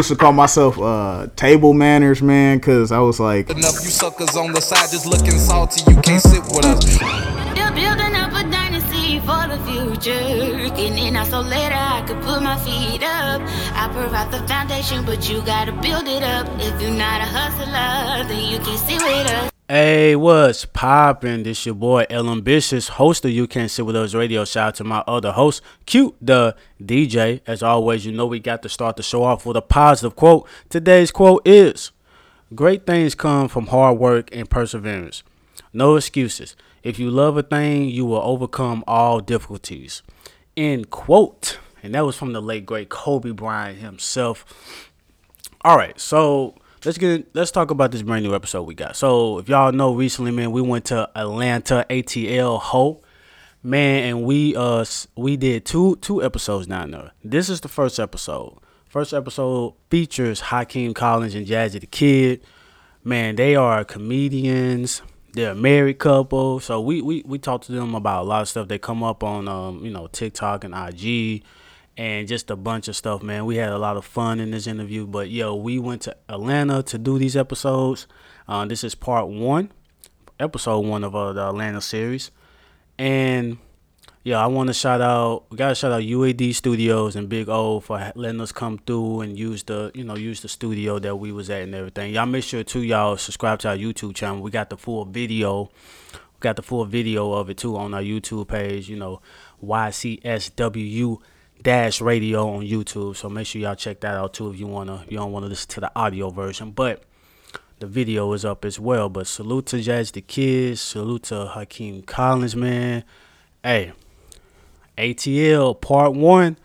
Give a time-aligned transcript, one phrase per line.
[0.00, 4.36] used to call myself uh, table manners, man, because I was like, Enough you suckers
[4.36, 6.84] on the side just looking salty, you can't sit with us.
[6.94, 10.68] Still building up a dynasty for the future.
[10.76, 13.42] Getting in out so later I could put my feet up.
[13.74, 16.46] I provide the foundation, but you gotta build it up.
[16.60, 19.57] If you're not a hustler, then you can't sit with us.
[19.70, 21.42] Hey, what's poppin'?
[21.42, 24.46] This your boy El Ambitious, host of You Can't Sit With Us Radio.
[24.46, 27.42] Shout out to my other host, Q the DJ.
[27.46, 30.48] As always, you know we got to start the show off with a positive quote.
[30.70, 31.90] Today's quote is
[32.54, 35.22] Great things come from hard work and perseverance.
[35.74, 36.56] No excuses.
[36.82, 40.00] If you love a thing, you will overcome all difficulties.
[40.56, 41.58] End quote.
[41.82, 44.46] And that was from the late great Kobe Bryant himself.
[45.60, 46.54] All right, so
[46.88, 48.96] let's get let's talk about this brand new episode we got.
[48.96, 53.02] So if y'all know, recently, man, we went to Atlanta ATL Ho,
[53.62, 57.12] man, and we uh we did two two episodes down there.
[57.22, 58.58] This is the first episode.
[58.88, 62.40] First episode features Hakim Collins and Jazzi Da Kid.
[63.04, 65.02] Man, they are comedians.
[65.34, 66.58] They're a married couple.
[66.58, 68.68] So we, we we talked to them about a lot of stuff.
[68.68, 71.42] They come up on um, you know, TikTok and IG
[71.98, 73.44] and just a bunch of stuff, man.
[73.44, 75.04] We had a lot of fun in this interview.
[75.04, 78.06] But yo, we went to Atlanta to do these episodes.
[78.46, 79.72] Uh, this is part one,
[80.38, 82.30] episode one of uh, the Atlanta series.
[82.98, 83.58] And
[84.22, 85.46] yeah, I want to shout out.
[85.50, 89.36] We gotta shout out UAD Studios and Big O for letting us come through and
[89.36, 92.14] use the you know use the studio that we was at and everything.
[92.14, 94.40] Y'all make sure too, y'all subscribe to our YouTube channel.
[94.40, 95.64] We got the full video.
[96.12, 98.88] We got the full video of it too on our YouTube page.
[98.88, 99.20] You know,
[99.64, 101.20] YCSWU
[101.62, 103.16] dash radio on YouTube.
[103.16, 105.04] So make sure y'all check that out too if you wanna.
[105.08, 107.02] You don't wanna listen to the audio version, but
[107.78, 109.08] the video is up as well.
[109.08, 110.80] But salute to Jazz the Kids.
[110.80, 113.04] Salute to Hakim Collins, man.
[113.62, 113.92] Hey,
[114.96, 116.56] ATL Part 1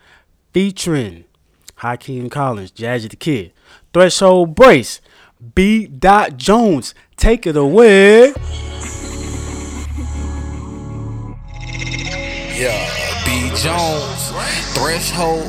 [0.52, 1.24] featuring
[1.76, 3.52] Hakim Collins, Jazzi Da Kid.
[3.92, 5.00] Threshold Brace,
[5.54, 5.86] B.
[5.86, 6.94] Dot Jones.
[7.16, 8.32] Take it away.
[12.56, 13.03] Yeah.
[13.64, 14.30] Jones,
[14.74, 15.48] Threshold,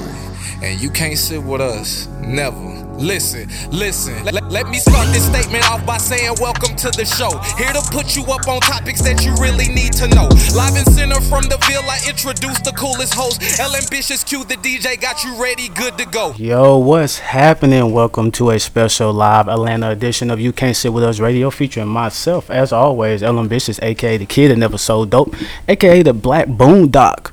[0.63, 2.07] and you can't sit with us.
[2.21, 2.57] Never.
[2.95, 4.23] Listen, listen.
[4.23, 7.37] Let, let- me start this statement off by saying, Welcome to the show.
[7.61, 10.29] Here to put you up on topics that you really need to know.
[10.55, 13.41] Live and center from the Ville, I introduce the coolest host.
[13.59, 16.33] El Ambitious Q, the DJ, got you ready, good to go.
[16.37, 17.91] Yo, what's happening?
[17.91, 21.89] Welcome to a special live Atlanta edition of You Can't Sit With Us Radio featuring
[21.89, 25.35] myself, as always, El Ambitious, aka the kid that never sold dope,
[25.67, 27.31] aka the Black Boondock,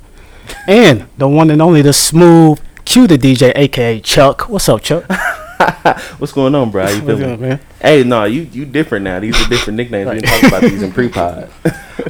[0.67, 4.49] and the one and only the smooth Q the DJ, aka Chuck.
[4.49, 5.05] What's up, Chuck?
[6.19, 6.85] What's going on, bro?
[6.85, 7.41] How you feeling?
[7.41, 7.61] man?
[7.81, 9.21] Hey, no, you you different now.
[9.21, 10.11] These are different nicknames.
[10.11, 11.51] We didn't talk about these in pre-pod.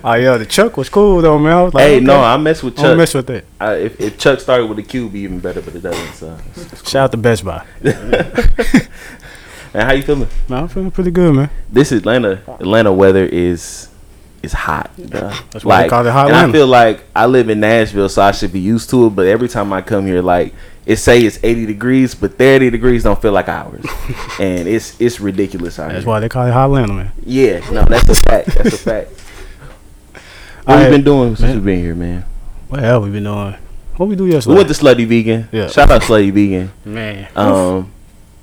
[0.02, 1.52] Oh yeah, the Chuck was cool though, man.
[1.52, 2.04] I like, hey, okay.
[2.04, 2.96] no, I mess with I Chuck.
[2.96, 3.44] mess with it.
[3.60, 6.14] I, if, if Chuck started with a Q, be even better, but it doesn't.
[6.14, 6.38] So,
[6.84, 7.66] Shout out to Best Buy.
[7.82, 8.88] and
[9.74, 10.28] how you feeling?
[10.48, 11.50] Man, I'm feeling pretty good, man.
[11.70, 13.88] This Atlanta Atlanta weather is
[14.42, 14.90] is hot.
[14.96, 18.22] That's why they call it hot And I feel like I live in Nashville, so
[18.22, 19.10] I should be used to it.
[19.10, 20.54] But every time I come here, like
[20.84, 23.84] it say it's 80 degrees, but 30 degrees don't feel like ours,
[24.40, 26.08] and it's it's ridiculous out That's here.
[26.08, 27.12] why they call it Hot Atlanta, man.
[27.24, 28.48] Yeah, no, that's a fact.
[28.48, 29.10] That's a fact.
[30.64, 31.54] What Alright, you been doing since man.
[31.56, 32.24] you been here, man?
[32.68, 33.56] What the hell we been doing?
[33.96, 34.52] What we do yesterday?
[34.54, 35.48] We went to Slutty Vegan.
[35.50, 35.66] Yeah.
[35.66, 36.70] Shout out to Slutty Vegan.
[36.84, 37.28] man.
[37.34, 37.90] Um,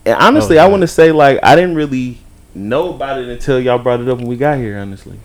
[0.05, 2.17] and honestly, I want to say like I didn't really
[2.53, 4.77] know about it until y'all brought it up when we got here.
[4.77, 5.17] Honestly,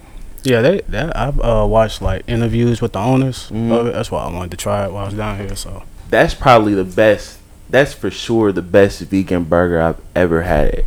[0.45, 3.51] Yeah, they, they I've uh, watched like interviews with the owners.
[3.51, 3.73] Mhm.
[3.73, 3.93] of it.
[3.95, 5.57] That's why I wanted to try it while I was down here.
[5.57, 7.39] So that's probably the best.
[7.71, 10.85] That's for sure the best vegan burger I've ever had.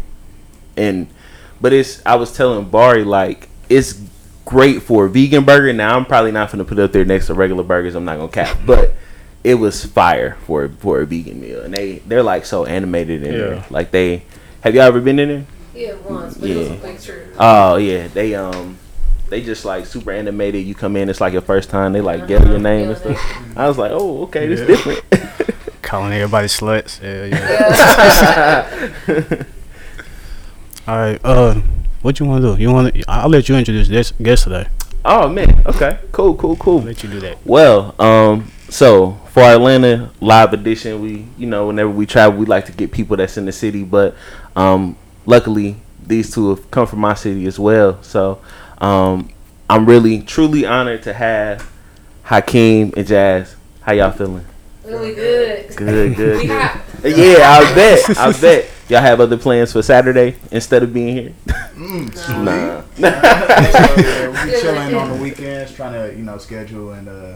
[0.77, 1.07] And
[1.59, 3.99] but it's I was telling Bari like it's
[4.45, 5.73] great for a vegan burger.
[5.73, 7.95] Now I'm probably not gonna put it up there next to regular burgers.
[7.95, 8.93] I'm not gonna cap, but
[9.43, 11.61] it was fire for for a vegan meal.
[11.63, 13.39] And they they're like so animated in Yeah.
[13.39, 13.65] there.
[13.71, 14.21] Like they
[14.61, 15.45] have y'all ever been in there?
[15.73, 16.73] Yeah, once, but it was Yeah.
[16.75, 17.27] a picture.
[17.39, 18.77] Oh yeah, they um
[19.29, 20.65] they just like super animated.
[20.65, 21.93] You come in, it's like your first time.
[21.93, 23.57] They like get your name and stuff.
[23.57, 25.03] I was like, oh okay, this different.
[25.87, 27.01] calling everybody sluts.
[27.01, 27.25] Yeah,
[29.07, 29.43] yeah.
[30.87, 31.19] All right.
[31.23, 31.61] Uh,
[32.01, 32.61] what you want to do?
[32.61, 32.95] You want?
[33.07, 34.67] I'll let you introduce this guest today.
[35.05, 36.79] oh man, okay, cool, cool, cool.
[36.79, 37.37] I'll let you do that.
[37.45, 42.65] Well, um, so for Atlanta live edition, we you know whenever we travel, we like
[42.65, 44.15] to get people that's in the city, but
[44.55, 48.01] um, luckily these two have come from my city as well.
[48.03, 48.39] So
[48.79, 49.29] um,
[49.69, 51.69] I'm really truly honored to have
[52.23, 53.55] Hakim and Jazz.
[53.81, 54.45] How y'all feeling?
[54.85, 55.75] Really good.
[55.75, 57.17] Good, good, good.
[57.17, 58.17] Yeah, I bet.
[58.17, 58.69] I bet.
[58.89, 61.33] Y'all have other plans for Saturday instead of being here?
[61.77, 62.81] nah.
[62.97, 67.35] yeah, we be chilling on the weekends, trying to you know schedule and uh,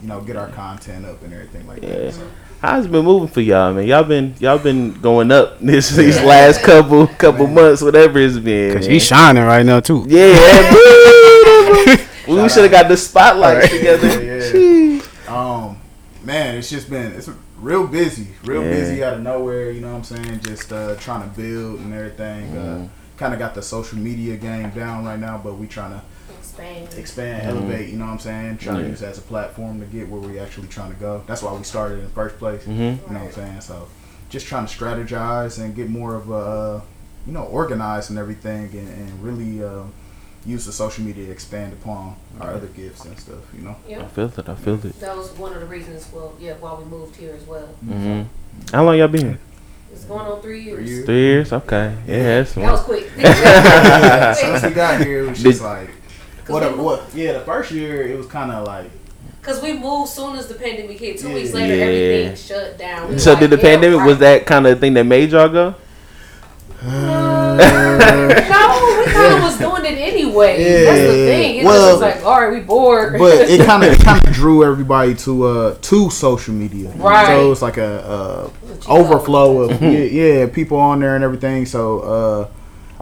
[0.00, 1.88] you know get our content up and everything like Yeah.
[1.96, 2.14] that.
[2.14, 2.26] So.
[2.62, 3.88] How's it been moving for y'all, man?
[3.88, 8.72] Y'all been y'all been going up this these last couple couple months, whatever it's been.
[8.74, 8.92] Cause man.
[8.92, 10.04] he's shining right now too.
[10.06, 10.28] Yeah,
[12.28, 14.28] we should have got the spotlights together.
[14.32, 15.00] Yeah.
[15.26, 15.80] Um,
[16.22, 18.70] man, it's just been it's real busy, real Yeah.
[18.70, 19.72] busy out of nowhere.
[19.72, 20.40] You know what I'm saying?
[20.42, 22.50] Just uh, trying to build and everything.
[22.52, 22.84] Mm-hmm.
[22.84, 26.02] Uh, kind of got the social media game down right now, but we trying to
[26.58, 26.94] Expand.
[26.98, 27.88] expand, elevate.
[27.88, 28.58] You know what I'm saying?
[28.58, 28.76] Trying Mm-hmm.
[28.80, 28.82] Yeah.
[28.84, 31.22] to use it as a platform to get where we actually trying to go.
[31.26, 32.62] That's why we started in the first place.
[32.64, 32.68] Mhm.
[32.76, 33.60] You know what I'm saying?
[33.62, 33.88] So
[34.28, 36.80] just trying to strategize and get more of a, uh,
[37.26, 39.82] you know, organized and everything, and, and really uh,
[40.44, 43.38] use the social media to expand upon our other gifts and stuff.
[43.54, 43.76] You know.
[43.86, 44.06] I Yeah.
[44.08, 44.48] feel it.
[44.48, 44.98] I feel it.
[45.00, 47.66] That was one of the reasons, well, yeah, why we moved here as well.
[47.84, 48.22] hmm
[48.72, 49.38] How long y'all been here?
[49.92, 50.78] It's going on three years.
[50.78, 51.04] Three years.
[51.06, 51.52] Three years.
[51.52, 51.94] Okay.
[52.08, 53.04] Yeah, that's That was quick.
[53.16, 55.90] Since we got here, it was just like,
[56.48, 57.02] what, a, what?
[57.14, 58.90] Yeah, the first year it was kind of like,
[59.40, 61.18] Because we moved soon as the pandemic hit.
[61.18, 61.84] Two weeks later, Yeah.
[61.84, 63.08] everything shut down.
[63.10, 65.48] We So like, did the yeah, pandemic was that kind of thing that made y'all
[65.48, 65.74] go?
[66.84, 70.84] Uh, no, we kind of was doing it anyway.
[70.84, 71.56] That's the thing.
[71.60, 73.18] It Well- was like, all right, we bored.
[73.18, 76.90] but it kind of kind of drew everybody to uh to social media.
[76.96, 77.26] Right.
[77.26, 81.22] So it was like a, What a overflow of yeah, yeah people on there and
[81.22, 81.66] everything.
[81.66, 82.48] So uh,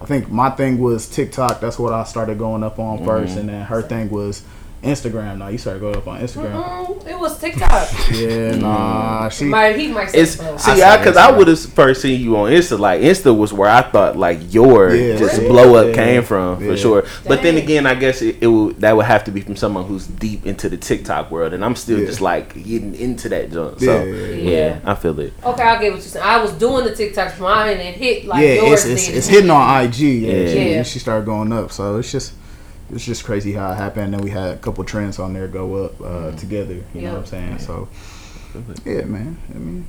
[0.00, 1.60] I think my thing was TikTok.
[1.60, 3.40] That's what I started going up on first, mm-hmm.
[3.40, 4.42] and then her thing was
[4.82, 5.38] Instagram.
[5.38, 6.86] Now you started going up on Instagram.
[6.86, 7.88] Mm, it was TikTok.
[8.12, 9.44] Yeah, nah, she.
[9.44, 11.36] My, he might say It's see, saw I because I Instagram.
[11.38, 12.78] would have first seen you on Insta.
[12.78, 16.22] Like Insta was where I thought like your Yeah, just yeah, blow up yeah, came
[16.22, 16.70] from yeah.
[16.70, 17.04] for sure.
[17.26, 19.84] But then again, I guess it, it would that would have to be from someone
[19.84, 22.06] who's deep into the TikTok world, and I'm still Yeah.
[22.06, 23.80] just like getting into that junk.
[23.80, 24.80] So Yeah, yeah, yeah, yeah.
[24.84, 25.32] I feel it.
[25.44, 26.24] Okay, I'll get what you're saying.
[26.24, 29.16] I was doing the TikToks for mine and it hit like yeah, yours it's, it's,
[29.16, 29.98] it's hitting on IG.
[29.98, 30.52] Yeah, Yeah.
[30.52, 30.82] She, Yeah.
[30.84, 31.70] she started going up.
[31.70, 32.32] So it's just
[32.92, 34.14] it's just crazy how it happened.
[34.14, 36.82] Then we had a couple trends on there go up uh, together.
[36.94, 37.58] You know what I'm saying?
[37.58, 37.88] So
[38.84, 39.38] yeah, man.
[39.54, 39.86] I mean,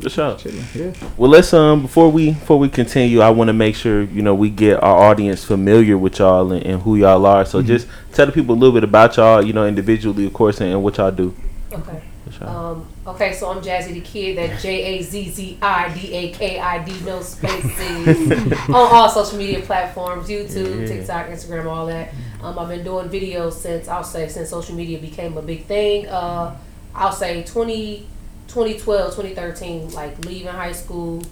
[0.00, 0.36] For sure.
[0.74, 0.92] Yeah.
[1.16, 4.34] Well, let's um before we before we continue, I want to make sure you know
[4.34, 7.44] we get our audience familiar with y'all and, and who y'all are.
[7.44, 10.60] So just tell the people a little bit about y'all, you know, individually, of course,
[10.60, 11.34] and, and what y'all do.
[11.72, 12.02] Okay.
[12.40, 14.36] Um, okay, so I'm Jazzi Da Kid.
[14.36, 18.52] That J A Z Z I D A K I D, no spaces.
[18.68, 20.86] on all social media platforms YouTube, Yeah.
[20.86, 22.12] TikTok, Instagram, all that.
[22.42, 26.06] Um, I've been doing videos since, I'll say, since social media became a big thing.
[26.08, 26.56] Uh,
[26.94, 28.06] I'll say 20,
[28.48, 31.22] 2012, 2013, like leaving high school,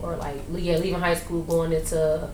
[0.00, 2.28] or like, yeah, leaving high school, going into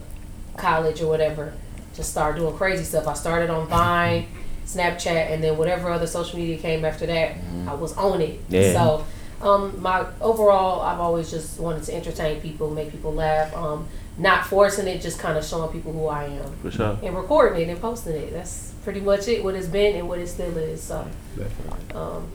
[0.57, 1.53] college or whatever.
[1.95, 3.07] Just start doing crazy stuff.
[3.07, 4.27] I started on Vine.
[4.65, 7.35] Snapchat, and then whatever other social media came after that,
[7.67, 8.39] I was on it.
[8.47, 8.71] Yeah.
[8.71, 9.05] So,
[9.43, 13.55] um, my overall, I've always just wanted to entertain people, make people laugh.
[13.55, 16.99] Um, not forcing it, just kind of showing people who I am For sure.
[17.01, 18.31] and recording it and posting it.
[18.33, 19.43] That's pretty much it.
[19.43, 20.83] What it's been and what it still is.
[20.83, 21.07] So,
[21.95, 22.27] um,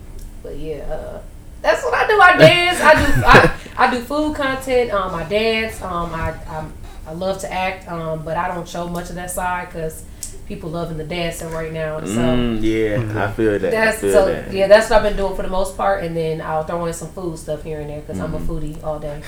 [0.42, 1.20] but yeah, uh,
[1.62, 2.20] that's what I do.
[2.20, 2.80] I dance.
[2.80, 3.22] I do.
[3.26, 4.90] I, I do food content.
[4.92, 5.80] Um, I dance.
[5.82, 6.66] Um, I, I
[7.08, 7.86] I love to act.
[7.88, 10.04] Um, but I don't show much of that side because
[10.46, 11.98] people loving the dancing right now.
[11.98, 12.14] And so.
[12.20, 13.70] Mm, yeah, I feel that.
[13.70, 14.52] That's feel so that.
[14.52, 14.66] yeah.
[14.68, 17.08] That's what I've been doing for the most part, and then I'll throw in some
[17.10, 18.50] food stuff here and there because I'm a Mm-hmm.
[18.52, 19.20] foodie all day.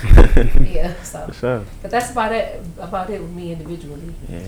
[0.75, 1.65] yeah, so For sure.
[1.83, 2.63] but that's about it.
[2.79, 4.15] About it with me individually.
[4.29, 4.41] Yeah.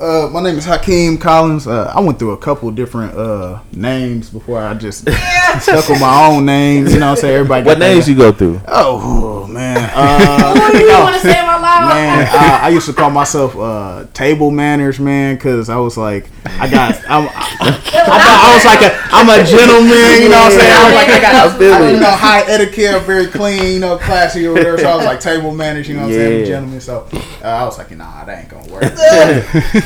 [0.00, 1.66] Uh, my name is Hakim Collins.
[1.66, 5.00] Uh, I went through a couple different uh, names before I just
[5.60, 6.86] stuck with my own name.
[6.86, 7.34] You know what I'm saying?
[7.34, 7.66] Everybody.
[7.66, 8.60] What got their- names you go through?
[8.68, 9.78] Oh man.
[9.98, 11.88] Uh, Oh, you want to say them out loud?
[11.88, 16.28] man, I, I used to call myself uh, table manners, man, because I was like,
[16.44, 20.36] I got, I'm, I, I thought I was like a, I'm a gentleman, you know
[20.38, 20.72] what I'm saying?
[20.72, 21.92] I was like, I got, I feel I, it.
[21.94, 24.78] you know, high etiquette, very clean, you know, classy or whatever.
[24.78, 26.36] So I was like table manners, you know what I'm saying, Yeah.
[26.38, 26.80] I'm a gentleman.
[26.80, 27.08] So
[27.42, 28.82] uh, I was like, nah, that ain't gonna work.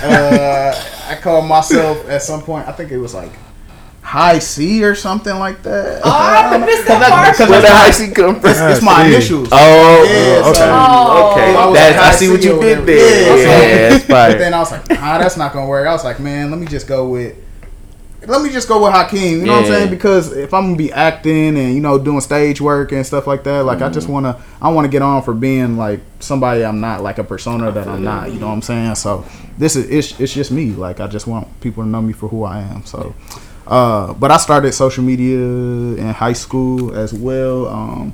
[0.02, 0.74] Uh,
[1.08, 2.68] I called myself at some point.
[2.68, 3.32] I think it was like
[4.02, 6.02] high C or something like that.
[6.04, 7.48] Oh, I missed that part.
[7.48, 8.50] Where the high C come from?
[8.50, 9.48] It's my initials.
[9.52, 10.58] Oh, Yeah, okay.
[10.58, 11.32] so- Oh.
[11.32, 11.54] okay.
[11.56, 13.36] I was like, I I see what you or did there.
[13.38, 15.86] Yeah, Yeah, that's But then I was like, nah, that's not gonna work.
[15.86, 17.36] I was like, man, let me just go with
[18.26, 19.40] let me just go with Hakim.
[19.40, 19.90] You know what I'm saying?
[19.90, 23.44] Because if I'm gonna be acting and you know doing stage work and stuff like
[23.44, 24.12] that, like I just Mm-hmm.
[24.14, 27.88] wanna I wanna get on for being like somebody I'm not, like a persona that
[27.88, 28.32] I'm not.
[28.32, 28.94] You know what I'm saying?
[28.96, 29.24] So
[29.58, 30.70] this is it's, it's just me.
[30.70, 32.84] Like I just want people to know me for who I am.
[32.84, 33.14] So.
[33.64, 37.68] Uh, but I started social media in high school as well.
[37.68, 38.12] Um,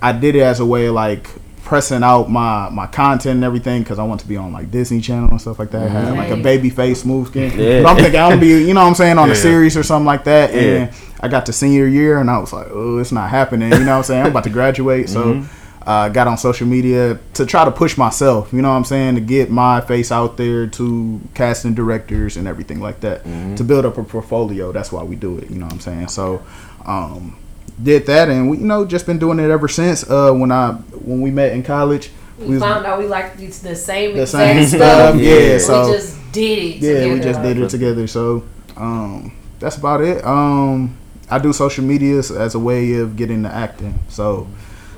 [0.00, 1.28] I did it as a way like
[1.66, 5.00] pressing out my my content and everything because I want to be on like Disney
[5.00, 5.82] Channel and stuff like that.
[5.82, 7.58] I had like a baby face smooth skin.
[7.58, 7.82] Yeah.
[7.82, 9.82] But I'm thinking I'm gonna be, you know what I'm saying, on a series or
[9.82, 10.54] something like that.
[10.54, 10.60] Yeah.
[10.60, 13.72] And I got to senior year and I was like, oh, it's not happening.
[13.72, 14.22] You know what I'm saying?
[14.22, 15.08] I'm about to graduate.
[15.08, 15.44] So
[15.84, 19.16] uh, got on social media to try to push myself, you know what I'm saying,
[19.16, 23.24] to get my face out there to casting directors and everything like that.
[23.56, 24.70] To build up a portfolio.
[24.70, 26.08] That's why we do it, you know what I'm saying?
[26.08, 26.44] So
[26.84, 27.36] um,
[27.82, 30.08] did that, and we, you know, just been doing it ever since.
[30.08, 33.46] Uh, when I when we met in college, We, was- found out we liked the
[33.46, 35.14] the same the exact same stuff.
[35.14, 35.16] stuff.
[35.20, 35.58] Yeah, Yeah.
[35.58, 36.76] so we just did it.
[36.78, 38.06] yeah, we just did it together.
[38.06, 38.44] So
[38.76, 40.24] um, that's about it.
[40.24, 40.96] Um,
[41.30, 43.98] I do social medias as a way of getting the acting.
[44.08, 44.46] So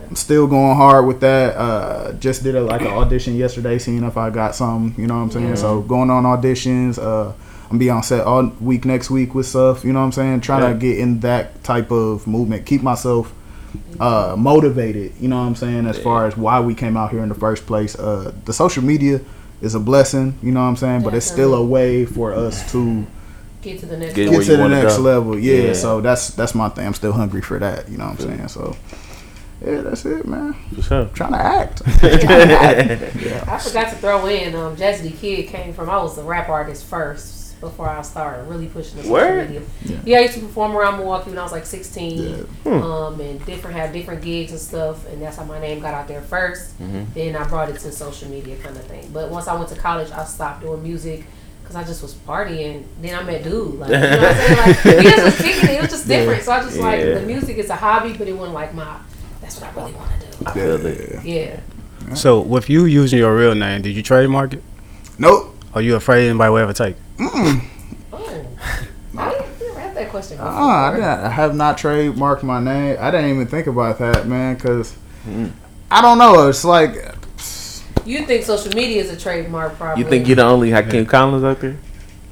[0.08, 1.56] I'm still going hard with that.
[1.56, 4.94] Uh, just did a, like an audition yesterday, seeing if I got some.
[4.98, 5.56] You know what I'm saying?
[5.56, 6.98] So going on auditions.
[6.98, 7.32] Uh,
[7.70, 9.84] I'm be on set all week next week with stuff.
[9.84, 10.40] You know what I'm saying?
[10.40, 10.72] Trying Yeah.
[10.72, 12.64] to get in that type of movement.
[12.66, 13.32] Keep myself
[14.00, 15.12] uh, motivated.
[15.20, 15.86] You know what I'm saying?
[15.86, 17.94] As far as why we came out here in the first place.
[17.98, 19.20] Uh, the social media
[19.60, 20.38] is a blessing.
[20.42, 21.02] You know what I'm saying?
[21.02, 23.06] But it's still a way for us to
[23.60, 24.14] Get to the next.
[24.14, 24.40] Get level.
[24.40, 25.02] get to the next go.
[25.02, 25.38] level.
[25.38, 25.72] Yeah, Yeah.
[25.74, 26.86] So that's that's my thing.
[26.86, 27.88] I'm still hungry for that.
[27.88, 28.48] You know what I'm saying?
[28.48, 28.76] So
[29.66, 30.54] yeah, that's it, man.
[30.76, 31.04] For sure.
[31.06, 31.82] trying to act.
[31.86, 35.90] I forgot to throw in um, Jazzi Da Kid came from.
[35.90, 39.50] I was a rap artist first before I started really pushing the social Word?
[39.50, 39.66] media.
[40.04, 40.18] Yeah.
[40.18, 43.92] I used to perform around Milwaukee when I was like 16, um, and different had
[43.92, 47.46] different gigs and stuff, and that's how my name got out there 1st Then I
[47.48, 49.10] brought it to social media kind of thing.
[49.12, 51.24] But once I went to college, I stopped doing music.
[51.64, 52.84] Cause I just was partying.
[53.02, 53.74] Then I met dude.
[53.74, 54.56] Like, you know what I'm saying?
[54.56, 55.74] Like, he just was kicking it.
[55.74, 56.42] It was just different.
[56.42, 58.98] So I just like the music is a hobby, but it wasn't like my.
[59.42, 61.24] That's what I really want to I feel it.
[61.26, 61.60] Yeah.
[62.14, 64.62] So with you using your real name, did you trademark it?
[65.18, 65.54] nope.
[65.74, 66.96] Are you afraid anybody will ever take?
[66.96, 67.00] it?
[67.20, 68.44] Oh,
[69.16, 70.50] I didn't never had that question before.
[70.52, 72.96] Uh, I, I have not trademarked my name.
[73.00, 74.56] I didn't even think about that, man.
[74.56, 74.96] Cause
[75.90, 76.48] I don't know.
[76.48, 76.94] It's like
[78.04, 80.02] You think social media is a trademark, probably?
[80.02, 81.76] You think you're the only Hakim Collins out there?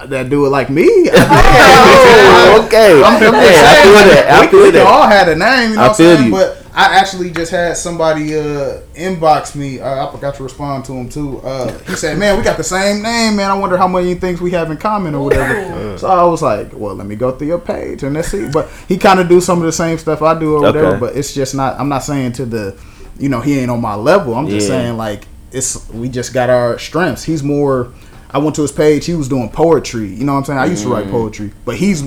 [0.04, 0.86] That do it like me.
[1.12, 3.02] Oh, okay.
[3.02, 4.26] I'm just Hey, I feel that.
[4.30, 4.86] I we, feel we that.
[4.86, 6.26] all had a name, you know I what I'm feel saying?
[6.26, 6.32] you.
[6.32, 9.80] But I actually just had somebody uh, inbox me.
[9.80, 11.38] Uh, I forgot to respond to him too.
[11.40, 13.50] Uh, he said, "Man, we got the same name, man.
[13.50, 16.72] I wonder how many things we have in common or whatever." So I was like,
[16.74, 19.40] "Well, let me go through your page and let's see." But he kind of do
[19.40, 20.98] some of the same stuff I do or whatever.
[20.98, 21.80] But it's just not.
[21.80, 22.78] I'm not saying to the,
[23.18, 24.34] you know, he ain't on my level.
[24.34, 24.76] I'm just Yeah.
[24.76, 27.22] saying like it's we just got our strengths.
[27.24, 27.90] He's more.
[28.30, 29.06] I went to his page.
[29.06, 30.08] He was doing poetry.
[30.08, 30.58] You know what I'm saying?
[30.58, 31.10] I used to write mm.
[31.10, 32.02] poetry, but he's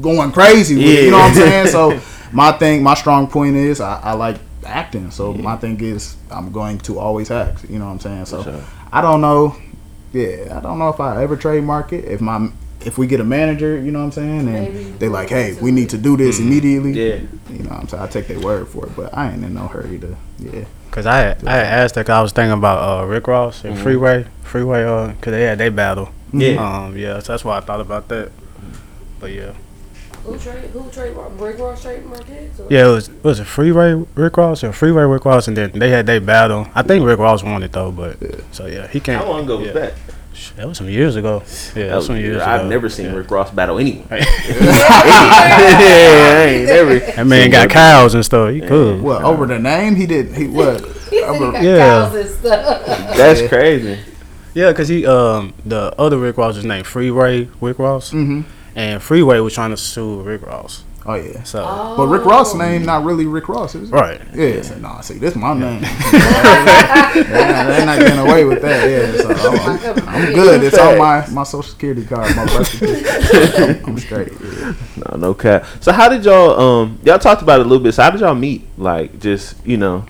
[0.00, 0.76] going crazy.
[0.76, 1.66] With it, you know what I'm saying?
[1.68, 2.00] So
[2.32, 5.10] my thing, my strong point is I, I like acting.
[5.10, 7.68] So my thing is I'm going to always act.
[7.68, 8.26] You know what I'm saying?
[8.26, 8.64] So sure.
[8.92, 9.56] I don't know.
[10.12, 12.04] Yeah, I don't know if I ever trademark it.
[12.04, 12.50] If my
[12.84, 14.84] if we get a manager, you know what I'm saying, and Maybe.
[14.92, 16.92] they like, hey, we need to do this immediately.
[16.92, 17.20] Yeah.
[17.50, 18.02] You know what I'm saying?
[18.02, 20.16] I take their word for it, but I ain't in no hurry to.
[20.38, 20.64] Yeah.
[20.90, 23.64] Cause I had, I had asked that 'cause I was thinking about uh, Rick Ross
[23.64, 26.10] and Freeway, Freeway, uh, cause they had they battle.
[26.32, 26.54] Yeah.
[26.86, 28.32] Um, yeah, so that's why I thought about that.
[29.20, 29.52] But yeah,
[30.24, 30.64] Who trade?
[30.70, 31.14] Who trade?
[31.38, 32.50] Rick Ross trademark it?
[32.56, 35.56] So- yeah, it was it was it Freeway Rick Ross or Freeway Rick Ross, and
[35.56, 36.66] then they had they battle.
[36.74, 38.16] I think Rick Ross won it though, but
[38.52, 39.22] so yeah, he can't.
[39.22, 39.72] How long ago was yeah.
[39.74, 39.94] that?
[40.56, 41.42] That was some years ago.
[41.74, 42.44] Yeah, that was some years ago.
[42.44, 42.68] I've ago.
[42.68, 43.14] never seen yeah.
[43.14, 44.06] Rick Ross battle anyone.
[44.10, 44.18] yeah,
[46.40, 46.98] I ain't never.
[46.98, 48.50] That man got cows and stuff.
[48.52, 48.98] He cool.
[48.98, 49.94] What over the name?
[49.96, 50.34] He did.
[50.34, 50.80] He what?
[51.10, 51.78] He said he Over- got Yeah.
[51.78, 52.86] cows and stuff.
[53.16, 53.98] That's crazy.
[54.54, 58.44] Yeah, cause he um the other Rick Ross was named Freeway Rick Ross, Mhm.
[58.76, 60.84] and Freeway was trying to sue Rick Ross.
[61.06, 61.42] Oh yeah.
[61.44, 63.94] So But Rick Ross' name not really Rick Ross, is it?
[63.94, 65.80] right, Yeah, so, nah, see, this my name.
[67.14, 68.88] They're not getting away with that.
[68.88, 69.30] Yeah, so
[70.08, 70.62] I'm, I'm good.
[70.62, 73.82] It's on my, my social security card, my birth certificate.
[73.82, 74.32] I'm, I'm straight.
[74.32, 74.74] Yeah.
[74.96, 75.64] No, no cap.
[75.80, 77.92] So how did y'all um y'all talked about it a little bit.
[77.92, 78.66] So how did y'all meet?
[78.76, 80.04] Like just you know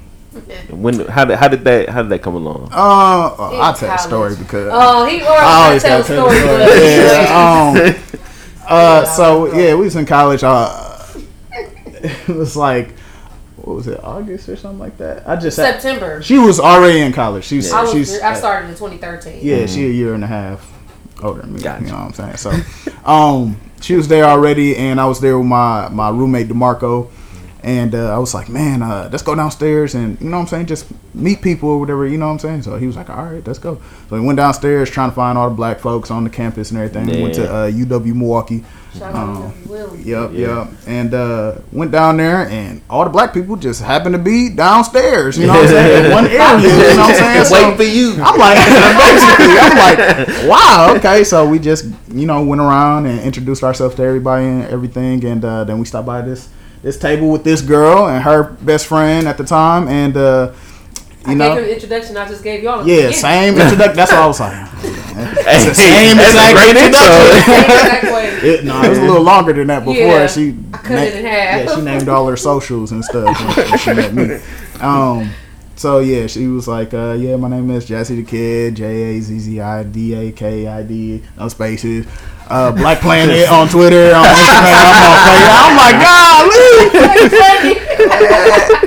[0.71, 2.69] when how did how did that how did that come along?
[2.73, 6.81] Uh, I'll tell a story because Oh, he I always always tell a gotta story.
[6.81, 7.95] Yeah.
[8.01, 8.27] Um.
[8.71, 9.05] Uh.
[9.05, 10.43] So yeah, we was in college.
[10.43, 10.87] Uh.
[12.03, 12.93] It was like,
[13.57, 15.29] what was it, August or something like that?
[15.29, 16.23] I just September.
[16.23, 17.45] She was already in college.
[17.45, 17.93] She's I was.
[17.93, 19.41] she's I started in 2013.
[19.43, 20.73] Yeah, she a year and a half
[21.23, 21.61] older than me.
[21.61, 21.85] Gotcha.
[21.85, 22.37] You know what I'm saying?
[22.39, 22.53] So,
[23.05, 27.11] um, she was there already, and I was there with my my roommate Demarco,
[27.63, 30.49] and uh, I was like, man, uh, let's go downstairs and you know what I'm
[30.49, 32.07] saying, just meet people or whatever.
[32.07, 32.63] You know what I'm saying?
[32.63, 33.77] So he was like, all right, let's go.
[34.09, 36.79] So we went downstairs trying to find all the black folks on the campus and
[36.81, 37.07] everything.
[37.07, 38.65] We went to uh, UW Milwaukee.
[38.99, 40.03] Shout Um, out to Willie.
[40.03, 40.65] Yep, Yeah.
[40.65, 40.69] yep.
[40.89, 45.39] And uh, went down there, and all the black people just happened to be downstairs.
[45.39, 46.05] You know what I'm saying?
[46.07, 46.59] In one area.
[46.59, 47.45] You know what I'm saying?
[47.45, 48.13] So- Waiting for you.
[48.21, 48.57] I'm like,
[48.99, 51.23] basically, I'm like, wow, okay.
[51.23, 55.45] So we just, you know, went around and introduced ourselves to everybody and everything, and
[55.45, 56.49] uh, then we stopped by this
[56.83, 60.53] this table with this girl and her best friend at the time, and uh,
[61.27, 62.17] I you gave him know, the introduction.
[62.17, 62.87] I just gave y'all.
[62.87, 63.97] yeah, same introduction.
[63.97, 64.69] That's what I was like.
[65.13, 68.21] It's the same that's a exact great intro.
[68.43, 69.95] It, no, it was a little longer than that before.
[69.95, 71.67] Yeah, she I cut it in half.
[71.69, 73.39] Yeah, she named all her socials and stuff.
[73.57, 74.41] when- when she met me.
[74.81, 75.31] Um,
[75.77, 78.85] So yeah, she was like, uh, "Yeah, my name is Jazzi Da Kid, J
[79.17, 82.07] A Z Z I D A K I D, no spaces."
[82.51, 85.47] Uh, Black Planet on Twitter, on Instagram.
[85.63, 87.77] I'm like, golly.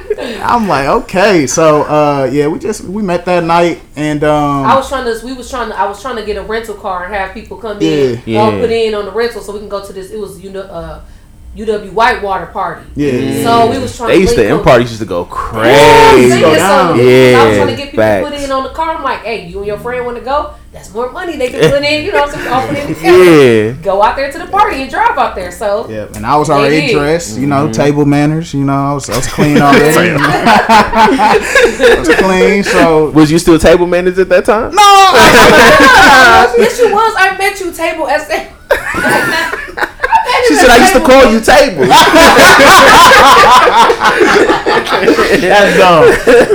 [0.44, 1.48] I'm like, okay.
[1.48, 5.26] So uh, yeah, we just we met that night, and um, I was trying to.
[5.26, 5.80] We was trying to.
[5.80, 8.42] I was trying to get a rental car and have people come in, Yeah.
[8.42, 10.12] all put in on the rental, so we can go to this.
[10.12, 11.02] It was you know, uh,
[11.56, 12.84] UW Whitewater party.
[12.96, 14.10] yeah, So we was trying.
[14.10, 16.40] They to used to link them parties used to go Yeah, crazy.
[16.42, 17.00] go so down.
[17.00, 18.96] I was trying to get people to put in on the car.
[18.96, 20.56] I'm like, hey, you and your friend want to go?
[20.72, 22.04] That's more money they can put in.
[22.06, 23.24] You know, some all put in together.
[23.24, 23.72] Yeah.
[23.84, 25.52] Go out there to the party and drive out there.
[25.52, 27.50] So Yeah, and I was already dressed, you Mm-hmm.
[27.68, 30.16] know, table manners, you know, I was, I was clean already.
[30.18, 34.72] I was clean, so Was you still table manners at that time?
[34.74, 34.82] no,
[36.58, 37.14] yes, you was.
[37.16, 38.24] I met you table at.
[40.48, 41.86] She said I used to call you table.
[45.42, 46.04] that's dumb.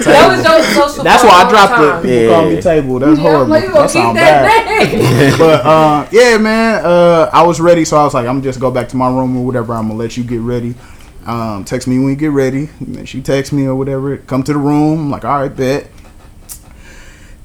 [0.05, 1.05] That was your social.
[1.05, 2.03] That's why I dropped the it.
[2.03, 2.29] People Yeah.
[2.29, 2.99] call me table.
[2.99, 3.47] That's Yeah, horrible.
[3.51, 5.39] like, you That keep sound that bad.
[5.39, 8.61] But uh, yeah, man, uh, I was ready, so I was like, I'm gonna just
[8.61, 9.75] go back to my room or whatever.
[9.75, 10.75] I'm gonna let you get ready.
[11.27, 12.69] Um, text me when you get ready.
[12.81, 14.17] And then she texts me or whatever.
[14.19, 15.01] Come to the room.
[15.01, 15.89] I'm like, all right, bet.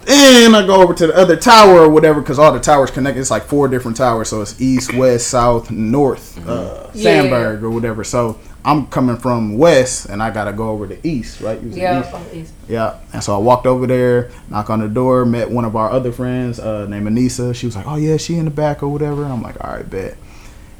[0.06, 3.18] Then I go over to the other tower or whatever because all the towers connect.
[3.18, 7.24] It's like four different towers, so it's east, west, south, north, uh, Yeah.
[7.24, 8.04] Sandburg or whatever.
[8.04, 11.62] So I'm coming from west, and I gotta go over to east, right?
[11.62, 12.04] Yeah.
[12.34, 12.54] east.
[12.68, 15.90] Yeah, and so I walked over there, knock on the door, met one of our
[15.90, 17.54] other friends uh, named Anissa.
[17.56, 19.90] She was like, "Oh yeah, she in the back or whatever." I'm like, "All right,
[19.90, 20.16] bet."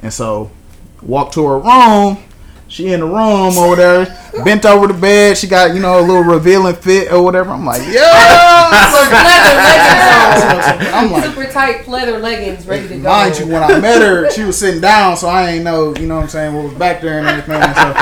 [0.02, 0.50] And so
[1.02, 2.18] walked to her room.
[2.68, 4.06] She in the room or whatever,
[4.42, 5.36] bent over the bed.
[5.36, 7.50] She got you know a little revealing fit or whatever.
[7.50, 8.90] I'm like, yeah.
[8.90, 13.02] Some leather leggings I'm like, Super tight leather leggings ready to go.
[13.08, 16.06] mind you, when I met her, she was sitting down, so I ain't know, you
[16.06, 17.60] know what I'm saying, what was back there and everything.
[17.62, 17.94] So,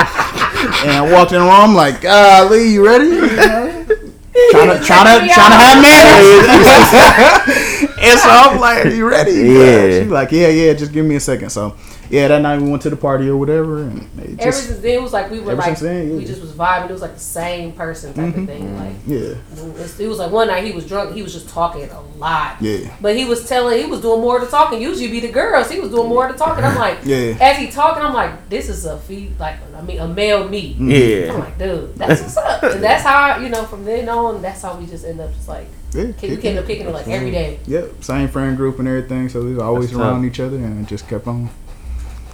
[0.87, 3.05] and I walked in the room, I'm like, golly, you ready?
[3.05, 3.85] You know?
[4.49, 7.53] Trying to, trying to, trying to have manners.
[8.03, 9.31] and so I'm like, you ready?
[9.53, 9.99] Yeah.
[9.99, 11.49] She's like, yeah, yeah, just give me a second.
[11.49, 11.75] So,
[12.09, 14.97] yeah, that night we went to the party or whatever, and it Ever since then,
[14.97, 16.15] it was like we were like since then, yeah.
[16.15, 16.89] we just was vibing.
[16.89, 18.45] It was like the same person type of mm-hmm.
[18.45, 18.63] thing.
[18.63, 18.77] Mm-hmm.
[18.77, 21.15] Like yeah, it's- it was like one night he was drunk.
[21.15, 22.61] He was just talking a lot.
[22.61, 22.95] Yeah.
[23.01, 24.81] But he was telling he was doing more of the talking.
[24.81, 25.71] Usually be the girls.
[25.71, 26.63] He was doing more of the talking.
[26.63, 27.37] I'm like, Yeah.
[27.39, 30.75] As he talking, I'm like, this is a fee like I mean a male me.
[30.79, 31.33] Yeah.
[31.33, 32.63] I'm like, dude, that's what's up.
[32.63, 34.41] And that's how you know from then on.
[34.41, 36.11] That's how we just end up just like yeah.
[36.17, 37.59] kick, we end up kicking it like every day.
[37.67, 40.31] Yep, same friend group and everything, so we was always That's around tough.
[40.31, 41.49] each other, and it just kept on,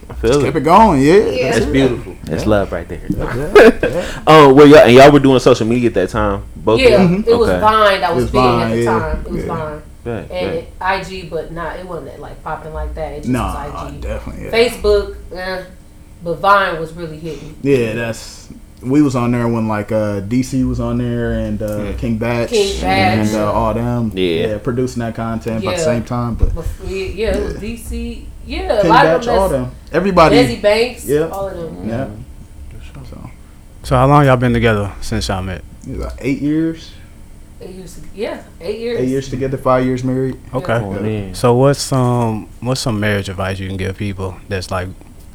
[0.10, 0.60] I feel kept it.
[0.62, 1.02] it going.
[1.02, 1.52] Yeah, Yeah.
[1.52, 2.16] That's beautiful.
[2.24, 3.02] That's love right there.
[3.10, 4.22] yeah.
[4.28, 6.44] Oh, well, y'all and y'all were doing social media at that time.
[6.56, 7.24] Both Yeah, of you.
[7.28, 7.60] it was Okay.
[7.60, 9.20] Vine that was, It was big Vine, at the yeah, time.
[9.26, 9.56] It was yeah.
[9.56, 9.82] Vine.
[10.06, 11.02] Right, and right.
[11.04, 13.14] it, IG, but not it wasn't like popping like that.
[13.14, 14.02] It just No, was IG.
[14.02, 14.46] definitely.
[14.46, 14.52] Yeah.
[14.52, 15.64] Facebook, eh,
[16.24, 17.56] but Vine was really hitting.
[17.62, 18.48] Yeah, that's
[18.82, 22.50] we was on there when like uh DC was on there and uh King Bach,
[22.50, 22.84] King Bach.
[22.84, 24.12] and uh, all them.
[24.16, 24.58] Yeah.
[24.60, 25.72] producing that content at Yeah.
[25.72, 26.36] the same time.
[26.36, 28.26] But Bef- yeah, yeah, it was DC.
[28.46, 29.64] Yeah, a King lot Batch, of all them.
[29.64, 30.36] them, everybody.
[30.38, 31.28] Desi Banks, Yeah.
[31.28, 31.88] all of them.
[31.90, 32.08] Yeah.
[33.12, 33.30] So
[33.84, 35.64] So how long y'all been together since y'all met?
[35.88, 36.92] like eight years,
[37.62, 39.00] Eight years, yeah, eight years.
[39.02, 40.38] eight years together, five years married.
[40.54, 40.74] Okay.
[40.82, 41.34] Oh.
[41.34, 44.88] So what's some what's some marriage advice you can give people that's like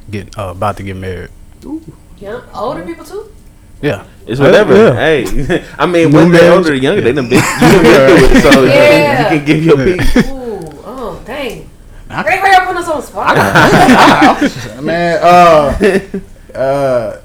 [0.09, 1.29] get uh, about to get married?
[1.65, 1.81] Ooh.
[2.17, 3.29] Yeah, older people too.
[3.85, 4.07] Yeah.
[4.25, 4.75] It's whatever.
[4.75, 4.93] Yeah.
[4.95, 8.37] Hey, I mean, when they're older or younger, they done been, you done been through
[8.37, 9.31] it, so Yeah.
[9.31, 10.17] you can give your piece.
[10.27, 11.69] Ooh, oh dang.
[12.09, 14.83] I- Great way up putting us on the spot.
[14.83, 17.21] man, uh, uh,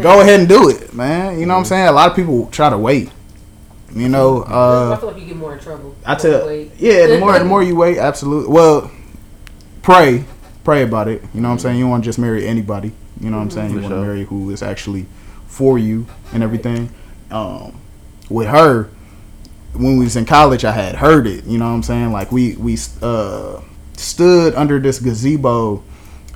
[0.00, 1.40] go ahead and do it, man.
[1.40, 1.88] You know what I'm saying?
[1.88, 3.10] A lot of people try to wait.
[3.92, 4.52] You know, I
[4.92, 5.96] uh, feel like you get more in trouble.
[6.06, 6.72] I tell, Wait.
[6.78, 8.52] yeah, the more the more you wait, absolutely.
[8.52, 8.90] Well,
[9.82, 10.24] pray,
[10.62, 11.22] pray about it.
[11.34, 11.78] You know what I'm saying?
[11.78, 12.92] You don't want to just marry anybody.
[13.20, 13.70] You know what I'm saying?
[13.70, 14.04] You want to sure.
[14.04, 15.06] marry who is actually
[15.48, 16.90] for you and everything.
[17.30, 17.80] Um,
[18.30, 18.88] with her,
[19.74, 21.44] when we was in college, I had heard it.
[21.44, 22.12] You know what I'm saying?
[22.12, 23.60] Like we we uh,
[23.96, 25.82] stood under this gazebo.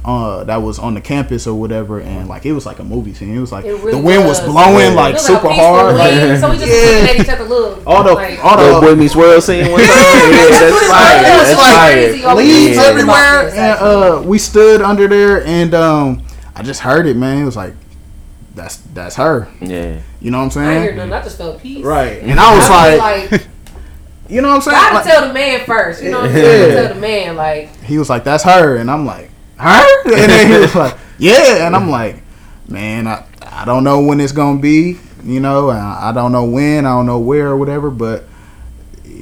[0.05, 3.15] Uh, that was on the campus or whatever, and like it was like a movie
[3.15, 3.37] scene.
[3.37, 4.51] It was like It really the wind was, was.
[4.51, 5.95] blowing It like was super a peaceful hard.
[5.95, 6.91] wave, Like, so we just Yeah.
[6.91, 7.45] looking at each other.
[7.45, 9.89] Look, all the like, all Little the Boy Meets World scene one time.
[9.89, 11.23] yeah, that's fire.
[11.23, 11.93] That's fire.
[11.95, 16.25] crazy leaves everywhere, and uh, we stood under there, and um,
[16.57, 17.41] I just heard it, man.
[17.41, 17.75] It was like,
[18.55, 19.49] that's that's her.
[19.61, 20.01] Yeah.
[20.21, 20.97] You know what I'm I hear saying?
[20.97, 21.13] nothing.
[21.13, 21.85] I just felt peace.
[21.85, 22.23] Right.
[22.23, 23.47] And I was I like, like,
[24.29, 24.77] you know what I'm saying?
[24.77, 26.03] I gotta Like, tell the man first.
[26.03, 26.45] You know what I'm saying?
[26.45, 26.75] Yeah.
[26.75, 26.87] saying?
[26.87, 30.51] Tell the man like, he was like, that's her, and I'm like, her, and then
[30.51, 32.23] he was like, yeah, and I'm like,
[32.69, 36.45] man, I I don't know when it's gonna be, you know, I I don't know
[36.45, 38.25] when, I don't know where or whatever, but.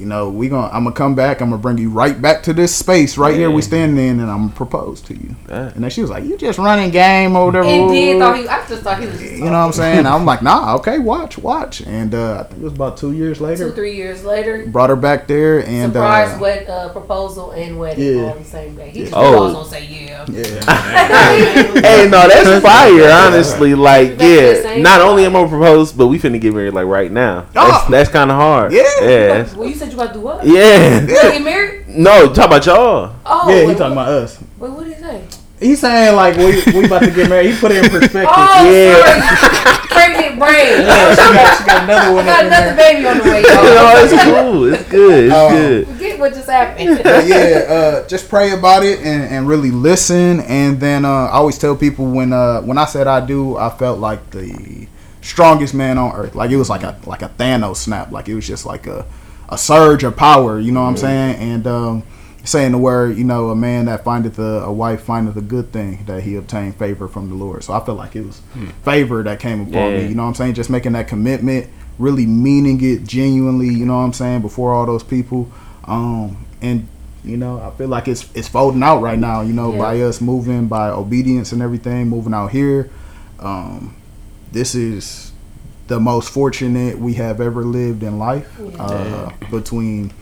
[0.01, 1.41] You know, we gonna I'm gonna come back.
[1.41, 3.67] I'm gonna bring you right back to this space right here we Yeah.
[3.67, 5.35] standing in, and I'm gonna propose to you.
[5.47, 5.69] Yeah.
[5.75, 8.47] And then she was like, "You just running game or whatever." And did thought he.
[8.47, 9.19] I just thought he was.
[9.19, 10.05] Just you know what I'm saying?
[10.07, 11.81] I'm like, nah, okay, watch, watch.
[11.81, 13.69] And uh, I think it was about two years later.
[13.69, 17.77] Two three years later, Brought her back there, and surprise uh, wed uh, proposal and
[17.79, 18.23] wedding Yeah.
[18.29, 18.89] all the same day.
[18.89, 19.43] He just Oh.
[19.43, 20.25] was gonna say yeah.
[20.27, 20.61] yeah,
[21.81, 23.11] hey, no, that's fire.
[23.11, 24.81] Honestly, like, Back to the yeah.
[24.81, 27.45] Not only am I propose, but we finna get married like right now.
[27.55, 27.67] Oh.
[27.71, 28.71] That's, that's kind of hard.
[28.71, 28.83] Yeah.
[29.01, 30.45] yeah, Well, you said you about to do what?
[30.45, 31.01] yeah.
[31.01, 31.87] You gonna get married?
[31.87, 33.15] No, talk about y'all.
[33.25, 33.61] Oh, yeah.
[33.61, 34.39] He wait, talking about us.
[34.57, 35.23] Wait, what did he say?
[35.59, 37.51] He's saying like we we about to get married.
[37.53, 38.33] He put it in perspective.
[38.35, 38.95] Oh, Yeah.
[38.95, 39.87] sorry.
[39.91, 40.81] Pregnant brain.
[40.81, 42.25] Yeah, she got, she got another I one.
[42.25, 42.93] got another there.
[42.93, 44.03] baby on the way, no, y'all.
[44.03, 44.73] it's cool.
[44.73, 45.23] It's good.
[45.25, 45.49] It's Oh.
[45.49, 45.87] good.
[45.87, 47.01] Forget what just happened.
[47.27, 50.39] Yeah, uh, just pray about it and, and really listen.
[50.41, 53.69] And then uh, I always tell people when uh, when I said I do, I
[53.69, 54.87] felt like the
[55.21, 56.33] strongest man on earth.
[56.33, 58.11] Like it was like a like a Thanos snap.
[58.11, 59.05] Like it was just like a
[59.51, 60.59] a surge of power.
[60.59, 61.35] You know what I'm saying?
[61.35, 62.03] And um,
[62.43, 65.71] saying the word, you know, a man that findeth a, a wife findeth a good
[65.71, 67.63] thing that he obtained favor from the Lord.
[67.63, 68.41] So I feel like it was
[68.83, 69.97] favor that came upon Yeah.
[69.97, 70.07] me.
[70.07, 70.53] You know what I'm saying?
[70.55, 71.67] Just making that commitment,
[71.99, 73.67] really meaning it genuinely.
[73.69, 74.41] You know what I'm saying?
[74.41, 75.51] Before all those people,
[75.85, 76.87] um, and
[77.23, 79.41] you know, I feel like it's it's folding out right now.
[79.41, 79.77] You know, Yeah.
[79.77, 82.89] by us moving, by obedience and everything, moving out here.
[83.39, 83.95] Um,
[84.51, 85.30] this is
[85.91, 88.47] the most fortunate we have ever lived in life.
[88.79, 90.13] Uh, between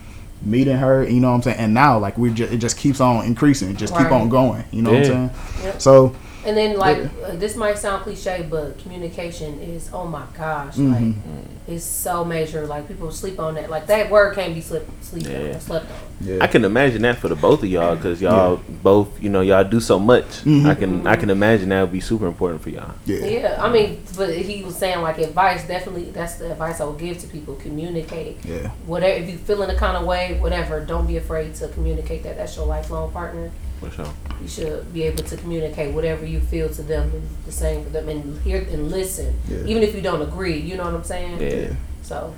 [0.42, 3.00] meeting her, you know what I'm saying, and now like we just it just keeps
[3.00, 4.64] on increasing, just keep on going.
[4.72, 4.98] You know Yeah.
[5.00, 5.64] what I'm saying?
[5.66, 5.82] Yep.
[5.82, 10.76] So And then like uh, this might sound cliche, but communication is oh my gosh,
[10.76, 10.94] Mm-hmm.
[10.94, 12.66] like it's so major.
[12.66, 13.70] Like people sleep on that.
[13.70, 15.54] Like that word can't be slept sleep Yeah.
[15.56, 15.98] on, slept on.
[16.22, 19.42] yeah, I can imagine that for the both of y'all because y'all both, you know,
[19.42, 20.24] y'all do so much.
[20.46, 20.68] Mm-hmm.
[20.68, 22.94] I can I can imagine that would be super important for y'all.
[23.06, 25.68] yeah, Yeah, I mean, but he was saying like advice.
[25.68, 27.56] Definitely, that's the advice I would give to people.
[27.56, 28.38] Communicate.
[28.46, 31.68] yeah, Whatever, if you feel in a kind of way, whatever, don't be afraid to
[31.68, 32.38] communicate that.
[32.38, 33.52] That's your lifelong partner.
[33.80, 34.14] For sure.
[34.42, 37.90] You should be able to communicate whatever you feel to them, and the same for
[37.92, 39.64] them, and hear and listen, Yeah.
[39.66, 40.58] even if you don't agree.
[40.60, 41.40] You know what I'm saying?
[41.42, 41.74] Yeah.
[42.02, 42.34] So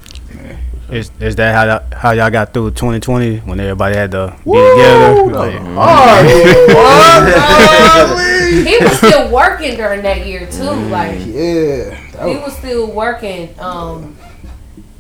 [0.91, 4.49] Is, is that how that- how y'all got through 2020 when everybody had to be
[4.51, 5.15] Woo, together?
[5.15, 6.25] the Like, hard
[7.36, 8.65] one.
[8.65, 10.63] he was still working during that year too.
[10.63, 13.49] Like yeah, that he was- was still working.
[13.60, 14.17] Um,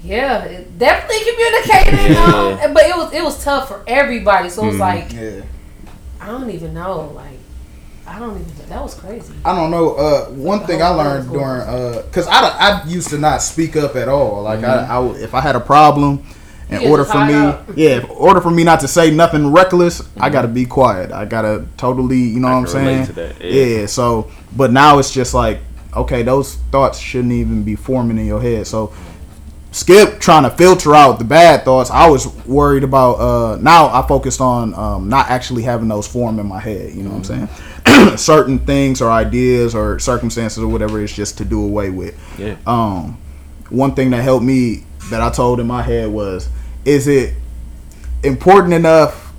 [0.03, 2.15] yeah, it- definitely communicating.
[2.21, 4.49] Um, but it was it was tough for everybody.
[4.49, 5.41] So it was like yeah.
[6.21, 7.11] I don't even know.
[7.15, 7.39] Like
[8.07, 8.69] I don't even.
[8.69, 9.33] That was crazy.
[9.43, 9.95] I don't know.
[9.95, 13.95] Uh, one thing I learned during, uh, cause I, I used to not speak up
[13.95, 14.43] at all.
[14.43, 16.23] Like I, I if I had a problem,
[16.69, 17.77] in order for me, hide out.
[17.77, 21.11] yeah, in order for me not to say nothing reckless, I gotta be quiet.
[21.11, 23.05] I gotta totally, you know I what I'm can relate saying?
[23.07, 23.79] to that, yeah.
[23.79, 23.85] yeah.
[23.87, 25.59] So, but now it's just like,
[25.95, 28.67] okay, those thoughts shouldn't even be forming in your head.
[28.67, 28.93] So.
[29.73, 31.89] Skip trying to filter out the bad thoughts.
[31.89, 33.13] I was worried about.
[33.13, 36.93] Uh, now I focused on um, not actually having those form in my head.
[36.93, 37.49] You know what I'm
[37.83, 38.17] saying?
[38.17, 42.19] Certain things or ideas or circumstances or whatever is just to do away with.
[42.37, 42.57] Yeah.
[42.67, 43.17] Um,
[43.69, 46.49] one thing that helped me that I told in my head was,
[46.83, 47.33] is it
[48.23, 49.31] important enough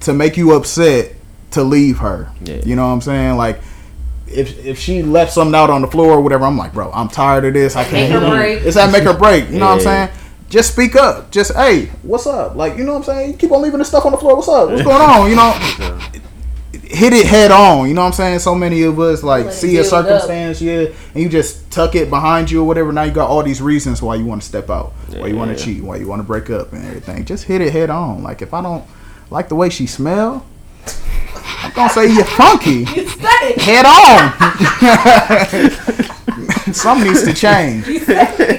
[0.00, 1.12] to make you upset
[1.52, 2.32] to leave her?
[2.40, 2.56] Yeah.
[2.56, 3.36] You know what I'm saying?
[3.36, 3.60] Like.
[4.26, 7.08] If, if she left something out on the floor or whatever, I'm like, bro, I'm
[7.08, 7.76] tired of this.
[7.76, 8.12] I can't.
[8.12, 8.62] Make her break.
[8.62, 9.48] It's that make her break.
[9.50, 10.08] You know what I'm saying?
[10.48, 11.30] Just speak up.
[11.30, 12.54] Just hey, what's up?
[12.56, 13.30] Like you know what I'm saying?
[13.32, 14.36] You keep on leaving the stuff on the floor.
[14.36, 14.68] What's up?
[14.70, 15.28] What's going on?
[15.30, 15.52] You know,
[16.84, 17.88] hit it head on.
[17.88, 18.38] You know what I'm saying?
[18.40, 20.04] So many of us like Like, see a deal it up.
[20.04, 22.92] circumstance, yeah, and you just tuck it behind you or whatever.
[22.92, 25.50] Now you got all these reasons why you want to step out, why you want
[25.50, 25.56] Yeah.
[25.56, 27.24] to cheat, why you want to break up and everything.
[27.24, 28.22] Just hit it head on.
[28.22, 28.84] Like if I don't
[29.30, 30.55] like the way she smell, I'm
[31.76, 32.84] gonna say you're funky.
[32.84, 33.60] You said it.
[33.60, 34.32] Head on.
[36.74, 37.86] Something needs to change.
[37.86, 38.58] You said it.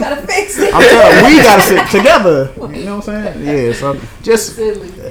[0.00, 0.72] Gotta fix it.
[0.74, 2.52] I'm telling you, we gotta sit together.
[2.76, 3.44] You know what I'm saying?
[3.68, 3.72] Yeah.
[3.74, 4.56] So just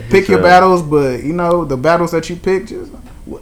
[0.10, 2.68] pick your uh, battles, but you know the battles that you pick.
[2.68, 2.92] Just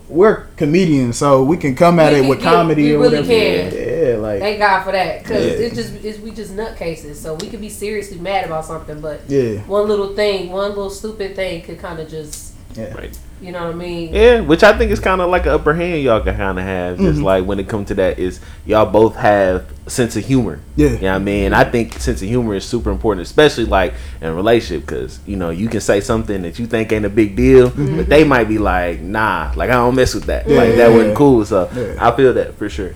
[0.08, 3.00] we're comedians, so we can come at We it can- with yeah, comedy we or
[3.00, 3.72] really whatever.
[3.72, 3.74] can.
[3.74, 5.52] Yeah, like Thank God for that, because Yeah.
[5.66, 7.16] it's just it's, we just nutcases.
[7.16, 10.90] So we could be seriously mad about something, but yeah, one little thing, one little
[10.92, 12.94] stupid thing, could kind of just yeah.
[12.94, 13.18] Right.
[13.42, 14.14] You know what I mean.
[14.14, 16.64] Yeah, which I think is kind of like an upper hand y'all can kind of
[16.66, 16.98] have.
[16.98, 17.24] Just Mm-hmm.
[17.26, 20.60] like when it comes to that, is y'all both have sense of humor.
[20.76, 20.90] Yeah.
[20.90, 21.52] you know what I mean.
[21.54, 25.36] I think sense of humor is super important, especially like in a relationship, because you
[25.38, 27.98] know you can say something that you think ain't a big deal, Mm-hmm.
[27.98, 30.48] but they might be like, nah, like I don't mess with that.
[30.48, 30.96] Yeah, like yeah, that yeah.
[30.98, 31.44] wasn't cool.
[31.46, 32.08] So Yeah.
[32.08, 32.94] I feel that for sure.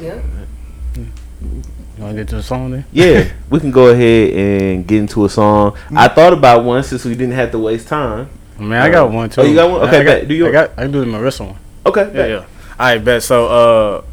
[0.00, 0.20] Yeah.
[0.96, 2.84] you want to get to the song then?
[2.92, 5.76] Yeah, we can go ahead and get into a song.
[5.90, 6.14] I Mm-hmm.
[6.14, 8.30] thought about one since we didn't have to waste time.
[8.60, 9.40] I mean, I got one too.
[9.40, 9.88] Oh, you got one?
[9.88, 10.28] Okay, I got.
[10.28, 10.70] Do you- I got.
[10.76, 11.56] I can do the Marissa one.
[11.86, 12.36] Okay, Yeah, yeah.
[12.78, 13.22] All right, bet.
[13.22, 14.04] So, uh,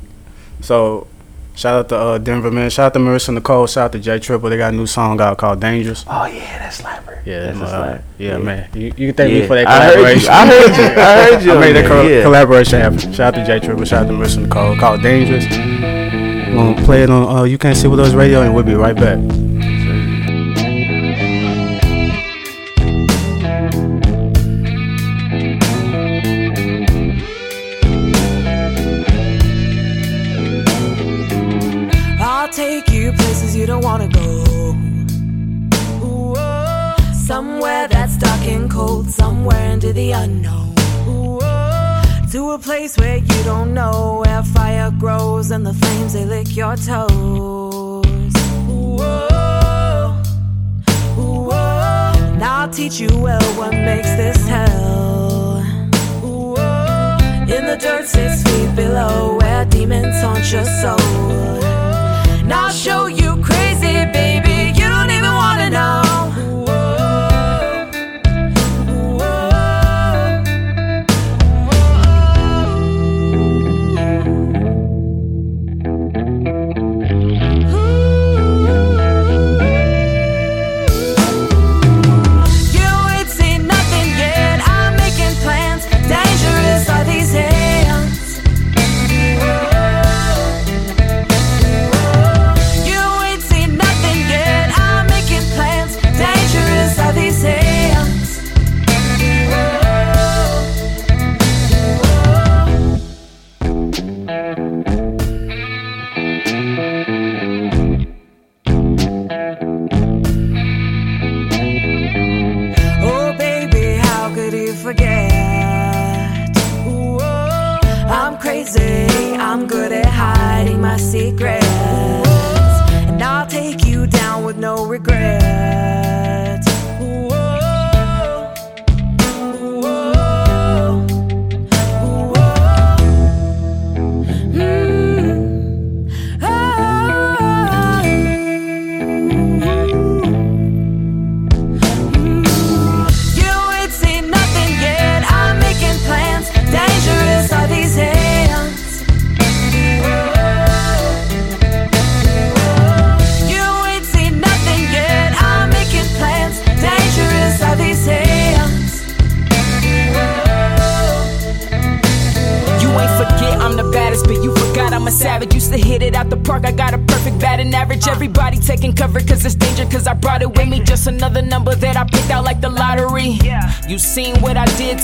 [0.62, 1.08] so
[1.56, 2.70] Shout out to uh, Denver, man.
[2.70, 3.66] Shout out to Marissa Nicole.
[3.66, 4.48] Shout out to J Triple.
[4.52, 6.06] They got a new song out called Dangerous.
[6.08, 7.26] Oh yeah, that's slapper.
[7.26, 8.04] Yeah, that's a uh, slap.
[8.20, 8.70] yeah, man.
[8.76, 10.28] You, you can thank me for that I heard you.
[10.28, 10.30] collaboration.
[10.30, 11.02] I heard you.
[11.02, 11.52] I heard you.
[11.54, 12.22] I made that co- yeah.
[12.22, 13.00] collaboration happen.
[13.00, 13.86] Shout out to J Triple.
[13.86, 14.78] Shout out to Marissa Nicole.
[14.78, 15.46] Called Dangerous.
[15.50, 18.76] We're gonna play it on uh, You Can't Sit With Us Radio, and we'll be
[18.76, 19.18] right back.
[38.78, 40.76] Cold, somewhere into the unknown.
[42.34, 46.56] To a place where you don't know, where fire grows and the flames they lick
[46.56, 48.34] your toes.
[48.70, 48.84] Oh.
[51.20, 52.40] Ooh, oh.
[52.42, 55.64] I'll teach you well what makes this hell.
[57.56, 61.16] In the dirt six feet below, where demons haunt your soul.
[62.54, 63.67] Now show you crazy,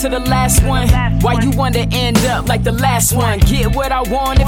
[0.04, 0.90] to the last one.
[1.22, 3.40] Why you want to end up like the last one?
[3.40, 4.43] Get what I want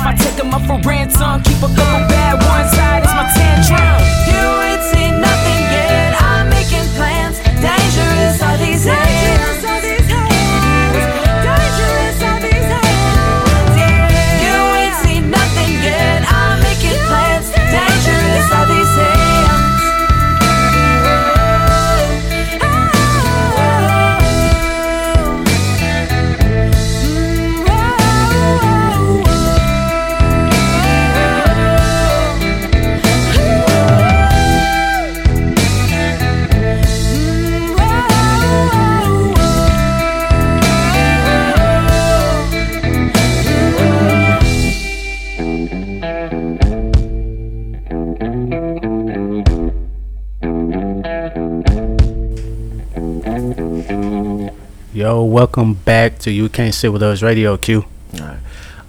[53.55, 57.85] Yo, welcome back to You Can't Sit With Us Radio, Q.
[58.13, 58.39] Alright.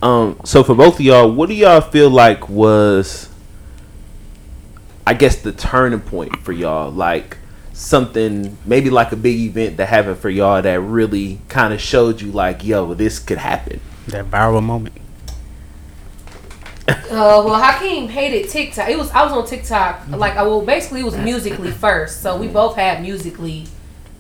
[0.03, 3.29] Um, so for both of y'all, what do y'all feel like was,
[5.07, 6.91] I guess, the turning point for y'all?
[6.91, 7.39] Like
[7.73, 12.21] something, maybe like a big event that happened for y'all that really kind of showed
[12.21, 13.81] you, like, yo, this could happen.
[14.09, 14.95] That viral moment.
[16.89, 18.89] Uh, well, Hakim hated TikTok.
[18.89, 20.09] It was I was on TikTok.
[20.09, 22.21] Like, I well, basically it was musically first.
[22.21, 23.67] So we both had musically,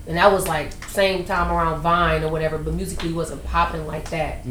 [0.07, 2.59] and that was like same time around Vine or whatever.
[2.59, 4.45] But musically wasn't popping like that.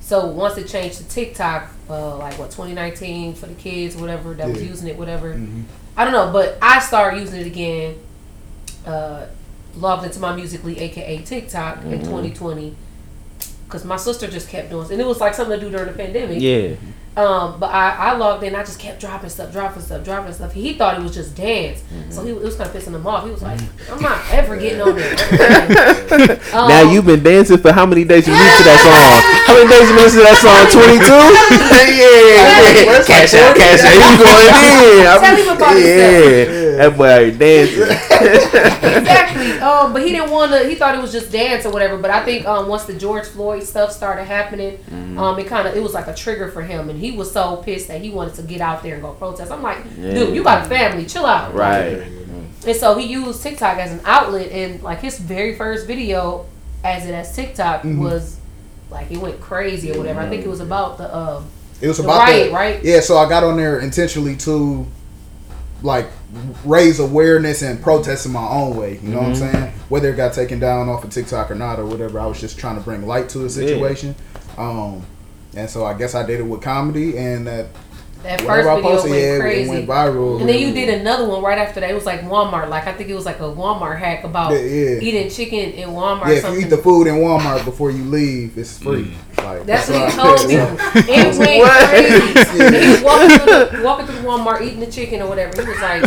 [0.00, 4.48] So once it changed to TikTok, uh, like what 2019 for the kids, whatever that
[4.48, 5.32] was using it, whatever.
[5.96, 7.98] I don't know, but I started using it again.
[8.86, 9.26] Uh,
[9.74, 12.76] logged into my musically, aka TikTok, in 2020.
[13.68, 14.92] Cause my sister just kept doing, it.
[14.92, 16.40] and it was like something to do during the pandemic.
[16.40, 16.76] Yeah.
[17.16, 18.54] Um, but I, I logged in.
[18.54, 20.52] I just kept dropping stuff, dropping stuff, dropping stuff.
[20.52, 23.24] He thought it was just dance, so he it was kind of pissing him off.
[23.24, 23.58] He was like,
[23.90, 25.16] "I'm not ever getting on there."
[26.52, 29.48] Um, now you've been dancing for how many days you leave to that song?
[29.48, 30.68] How many days you listen to that song?
[30.68, 31.16] Twenty two.
[31.96, 33.00] yeah, yeah.
[33.08, 33.96] Cash out, cash out.
[33.96, 35.08] He going in.
[35.16, 36.65] Tell him about yeah.
[36.76, 37.82] That boy already dancing.
[38.62, 39.52] exactly.
[39.60, 40.68] Um, but he didn't want to.
[40.68, 41.96] He thought it was just dance or whatever.
[41.98, 45.18] But I think um, once the George Floyd stuff started happening, Mm-hmm.
[45.18, 47.56] um, it kind of it was like a trigger for him, and he was so
[47.56, 49.50] pissed that he wanted to get out there and go protest.
[49.50, 50.12] I'm like, Yeah.
[50.14, 51.54] dude, you got a family, chill out.
[51.54, 52.02] Right.
[52.66, 56.46] And so he used TikTok as an outlet, and like his very first video,
[56.84, 58.02] as it as TikTok Mm-hmm.
[58.02, 58.38] was
[58.90, 60.20] like it went crazy or whatever.
[60.20, 61.46] I think it was about the um,
[61.80, 62.56] It was The about riot, that.
[62.56, 62.84] right?
[62.84, 64.86] Yeah, so I got on there intentionally to
[65.82, 66.08] like
[66.64, 68.98] raise awareness and protest in my own way.
[69.02, 69.72] You know what I'm saying?
[69.88, 72.58] Whether it got taken down off of TikTok or not or whatever, I was just
[72.58, 74.14] trying to bring light to the situation.
[74.58, 75.04] Um,
[75.54, 77.66] and so I guess I did it with comedy, and that
[78.26, 79.70] that first whatever I video posted, went yeah, crazy.
[79.70, 80.40] it went viral.
[80.40, 81.90] And then you did another one right after that.
[81.90, 82.68] It was like Walmart.
[82.68, 85.00] Like I think it was like a Walmart hack about Yeah, yeah.
[85.00, 86.26] eating chicken in Walmart.
[86.28, 89.04] Yeah, if you eat the food in Walmart before you leave, it's free.
[89.36, 89.44] Mm.
[89.44, 90.54] Like That's what he why- told me.
[91.14, 92.60] It went crazy.
[92.64, 95.62] And he was walking through, the, walking through the Walmart eating the chicken or whatever.
[95.62, 96.02] He was like,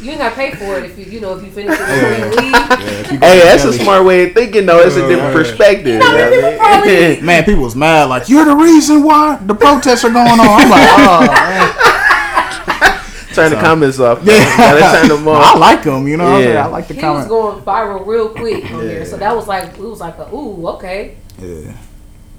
[0.00, 2.44] "You ain't gotta pay for it if you, you know, if you finish it before
[2.44, 3.18] you.
[3.20, 4.80] Hey, that's a smart way of thinking, though.
[4.80, 5.94] It's a different perspective.
[5.94, 8.04] you know people probably- Man, people was mad.
[8.08, 10.40] Like you're the reason why the protests are going on.
[10.40, 11.76] I'm like, oh, man.
[13.34, 14.24] Turn the comments off.
[14.24, 14.34] Yeah.
[14.34, 14.56] Yeah.
[14.80, 15.54] Gotta turn them off.
[15.54, 16.08] I like them.
[16.08, 16.54] You know, what I'm saying?
[16.54, 16.64] Yeah.
[16.64, 19.04] I like the He was going viral real quick on there.
[19.04, 21.16] So that was like, it was like a, ooh, okay.
[21.38, 21.72] Yeah.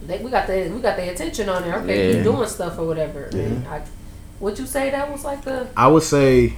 [0.06, 1.76] They, we got the we got the attention on there.
[1.80, 2.16] Okay, Yeah.
[2.16, 3.26] he's doing stuff or whatever.
[3.32, 3.84] And I,
[4.42, 6.54] would you say that was like the I would say,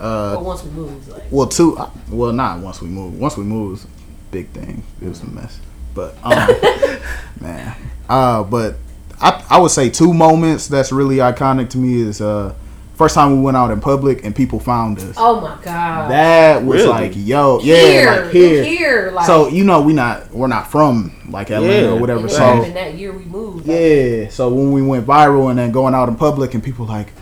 [0.00, 1.08] uh, or once we moved?
[1.08, 1.76] Like, well, two.
[1.76, 3.18] uh, Well, not once we moved.
[3.18, 3.88] Once we moved, it was a
[4.32, 4.82] big thing.
[5.00, 5.60] It was a mess.
[5.94, 6.32] But um,
[7.40, 7.76] man,
[8.08, 8.76] uh, but
[9.20, 12.54] I I would say two moments that's really iconic to me is uh,
[12.94, 15.14] first time we went out in public and people found us.
[15.18, 16.88] oh my god, That was Really?
[16.88, 18.64] like, yo, yeah, here, like here.
[18.64, 21.92] here, like So you know, we not we're not from like Atlanta Yeah.
[21.92, 22.26] or whatever.
[22.28, 23.66] So happened that year we moved.
[23.68, 26.86] like, yeah, so when we went viral and then going out in public and people
[26.86, 27.12] like,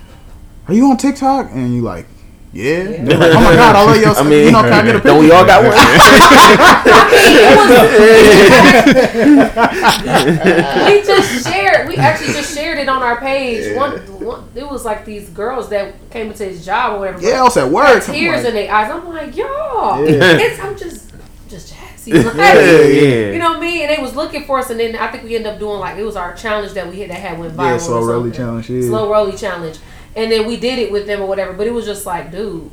[0.69, 2.07] "Are you on TikTok?" and you like,
[2.53, 4.15] "Yeah." They're like, oh my god, I love your.
[4.15, 5.09] I mean, you know, can I get a picture?
[5.09, 5.73] don't we all got one?
[10.87, 11.89] we just shared.
[11.89, 13.77] We actually just shared it on our page.
[13.77, 17.21] One, one, it was like these girls that came into his job or whatever.
[17.21, 18.05] Yeah, I was at work.
[18.05, 18.91] Tears like, in their eyes.
[18.91, 20.39] I'm like, y'all, Yeah.
[20.39, 21.13] it's I'm just
[21.49, 22.25] just Jazzi.
[22.25, 23.33] Like, yeah.
[23.33, 23.83] You know what I mean?
[23.83, 25.99] And they was looking for us, and then I think we ended up doing like
[25.99, 27.67] it was our challenge that we had that had went viral.
[27.67, 28.71] yeah, or slow rolly challenge.
[28.71, 28.83] Yeah.
[28.83, 29.79] slow rolly challenge,
[30.17, 31.53] and then we did it with them or whatever.
[31.53, 32.71] But it was just like, dude,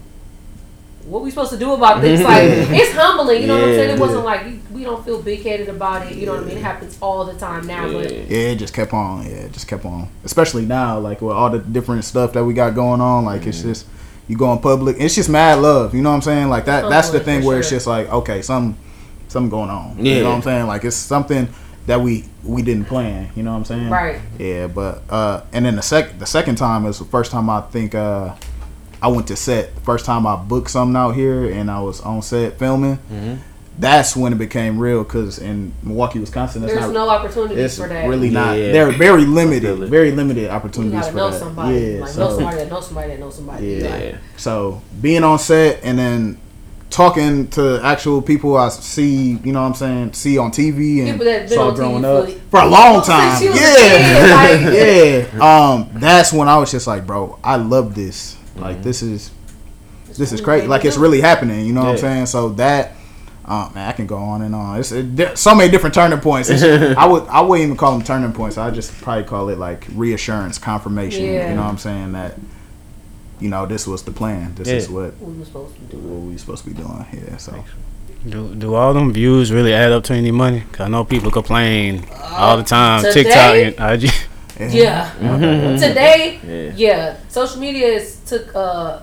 [1.06, 2.22] what we supposed to do about this?
[2.22, 3.42] Like, it's humbling.
[3.42, 3.90] You know what I'm saying?
[3.92, 4.00] It Yeah.
[4.00, 6.18] wasn't like we don't feel big headed about it.
[6.18, 6.58] You know what I mean?
[6.58, 8.12] It happens all the time now, but.
[8.12, 9.24] Yeah, it just kept on.
[9.24, 10.10] Yeah, it just kept on.
[10.26, 13.26] Especially now, like with all the different stuff that we got going on.
[13.26, 13.70] Like it's Mm-hmm.
[13.70, 13.86] just
[14.28, 14.98] you go in public.
[15.00, 15.96] It's just mad love.
[15.96, 16.50] You know what I'm saying?
[16.50, 16.90] Like that.
[16.90, 18.76] That's the thing for where it's just like okay, some
[19.30, 20.04] something going on.
[20.04, 20.68] You know what I'm saying?
[20.68, 21.48] Like it's something
[21.88, 23.30] that we we didn't plan.
[23.36, 23.90] You know what I'm saying?
[23.90, 24.22] Right.
[24.38, 27.62] Yeah, but uh, and then the sec the second time is the first time I
[27.62, 28.36] think uh,
[29.02, 29.74] I went to set.
[29.74, 32.98] The first time I booked something out here and I was on set filming.
[32.98, 33.36] Mm-hmm.
[33.80, 37.88] That's when it became real because in Milwaukee, Wisconsin, There's not no opportunities it's for
[37.88, 38.10] that.
[38.10, 38.58] really not.
[38.58, 38.72] Yeah.
[38.72, 41.40] They're very limited, feel very limited you opportunities gotta for know that.
[41.40, 41.78] somebody.
[41.80, 43.68] Yeah, like so, know somebody that knows somebody that knows somebody.
[43.68, 43.90] Yeah.
[43.90, 44.18] Like, Yeah.
[44.36, 46.40] so being on set and then
[46.90, 51.12] talking to actual people I see, you know what I'm saying, see on TV and
[51.12, 53.38] People that saw growing TV up for- for a long time.
[53.40, 53.54] she Yeah.
[53.54, 54.74] kid, like-
[55.40, 55.70] yeah.
[55.70, 58.38] Um, that's when I was just like, bro, I love this.
[58.56, 59.32] Like this is
[60.18, 60.66] this is crazy.
[60.68, 61.66] Like it's really happening.
[61.66, 62.26] You know what I'm saying?
[62.28, 62.94] So that.
[63.50, 64.78] Uh, man, I can go on and on.
[64.78, 66.50] It's it, so many different turning points.
[66.52, 68.58] I would I wouldn't even call them turning points.
[68.58, 71.24] I just probably call it like reassurance, confirmation.
[71.24, 71.50] Yeah.
[71.52, 72.12] You know what I'm saying?
[72.12, 72.38] That
[73.40, 74.54] you know this was the plan.
[74.56, 74.94] This is Yeah.
[74.96, 75.98] what What we were supposed to do.
[75.98, 77.06] what we supposed to be doing.
[77.14, 77.38] Yeah.
[77.38, 77.64] So
[78.28, 80.64] Do, do all them views really add up to any money?
[80.72, 82.04] 'Cause I know people complain
[82.38, 83.04] all the time.
[83.04, 83.24] today?
[83.24, 84.12] TikTok and IG.
[84.74, 85.12] Yeah.
[85.78, 86.72] Today, Yeah.
[86.76, 87.16] yeah.
[87.30, 89.00] social media is took uh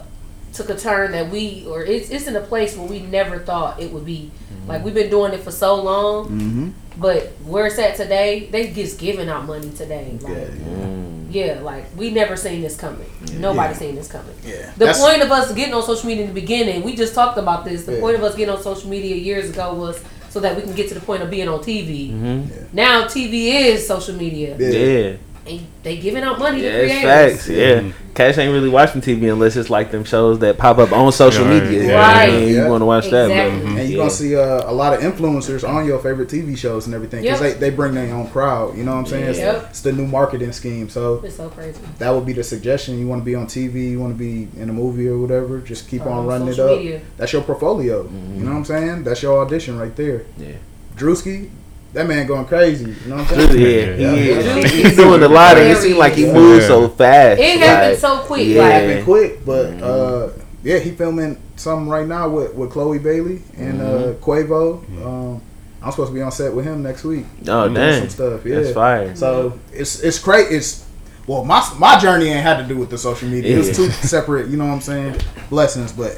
[0.53, 3.81] took a turn that we or it's it's in a place where we never thought
[3.81, 4.31] it would be.
[4.69, 6.69] Like we've been doing it for so long, mm-hmm.
[6.97, 10.17] But where it's at today, they just giving out money today.
[10.21, 10.95] Like, yeah,
[11.31, 13.11] Yeah, like we never seen this coming.
[13.39, 13.79] Nobody Yeah.
[13.79, 14.35] seen this coming.
[14.47, 14.71] yeah.
[14.79, 17.39] The That's- point of us getting on social media in the beginning, we just talked
[17.39, 17.85] about this.
[17.85, 18.01] The Yeah.
[18.01, 19.99] point of us getting on social media years ago was
[20.31, 22.11] so that we can get to the point of being on TV.
[22.13, 22.43] Mm-hmm.
[22.73, 25.17] Now TV is social media, Yeah.
[25.47, 25.53] Yeah.
[25.53, 27.47] and they giving out money Yeah, to it's creators.
[27.47, 27.49] facts.
[27.49, 31.11] Yeah, Cash ain't really watching TV unless it's like them shows that pop up on
[31.13, 31.63] social Right.
[31.65, 31.85] media.
[31.89, 31.95] Yeah.
[32.01, 32.29] Right.
[32.31, 33.61] And you want to watch that, Exactly.
[33.61, 33.77] bro.
[33.81, 36.95] And you're gonna see uh, a lot of influencers on your favorite TV shows and
[36.95, 37.55] everything because Yep.
[37.59, 38.77] they, they bring their own crowd.
[38.79, 39.25] You know what I'm saying?
[39.25, 39.67] It's, Yep.
[39.71, 40.89] it's the new marketing scheme.
[40.89, 41.79] So It's so crazy.
[41.99, 42.99] that would be the suggestion.
[42.99, 45.59] You want to be on TV, you want to be in a movie or whatever.
[45.59, 46.79] Just keep Or on on running it up.
[46.79, 47.01] media.
[47.17, 48.09] That's your portfolio.
[48.37, 49.03] You know what I'm saying?
[49.05, 50.23] That's your audition right there.
[50.39, 50.53] Yeah.
[50.97, 51.49] Drewski,
[51.95, 52.91] that man going crazy.
[52.91, 53.61] You know what I'm saying?
[53.61, 54.37] Yeah, he Yeah.
[54.37, 54.73] is.
[54.73, 55.63] He- He's doing a lot of.
[55.63, 57.41] It seems like he moves so fast.
[57.41, 58.47] It happened Like, so quick.
[58.49, 58.63] yeah.
[58.63, 60.29] Like, happened quick, but uh,
[60.63, 64.83] yeah, he filming something right now with, with Chloe Bailey and uh, Quavo.
[65.05, 65.41] Um,
[65.83, 67.27] I'm supposed to be on set with him next week.
[67.47, 68.45] Oh Doing dang, some stuff.
[68.47, 69.15] Yeah, that's fire.
[69.15, 70.51] So it's it's great.
[70.51, 70.85] It's
[71.27, 73.55] well, my my journey ain't had to do with the social media.
[73.55, 74.49] It was two separate.
[74.49, 75.17] You know what I'm saying?
[75.51, 76.17] Blessings, but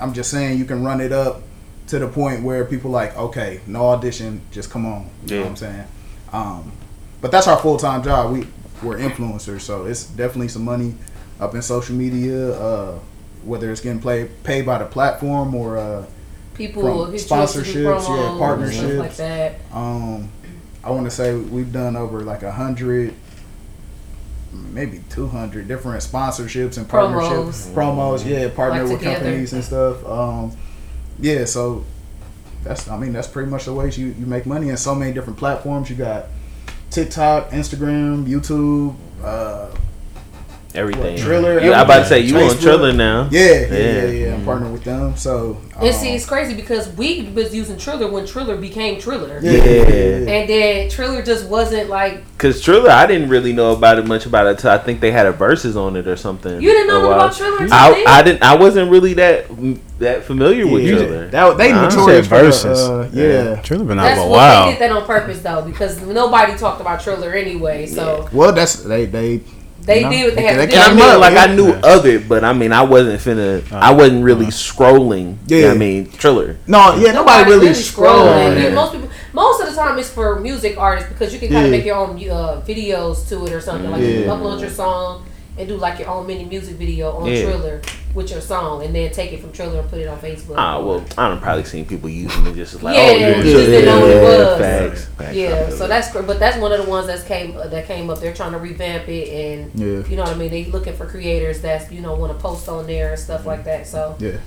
[0.00, 1.42] I'm just saying you can run it up
[1.88, 5.10] to the point where people like, okay, no audition, just come on.
[5.26, 5.84] You know what I'm saying?
[6.32, 6.72] Um,
[7.20, 8.32] but that's our full time job.
[8.32, 8.46] We
[8.82, 10.94] we're influencers, so it's definitely some money
[11.40, 12.52] up in social media.
[12.52, 12.98] Uh,
[13.44, 16.04] whether it's getting played paid by the platform or uh,
[16.54, 18.80] people From will hit you up to do sponsorships, yeah, promos and partnerships.
[18.82, 19.54] stuff like that.
[19.72, 20.28] um,
[20.84, 23.14] I want to say we've done over like a hundred,
[24.52, 28.26] maybe two hundred different sponsorships and partnerships, promos.
[28.26, 29.16] Yeah, partner Like with together.
[29.20, 30.04] companies and stuff.
[30.06, 30.52] Um,
[31.20, 31.84] yeah, so
[32.64, 35.12] that's I mean that's pretty much the ways you you make money in so many
[35.12, 35.88] different platforms.
[35.90, 36.26] You got
[36.90, 38.94] TikTok, Instagram, YouTube.
[39.22, 39.68] Uh,
[40.74, 41.14] Everything.
[41.14, 43.28] What, Triller, Yeah, I about to say you on Triller now.
[43.32, 44.04] yeah, yeah, yeah, Yeah.
[44.10, 44.34] yeah.
[44.34, 45.16] I'm partnered with them.
[45.16, 49.40] So And um, see, it's crazy because we was using Triller when Triller became Triller.
[49.42, 50.30] yeah, Yeah.
[50.30, 54.26] And then Triller just wasn't like Cause Triller, I didn't really know about it much
[54.26, 56.60] about it until I think they had a verses on it or something.
[56.60, 58.04] You didn't know about Triller I.
[58.06, 58.42] I didn't.
[58.42, 59.46] I wasn't really that
[59.98, 60.94] that familiar with Yeah.
[60.96, 61.28] Triller.
[61.28, 61.88] That, they Huh?
[61.88, 62.78] notorious Said verses.
[62.88, 63.60] uh, yeah.
[63.62, 64.64] Triller been out that's for a what while.
[64.66, 67.86] they did that on purpose though because nobody talked about Triller anyway.
[67.86, 69.40] So Well, that's they they
[69.82, 70.10] they No.
[70.10, 70.94] did what they had They to came I do.
[70.96, 71.36] mean, like.
[71.36, 73.62] I knew of it, but I mean, I wasn't finna.
[73.72, 75.36] I wasn't really scrolling.
[75.46, 75.70] Yeah, Yeah.
[75.72, 76.56] I mean, Triller.
[76.66, 78.54] no, yeah, nobody, really scrolling.
[78.54, 78.62] scrolling.
[78.64, 78.74] Yeah.
[78.74, 81.72] Most people, most of the time, it's for music artists because you can kind of
[81.72, 81.76] Yeah.
[81.78, 83.90] make your own uh, videos to it or something.
[83.90, 85.24] Like you upload your song
[85.56, 87.44] and do like your own mini music video on Yeah.
[87.44, 87.80] Triller
[88.14, 90.54] with your song, and then take it from Triller and put it on Facebook.
[90.56, 93.20] Ah, well, I don't probably seen people using it just as like, Yeah, oh, you
[93.26, 94.58] you're just didn't know what it was.
[94.60, 95.04] Facts.
[95.16, 95.34] Facts.
[95.36, 98.10] Yeah, feel so that's gr- but that's one of the ones that came that came
[98.10, 98.20] up.
[98.20, 100.06] They're trying to revamp it, and Yeah.
[100.08, 100.50] you know what I mean.
[100.50, 103.64] They looking for creators that's you know want to post on there and stuff like
[103.64, 103.86] that.
[103.86, 104.38] So Yeah,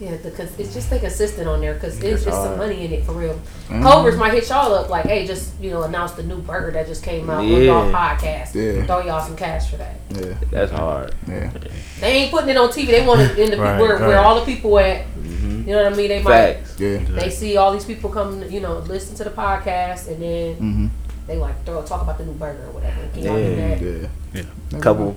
[0.00, 3.04] yeah, because it's just stay consistent on there because it's just some money in it
[3.04, 3.34] for real.
[3.34, 3.82] Mm-hmm.
[3.82, 6.86] Culver's might hit y'all up like, hey, just you know announce the new burger that
[6.86, 8.54] just came out on y'all podcast.
[8.54, 8.86] Yeah.
[8.86, 9.96] Throw y'all some cash for that.
[10.10, 11.14] yeah, That's hard.
[11.26, 11.50] yeah.
[12.00, 12.86] They ain't putting it on TV.
[12.86, 15.04] They want it in the Right, where, where all the people at.
[15.24, 16.08] You know what I mean?
[16.08, 16.98] They might Yeah.
[16.98, 20.86] they see all these people come, you know, listen to the podcast, and then Mm-hmm.
[21.26, 23.00] they like throw talk about the new burger or whatever.
[23.12, 23.68] Can y'all do Yeah.
[23.74, 23.80] that?
[23.82, 24.42] Yeah.
[24.72, 24.78] Yeah.
[24.78, 25.16] A couple,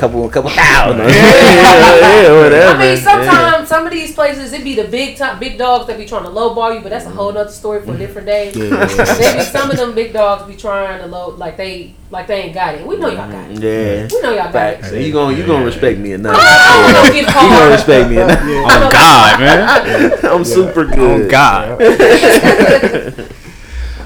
[0.00, 0.98] couple, couple thousand.
[1.00, 2.76] yeah, yeah, whatever.
[2.76, 5.98] I mean, sometimes some of these places it be the big time, big dogs that
[5.98, 8.50] be trying to lowball you, but that's a whole other story for a different day.
[8.52, 8.86] Yeah.
[9.20, 12.54] Maybe some of them big dogs be trying to low, like they like they ain't
[12.54, 12.86] got it.
[12.86, 13.60] We know y'all got it.
[13.62, 14.08] Yeah.
[14.10, 14.90] We know y'all got Facts.
[14.92, 15.06] it.
[15.06, 16.36] You gonna you gonna respect me enough.
[16.38, 18.40] I don't you get gonna respect me enough.
[18.72, 20.18] Oh God, man.
[20.32, 21.26] I'm super good.
[21.26, 21.80] Oh God.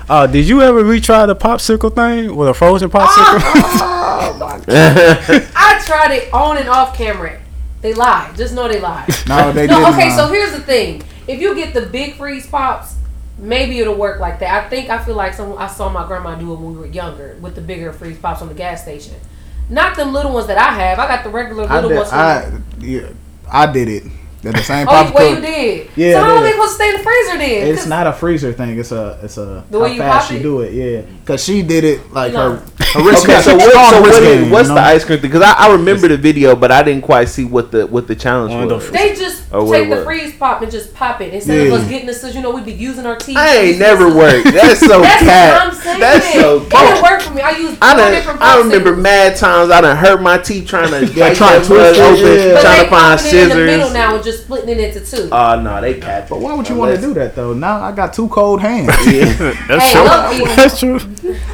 [0.06, 3.40] Uh, did you ever retry the popsicle thing with a frozen popsicle?
[5.56, 7.40] I tried it on and off camera.
[7.80, 8.36] They lied.
[8.36, 9.08] Just know they lied.
[9.28, 9.94] No, they No, didn't.
[9.94, 11.02] okay, uh, so here's the thing.
[11.26, 12.96] If you get the big freeze pops,
[13.38, 14.64] maybe it'll work like that.
[14.64, 16.86] I think I feel like some I saw my grandma do it when we were
[16.86, 19.14] younger with the bigger freeze pops on the gas station.
[19.68, 20.98] Not the little ones that I have.
[20.98, 22.12] I got the regular I little did, ones.
[22.12, 23.08] I, yeah,
[23.50, 24.02] I did it.
[24.44, 25.90] They're the same oh, you, well, you did.
[25.96, 27.66] Yeah, So how I are they supposed to stay in the freezer then?
[27.74, 28.78] It's not a freezer thing.
[28.78, 30.42] It's a it's a The how way you fast pop you it?
[30.42, 30.72] do it.
[30.74, 32.56] Yeah, because she did it like No.
[32.56, 32.56] her.
[32.92, 34.86] her wrist Okay, so, what, so wrist what is, game, what's you the know?
[34.86, 35.30] ice cream thing?
[35.30, 38.14] Because I, I remember the video, but I didn't quite see what the what the
[38.14, 38.86] challenge oh, One was.
[38.86, 41.72] the- They just Oh, what take the freeze pop and just pop it instead of
[41.74, 42.34] us getting the scissors.
[42.34, 43.36] You know, we'd be using our teeth.
[43.36, 44.52] I ain't never the worked.
[44.52, 45.52] That's so That's cat.
[45.54, 46.00] what I'm saying.
[46.00, 47.40] That's so It didn't work for me.
[47.40, 50.90] I used I four done, I remember mad times I done hurt my teeth trying
[50.90, 52.54] to Yeah, bite trying to twist mud it, open, yeah.
[52.54, 53.92] But trying they to find popping it in the middle scissors.
[54.34, 55.32] Now just splitting it into two.
[55.32, 56.28] Uh, oh no, they cat.
[56.28, 57.52] But why would you want to do that though?
[57.54, 58.88] Now I got two cold hands.
[59.68, 60.02] That's Hey, true.
[60.44, 60.98] look, That's true.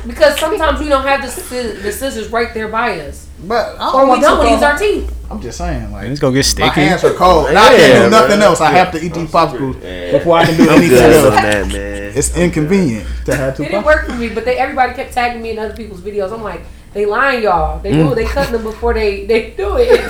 [0.07, 3.27] because sometimes we don't have the, sci- the scissors right there by us.
[3.45, 5.17] but I Or don't we want don't to want to use our teeth.
[5.31, 6.67] I'm just saying, like It's gonna get sticky.
[6.67, 6.87] my sticky.
[6.89, 7.47] hands are cold.
[7.49, 8.47] And I can't Yeah, do nothing bro.
[8.49, 8.61] else.
[8.61, 10.13] I have to eat these popsicles Yeah.
[10.19, 11.35] before I can do anything else.
[11.35, 12.13] that, man.
[12.17, 15.41] It's inconvenient to have two It didn't work for me, but they everybody kept tagging
[15.43, 16.33] me in other people's videos.
[16.33, 16.63] I'm like,
[16.93, 17.79] they lying, y'all.
[17.81, 18.09] They mm.
[18.09, 18.15] do.
[18.17, 20.01] They cutting them before they they do it.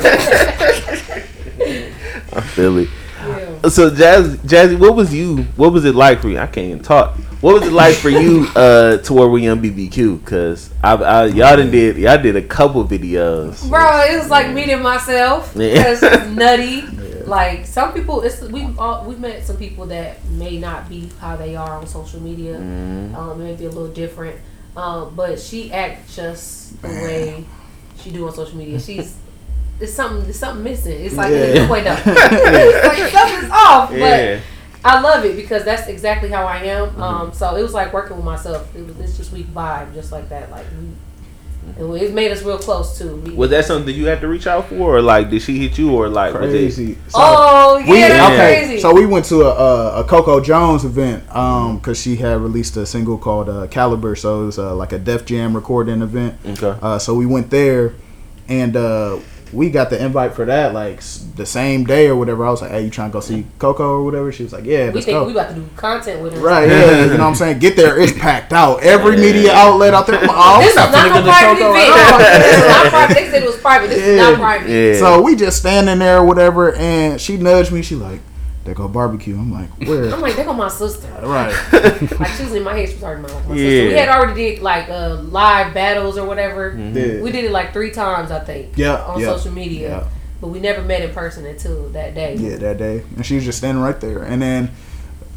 [2.32, 2.88] I feel it.
[3.20, 3.68] yeah.
[3.68, 5.42] So Jazz, Jazzi, what was you?
[5.56, 6.38] What was it like for you?
[6.38, 7.16] I can't even talk.
[7.40, 10.24] What was it like for you uh, to work with Young BBQ?
[10.24, 13.68] Cause I, I y'all done did y'all did a couple videos.
[13.68, 15.52] Bro, it was like meeting myself.
[15.56, 15.74] Yeah.
[15.74, 16.82] Because it's nutty.
[17.26, 21.36] Like some people, it's we all we've met some people that may not be how
[21.36, 22.56] they are on social media.
[22.56, 23.14] Mm-hmm.
[23.14, 24.40] Um, it may be a little different.
[24.76, 27.44] Um, but she acts just the way
[27.98, 28.80] she do on social media.
[28.80, 29.16] She's
[29.80, 31.04] it's something it's something missing.
[31.04, 31.70] It's like Yeah.
[31.70, 33.90] wait no, it's like something's off.
[33.92, 34.40] Yeah.
[34.82, 37.02] But I love it because that's exactly how I am.
[37.02, 38.74] Um, so it was like working with myself.
[38.74, 40.50] It was it's just we vibe just like that.
[40.50, 40.88] Like we,
[41.78, 43.16] and it made us real close too.
[43.16, 45.76] We- Was that something you had to reach out for, or like did she hit
[45.78, 46.56] you, or like was it?
[46.56, 46.94] Crazy.
[47.08, 48.80] So- Oh yeah, We, that's okay, crazy.
[48.80, 52.76] so we went to a, a, a Coco Jones event um because she had released
[52.78, 56.36] a single called uh, Caliber, so it was uh, like a Def Jam recording event.
[56.46, 56.74] Okay.
[56.80, 57.92] Uh, so we went there,
[58.48, 59.18] and uh,
[59.52, 61.00] we got the invite for that like
[61.36, 62.46] the same day or whatever.
[62.46, 64.64] I was like, "Hey, you trying to go see Coco or whatever?" She was like,
[64.64, 66.40] "Yeah, we let's think go." we about to do content with her.
[66.40, 67.58] Right, yeah, you know what I'm saying.
[67.58, 68.82] Get there, it's packed out.
[68.82, 70.20] Every media outlet out there.
[70.22, 71.90] Oh, This is I'm not finna a go to private Coco event.
[71.96, 72.40] at.
[72.40, 73.14] This is not private.
[73.14, 73.88] They said it was private.
[73.88, 74.70] This is not private.
[74.70, 74.98] Yeah.
[74.98, 77.82] So we just standing there, or whatever, and she nudged me.
[77.82, 78.20] She like,
[78.64, 81.08] "They go barbecue." I'm like, "Where?" I'm like, they go my sister.
[81.22, 81.54] right.
[82.20, 82.88] Like she was in my head.
[82.88, 83.70] She was already my, my Yeah.
[83.70, 83.88] sister.
[83.88, 86.76] We had already did like uh, live battles or whatever.
[86.76, 87.20] Yeah.
[87.22, 88.76] We did it like three times, I think.
[88.76, 89.88] Yeah, On yeah, social media.
[89.88, 90.04] yeah.
[90.40, 92.34] But we never met in person until that day.
[92.36, 94.22] Yeah, that day, and she was just standing right there.
[94.22, 94.70] And then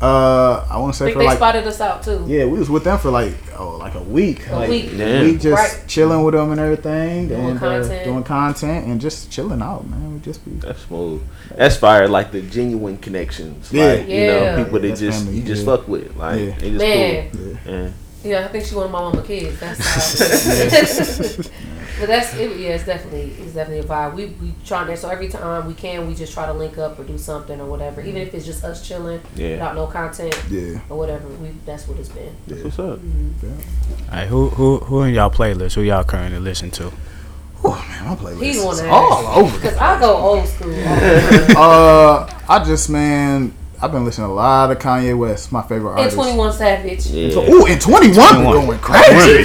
[0.01, 2.25] uh I want to I say think for they like spotted us out too.
[2.27, 4.97] yeah, we was with them for like oh like a week, A like week.
[4.97, 5.23] Damn.
[5.25, 5.45] we just
[5.77, 5.87] Right.
[5.87, 8.01] chilling with them and everything, Doing and content.
[8.01, 10.13] Uh, doing content and just chilling out, man.
[10.15, 11.21] We just be That's smooth.
[11.55, 12.07] That's fire.
[12.09, 13.71] Like the genuine connections.
[13.71, 13.93] Yeah.
[13.93, 14.63] Like you know, Yeah.
[14.63, 16.15] people that just family, you just fuck with.
[16.17, 16.55] Like Yeah.
[16.59, 17.29] they just Man.
[17.31, 17.57] cool.
[17.73, 17.89] Yeah.
[18.23, 19.59] Yeah, I think she wanted my mama kids.
[19.59, 21.43] That's how.
[21.99, 24.13] but that's it, yeah, it's definitely it's definitely a vibe.
[24.15, 26.97] We we trying to so every time we can we just try to link up
[26.97, 28.01] or do something or whatever.
[28.01, 29.51] Even if it's just us chilling Yeah.
[29.51, 30.79] without no content yeah.
[30.89, 31.27] or whatever.
[31.27, 32.35] We that's what it's been.
[32.47, 32.99] That's what's up.
[34.11, 35.75] Hey, who who who in y'all playlist?
[35.75, 36.91] Who y'all currently listen to?
[37.65, 39.59] Oh man, my playlist He's is one of all over.
[39.69, 40.73] Cause I go old school.
[41.57, 42.19] all.
[42.19, 43.53] Uh, I just man,
[43.83, 45.51] I've been listening to a lot of Kanye West.
[45.51, 46.15] My favorite and artist.
[46.15, 47.05] Twenty One Savage.
[47.07, 47.35] Yeah.
[47.37, 49.11] Ooh, and 21, going He, crazy.
[49.11, 49.43] real,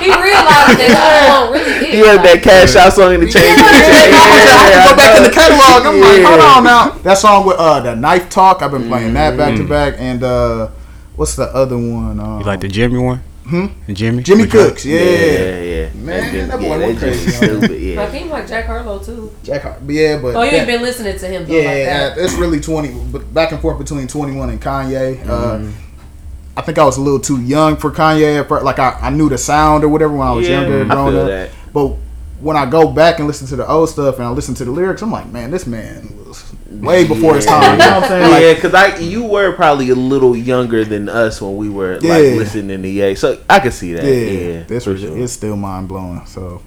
[0.00, 3.42] he realized that he really He had that cash out song in the chain.
[3.44, 5.84] I have to go back in the catalog.
[5.84, 6.28] I'm like, Yeah.
[6.30, 6.90] hold on now.
[7.02, 8.62] That song with uh, the knife talk.
[8.62, 9.96] I've been playing that back to back.
[9.98, 10.68] And uh,
[11.16, 12.18] what's the other one?
[12.18, 13.22] Um, You like the Jimmy one?
[13.48, 13.66] Hmm?
[13.92, 14.22] Jimmy?
[14.24, 14.84] Jimmy With Cooks?
[14.84, 15.88] Yeah, Yeah, yeah.
[15.94, 17.60] Man, just- that boy yeah, went crazy, man.
[17.60, 17.80] stupid.
[17.80, 18.00] Yeah.
[18.02, 19.32] Like he like Jack Harlow too.
[19.44, 19.78] Jack Hart.
[19.86, 22.18] Yeah, but Oh, you that- ain't been listening to him though yeah, like that.
[22.18, 25.22] it's really twenty, but back and forth between Twenty One and Kanye.
[25.22, 25.30] Mm-hmm.
[25.68, 25.70] Uh,
[26.56, 28.40] I think I was a little too young for Kanye.
[28.44, 28.64] At.
[28.64, 31.12] Like I, I knew the sound or whatever when I was Yeah, younger, I growing
[31.12, 31.26] feel up.
[31.28, 31.50] that.
[31.72, 31.88] But
[32.40, 34.70] when I go back and listen to the old stuff and I listen to the
[34.70, 37.72] lyrics, I'm like, man, this man was way before his time.
[37.72, 38.30] You know what I'm saying?
[38.30, 41.94] Like, yeah, because I you were probably a little younger than us when we were
[41.94, 44.04] like listening to Ye, so I could see that.
[44.04, 45.16] yeah, Yeah, this for was sure.
[45.18, 46.24] it's still mind blowing.
[46.26, 46.62] So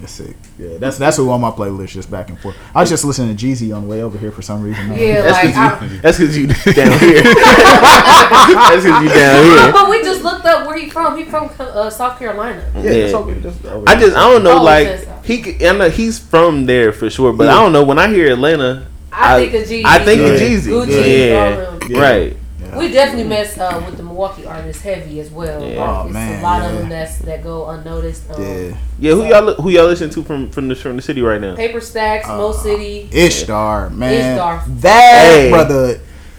[0.00, 0.36] it's sick.
[0.58, 2.56] Yeah, that's that's who on my playlist just back and forth.
[2.74, 4.92] I was just listening to Jeezy on the way over here for some reason.
[4.94, 7.22] Yeah, That's because I, you, that's 'cause you down here.
[7.24, 9.72] that's because you down here.
[9.72, 11.16] but we just looked up where he from.
[11.16, 12.64] He from uh, South Carolina.
[12.76, 12.90] yeah, Yeah.
[12.90, 16.18] it's over, just over I just I don't know Oh, like he I know he's
[16.18, 18.86] from there for sure, but I don't know when I hear Atlanta.
[19.18, 19.82] I, think of Jeezy.
[19.84, 20.70] I think of Jeezy.
[20.86, 21.90] Gucci, Yeah, all them.
[21.90, 22.00] Yeah.
[22.00, 22.36] right.
[22.76, 25.64] We definitely mess uh, with the Milwaukee artists heavy as well.
[25.66, 26.00] Yeah.
[26.02, 28.30] Oh, it's man, a lot of them that's that go unnoticed.
[28.30, 31.22] Um, yeah, Yeah, who y'all who y'all listen to from from the from the city
[31.22, 31.56] right now?
[31.56, 33.08] Paper Stacks, Mo Uh, City.
[33.10, 34.80] IshDARR, man, IshDARR.
[34.82, 35.48] that Hey.
[35.50, 35.98] brother,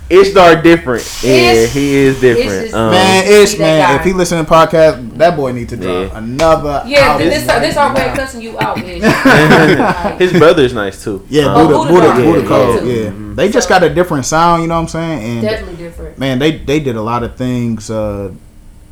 [0.09, 1.03] IshDARR different.
[1.23, 2.49] Yeah, he is different.
[2.49, 3.79] Ish is- Um, man, see Ish, man.
[3.89, 3.95] guy.
[3.97, 6.17] If he listen to podcast, that boy need to drop Yeah.
[6.17, 6.83] another.
[6.87, 8.77] Yeah, album this right this our way of cussing you out.
[8.77, 9.01] Ish.
[9.01, 11.23] Like, his brother's nice too.
[11.29, 12.23] Yeah, Um, Buddha, Buddha Buddha, Dog.
[12.23, 12.87] Buddha, Yeah, Code.
[12.87, 12.93] yeah.
[13.03, 14.61] Yeah, they just got a different sound.
[14.63, 15.23] You know what I'm saying?
[15.23, 16.17] And definitely different.
[16.17, 17.89] man, they they did a lot of things.
[17.91, 18.31] Uh,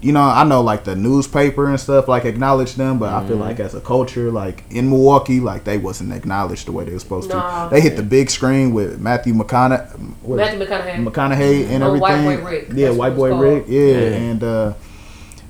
[0.02, 3.38] you know, I know like the newspaper and stuff like acknowledge them, but I feel
[3.38, 7.00] like as a culture, like in Milwaukee, like they wasn't acknowledged the way they were
[7.00, 7.68] supposed Nah.
[7.70, 7.74] to.
[7.76, 11.04] They hit the big screen with Matthew McConaughey, Matthew McConaughey.
[11.04, 12.26] McConaughey and Oh, everything.
[12.26, 12.68] White Boy Rick.
[12.74, 13.42] Yeah, That's White Boy called.
[13.42, 13.66] Rick.
[13.68, 13.98] Yeah, Yeah.
[14.16, 14.74] and uh,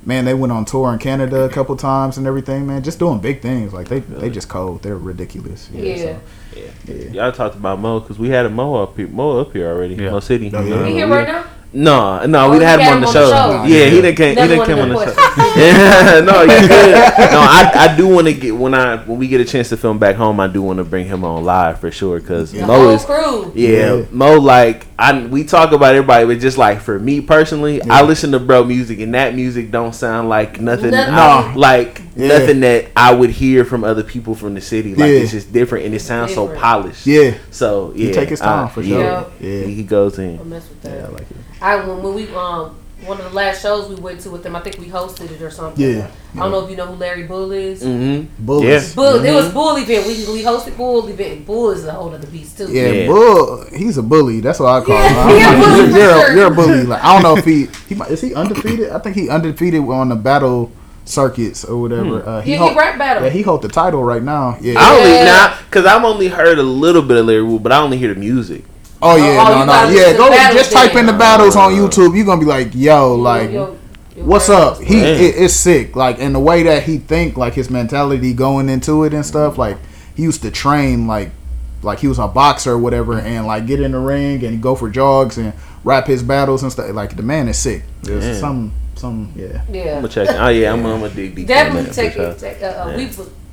[0.05, 2.65] man, they went on tour in Canada a couple times and everything.
[2.67, 3.73] Man, just doing big things.
[3.73, 4.81] Like they they just cold.
[4.81, 5.69] They're ridiculous.
[5.73, 5.95] Yeah.
[5.97, 6.19] so,
[6.87, 6.93] Yeah.
[7.11, 9.95] Y'all talked about Mo because we had a Mo up here, Mo up here already.
[9.95, 10.11] Yeah.
[10.11, 10.49] Mo City.
[10.53, 10.85] Oh, yeah.
[10.85, 11.43] He here right now?
[11.79, 13.23] No, no, Oh, we you didn't have him had on the him show.
[13.23, 13.73] on the show.
[13.75, 14.35] Yeah, he didn't came.
[14.35, 15.61] He didn't one come on the them show.
[15.61, 16.91] Yeah, no, you good.
[17.31, 19.77] No, I, I do want to get when I when we get a chance to
[19.77, 20.39] film back home.
[20.39, 23.05] I do want to bring him on live for sure because The Mo whole is
[23.05, 23.51] crew.
[23.53, 24.05] yeah, Yeah.
[24.11, 28.31] Mo like I we talk about everybody, but just like for me personally, I listen
[28.31, 30.89] to bro music and that music don't sound like nothing.
[30.91, 31.13] Nothing.
[31.13, 32.39] I- like Yeah.
[32.39, 34.95] nothing that I would hear from other people from the city.
[34.95, 35.19] Like Yeah.
[35.19, 37.05] it's just different and it sounds so polished.
[37.05, 37.35] Yeah.
[37.51, 39.31] So yeah, He take his time I- for yeah, sure.
[39.39, 39.65] Yeah.
[39.67, 40.39] He, he goes in.
[40.39, 40.97] I'll mess with that.
[40.97, 41.37] Yeah, I like it.
[41.61, 42.75] I when, when we um
[43.05, 45.41] one of the last shows we went to with them, I think we hosted it
[45.41, 45.81] or something.
[45.83, 47.83] Yeah, I don't know if you know who Larry Bull is.
[47.83, 48.43] Mm-hmm.
[48.45, 48.95] Bullets.
[48.95, 50.07] Bull, it was Bull event.
[50.07, 51.45] We we hosted Bull event.
[51.45, 52.71] Bull is a whole other beast too.
[52.71, 53.07] Yeah, Yeah.
[53.07, 53.65] Bull.
[53.75, 54.39] He's a bully.
[54.41, 55.37] That's what I call Yeah, him.
[55.37, 56.31] he a bully for you're, sure.
[56.31, 56.83] a, you're a bully.
[56.83, 58.89] Like I don't know if he he might, is he undefeated.
[58.89, 60.71] I think he undefeated on the battle
[61.05, 62.27] circuits or whatever.
[62.27, 63.23] Uh, Yeah, he hold- rap battle.
[63.23, 64.57] Yeah, he hold the title right now.
[64.59, 65.23] Yeah, I only Yeah.
[65.25, 68.13] now because I've only heard a little bit of Larry Wood, but I only hear
[68.13, 68.63] the music.
[69.01, 70.17] Oh yeah, Oh, no, no, yeah.
[70.17, 71.01] Go just type then.
[71.01, 72.15] in the battles on YouTube.
[72.15, 73.77] You're gonna be like, yo, like, Yo,
[74.15, 74.79] yo, what's up?
[74.81, 75.95] He it, it's sick.
[75.95, 79.57] Like, and the way that he think, like his mentality going into it and stuff.
[79.57, 79.77] Like,
[80.15, 81.29] he used to train like,
[81.83, 84.73] like he was a boxer or whatever, and like get in the ring and go
[84.75, 86.91] for jogs and rap his battles and stuff.
[86.93, 87.83] Like, the man is sick.
[88.01, 88.33] There's Yeah.
[88.39, 89.61] some, some, yeah.
[89.71, 89.83] Yeah.
[89.97, 90.27] I'm gonna check.
[90.31, 91.47] Oh yeah, I'm, I'm gonna dig deep.
[91.47, 92.13] Definitely on that, it.
[92.13, 92.33] sure.
[92.33, 92.97] Take, uh, uh, Yeah.
[92.97, 93.09] We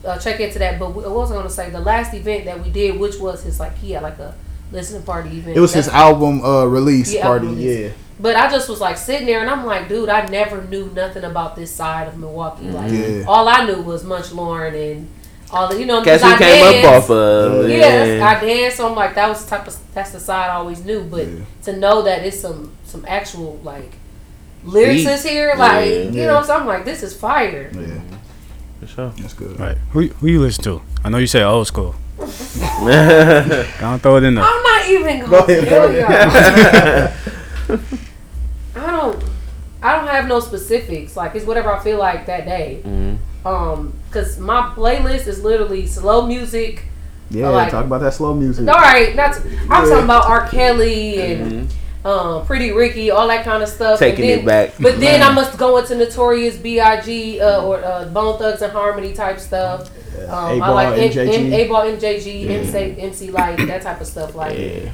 [0.09, 0.79] uh, check into that.
[0.79, 1.69] But I was gonna say?
[1.69, 4.35] The last event that we did, which was his like he had like a
[4.75, 5.57] listening party event.
[5.57, 7.47] It was his album uh, release Yeah, party.
[7.47, 7.81] album release.
[7.81, 7.93] Yeah.
[8.21, 11.25] But I just was like sitting there, and I'm like, dude, I never knew nothing
[11.25, 12.71] about this side of Milwaukee.
[12.71, 13.25] Like Yeah.
[13.27, 15.09] all I knew was Munch Lauren and
[15.51, 16.03] all the you know.
[16.03, 16.87] Cats 'cause we I came danced.
[16.89, 17.69] up off of.
[17.71, 18.29] Yeah, Yeah.
[18.29, 18.77] I danced.
[18.77, 21.03] So I'm like, that was the type of that's the side I always knew.
[21.03, 21.45] But Yeah.
[21.65, 23.93] to know that it's some some actual like
[24.65, 26.03] lyrics is here, like Yeah.
[26.19, 27.71] you know, so I'm like, this is fire.
[27.75, 28.01] Yeah.
[28.81, 29.13] For sure.
[29.19, 29.59] That's good.
[29.59, 29.79] Right.
[29.93, 30.83] Who who you listen to?
[31.05, 31.95] I know you say old school.
[33.81, 34.45] Don't throw it in there.
[34.45, 37.81] I'm not even going Go ahead, go to
[38.77, 39.25] I don't.
[39.83, 41.17] I don't have no specifics.
[41.17, 42.81] Like it's whatever I feel like that day.
[42.85, 43.19] Mhm.
[43.45, 46.85] Um, cause my playlist is literally slow music.
[47.31, 48.67] Yeah, like- talk about that slow music.
[48.69, 49.37] All right, not.
[49.37, 49.91] I'm Yeah.
[49.91, 50.49] talking about R.
[50.49, 51.73] Kelly and
[52.05, 53.99] um, Pretty Ricky, all that kind of stuff.
[53.99, 54.73] Taking then, it back.
[54.79, 57.41] But then I must go into Notorious B.I.G.
[57.41, 59.91] Uh, or uh, Bone Thugs and Harmony type stuff.
[60.29, 61.35] Um, I 8Ball, like M- MJG.
[61.35, 64.35] M- 8Ball, MJG, MC, MC Lyte, that type of stuff.
[64.35, 64.91] Like, Yeah.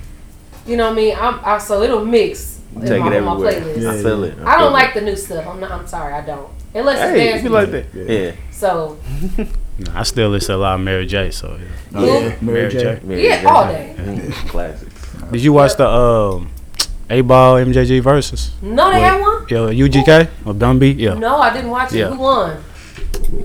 [0.66, 1.16] you know what I mean?
[1.18, 3.82] I'm, I, so it'll mix in Take my, it on my playlist.
[3.82, 3.90] Yeah.
[3.92, 4.32] I feel it.
[4.34, 4.70] I feel don't it.
[4.70, 5.46] like the new stuff.
[5.46, 5.70] I'm not.
[5.72, 6.14] I'm sorry.
[6.14, 6.48] I don't.
[6.74, 7.94] Unless Hey, it's if you dance like that.
[7.94, 8.18] Yeah.
[8.26, 8.32] Yeah.
[8.52, 8.98] So
[9.78, 11.30] Nah, I still listen a lot of Mary J.
[11.32, 11.66] So yeah.
[11.94, 12.20] Oh, yeah.
[12.20, 12.78] Mary Mary J.
[12.80, 13.00] J.
[13.02, 13.46] Mary yeah, J.
[13.46, 14.30] all day.
[14.48, 15.12] Classics.
[15.32, 16.50] Did you watch the um,
[17.10, 18.52] 8Ball MJG versus?
[18.62, 19.46] No, they had one.
[19.48, 21.14] Yo, UGK or Dumb Yeah.
[21.14, 21.98] No, I didn't watch it.
[21.98, 22.10] Yeah.
[22.10, 22.56] Who won?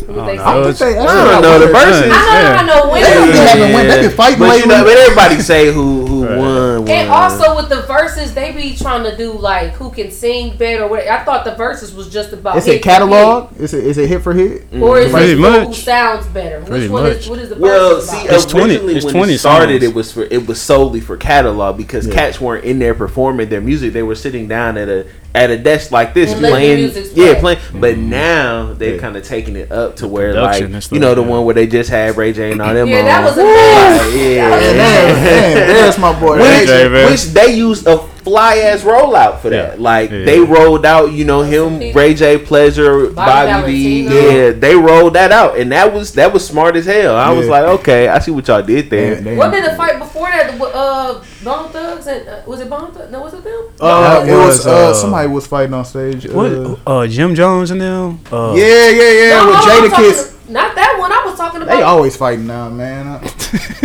[0.06, 0.44] Who don't they know.
[0.44, 0.46] say?
[0.46, 2.02] I think they I actually don't know the got verses.
[2.02, 2.18] winners.
[2.18, 3.32] I know, I know They winners.
[3.32, 4.68] be having win- they been fighting but you lately.
[4.70, 6.38] know, but everybody say who who Right.
[6.38, 6.86] won.
[6.86, 7.05] won.
[7.06, 10.88] And also with the verses, they be trying to do like who can sing better.
[10.88, 11.08] What?
[11.08, 12.58] I thought the verses was just about.
[12.58, 13.58] Is hit it for catalog?
[13.60, 14.64] Is it is it hit for hit?
[14.70, 15.38] hit, or is Pretty it
[15.68, 16.60] who sounds better?
[16.66, 17.18] Pretty Which one much.
[17.18, 18.36] is what is the Well, verses see, about?
[18.36, 19.84] It's 20 originally it's when 20 it started, songs.
[19.92, 22.14] it was for it was solely for catalog because Yeah.
[22.16, 23.94] cats weren't in there performing their music.
[23.94, 26.78] They were sitting down at a at a desk like this And letting the playing,
[26.94, 27.56] music yeah, play.
[27.58, 27.82] playing.
[27.82, 28.10] But mm-hmm.
[28.10, 29.02] now they've Yeah.
[29.02, 31.28] kind of taken it up to where Production like you know the yeah.
[31.28, 32.88] one where they just had Ray J and all them.
[32.88, 33.06] Yeah, on.
[33.06, 34.16] that was a Like, mess.
[34.16, 35.56] yeah, That was a Damn, mess.
[35.56, 36.38] damn, there's my boy.
[36.38, 37.12] Ray J, man.
[37.12, 39.78] which they used a fly ass rollout for that.
[39.78, 39.84] Yeah.
[39.84, 40.26] Like Yeah.
[40.26, 44.02] they rolled out, you know, him, Ray J, Pleasure, Bobby Bobby B.
[44.08, 47.16] Yeah, they rolled that out, and that was that was smart as hell.
[47.16, 49.16] I was like, okay, I see what y'all did there.
[49.16, 49.38] Damn, damn.
[49.38, 50.60] What did the fight before that?
[50.60, 53.12] Uh, Bone Thugs and uh, was it Bone Thugs?
[53.12, 53.68] No, was it them?
[53.80, 56.28] Uh, That it was was, uh, uh, somebody was fighting on stage.
[56.28, 56.52] What?
[56.52, 58.20] Uh, Uh, Jim Jones and them.
[58.32, 59.30] Uh, yeah, yeah, yeah.
[59.36, 60.32] No, with I'm Jada talking- Kiss.
[60.50, 61.12] Not that one.
[61.12, 61.76] I was talking about.
[61.76, 63.20] They always fighting now, man.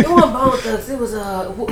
[0.01, 0.89] It wasn't Bone Thugs.
[0.89, 1.67] It was uh, who-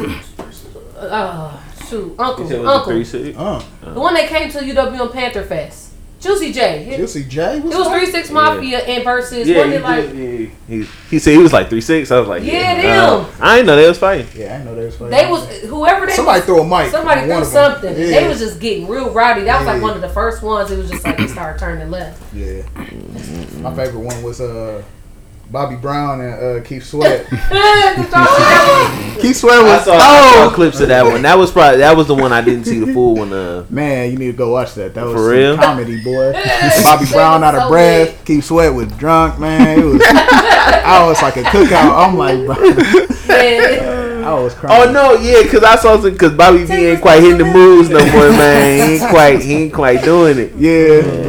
[1.10, 1.58] uh,
[1.88, 2.94] shoot, Uncle, Uncle,
[3.38, 5.88] Uh, the one that came to UW on Panther Fest.
[6.22, 6.86] Juicy J.
[6.90, 7.60] It, Juicy J.
[7.60, 9.48] it was Three Six Mafia and versus.
[9.48, 10.06] Yeah, wasn't he, it like?
[10.12, 10.50] did, yeah.
[10.68, 12.12] He, he said he was like three six.
[12.12, 13.22] I was like, Yeah, yeah, them.
[13.22, 14.28] uh, I didn't know they was fighting.
[14.36, 15.12] Yeah, I know they was fighting.
[15.18, 16.92] They was whoever they Somebody was, threw a mic.
[16.92, 17.72] Somebody on threw one of them.
[17.74, 17.92] something.
[17.98, 18.20] Yeah.
[18.20, 19.44] They was just getting real rowdy.
[19.46, 19.82] That was like Yeah.
[19.82, 20.70] one of the first ones.
[20.72, 22.22] It was just like they started turning left.
[22.34, 22.64] Yeah.
[23.62, 24.84] My favorite one was uh
[25.52, 27.26] Bobby Brown and uh Keith Sweat.
[29.20, 31.24] Keith Sweat I was saw, I saw oh clips of that one.
[31.24, 33.70] That was probably that was the one I didn't see the full one of.
[33.80, 34.94] man, you need to go watch that.
[34.94, 35.58] That was For real?
[35.58, 36.34] comedy, boy.
[36.84, 38.18] Bobby Brown out of so breath.
[38.18, 38.26] big.
[38.26, 39.80] Keith Sweat was drunk, man.
[39.80, 42.08] It was I was like a cookout.
[42.08, 42.56] I'm like, bro,
[43.28, 44.90] Man, I was crying.
[44.90, 47.90] Oh no, yeah, because I saw some because Bobby B ain't quite hitting the moves
[47.90, 48.88] no more, man.
[48.90, 50.54] He ain't quite he ain't quite doing it.
[50.56, 51.29] Yeah, yeah, man.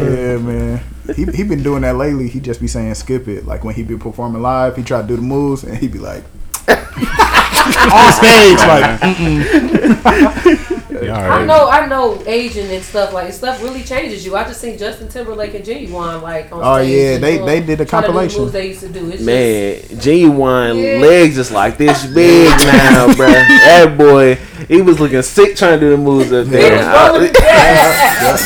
[1.17, 2.29] He he been doing that lately.
[2.29, 3.47] He just be saying skip it.
[3.47, 5.99] Like when he be performing live, he try to do the moves and he be
[5.99, 6.23] like
[6.69, 9.01] on stage like
[11.03, 11.47] Yeah, all I right.
[11.47, 14.37] know, I know, Asian and stuff like stuff really changes you.
[14.37, 16.63] I just seen Justin Timberlake and Ginuwine like on stage.
[16.63, 18.41] Oh, stage yeah, and they- doing- they did a trying to do the compilation.
[18.43, 19.11] moves they used to do.
[19.11, 21.01] It's Man, Ginuwine Yeah.
[21.07, 23.33] legs just like this big now, bruh.
[23.33, 24.35] That boy,
[24.69, 26.77] he was looking sick trying to do the moves up he there.
[26.77, 27.33] was I- rolling.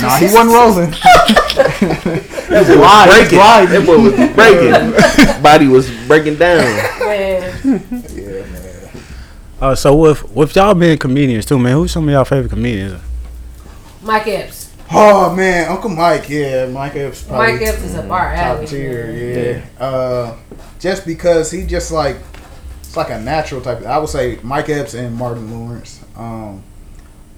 [0.02, 2.24] nah, he wasn't rolling.
[2.48, 3.38] That boy was Glide, breaking.
[3.38, 3.68] glide.
[3.68, 5.42] That boy was breaking.
[5.42, 6.62] Body was breaking down.
[6.64, 8.90] Yeah, man,
[9.60, 13.00] Uh, so with with y'all being comedians too, man, who's some of y'all favorite comedians?
[14.02, 14.72] Mike Epps.
[14.92, 17.22] Oh man, Uncle Mike, yeah, Mike Epps.
[17.22, 18.66] probably Mike Epps is a bar top alley.
[18.66, 19.82] tier, yeah.
[19.84, 20.36] Uh,
[20.78, 22.16] just because he just like
[22.80, 23.78] it's like a natural type.
[23.78, 26.00] Of, I would say Mike Epps and Martin Lawrence.
[26.16, 26.62] Um,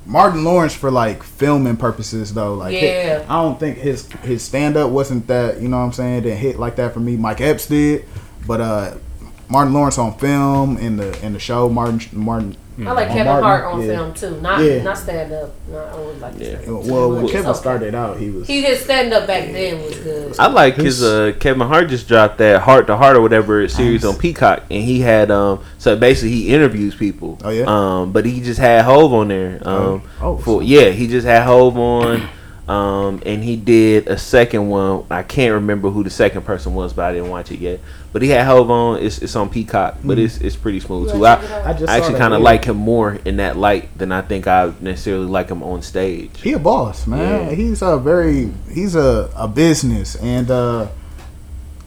[0.07, 2.55] Martin Lawrence for like filming purposes though.
[2.55, 3.25] Like Yeah.
[3.29, 6.23] I don't think his his stand up wasn't that you know what I'm saying.
[6.23, 7.17] Didn't hit like that for me.
[7.17, 8.05] Mike Epps did,
[8.47, 8.95] but uh,
[9.49, 13.43] Martin Lawrence on film in the in the show Martin Martin I like Kevin Martin,
[13.45, 13.87] Hart on yeah.
[13.87, 14.41] film too.
[14.43, 14.83] Not Yeah.
[14.83, 15.51] not stand up.
[15.71, 16.49] No, I would like Yeah.
[16.63, 16.71] yeah.
[16.71, 17.59] Well, when Kevin okay.
[17.59, 18.47] started out, he was.
[18.47, 20.35] He his stand up back then was good.
[20.39, 24.05] I like his uh Kevin Hart just dropped that Hart to Heart or whatever series
[24.05, 24.13] Nice.
[24.13, 27.39] on Peacock and he had um so basically he interviews people.
[27.45, 27.65] Oh, yeah?
[27.67, 29.59] Um but he just had Hov on there.
[29.65, 30.37] Um Oh.
[30.37, 32.29] for yeah, he just had Hov on
[32.69, 35.05] um and he did a second one.
[35.09, 37.79] I can't remember who the second person was, but I didn't watch it yet.
[38.13, 39.01] But he had Hov on.
[39.03, 41.25] It's it's on Peacock, but it's it's pretty smooth too.
[41.25, 41.79] I, I Mm-hmm.
[41.79, 44.73] just I actually kind of like him more in that light than I think I
[44.81, 46.41] necessarily like him on stage.
[46.41, 47.49] He a boss, man.
[47.51, 47.55] Yeah.
[47.55, 50.89] He's a very he's a, a business and uh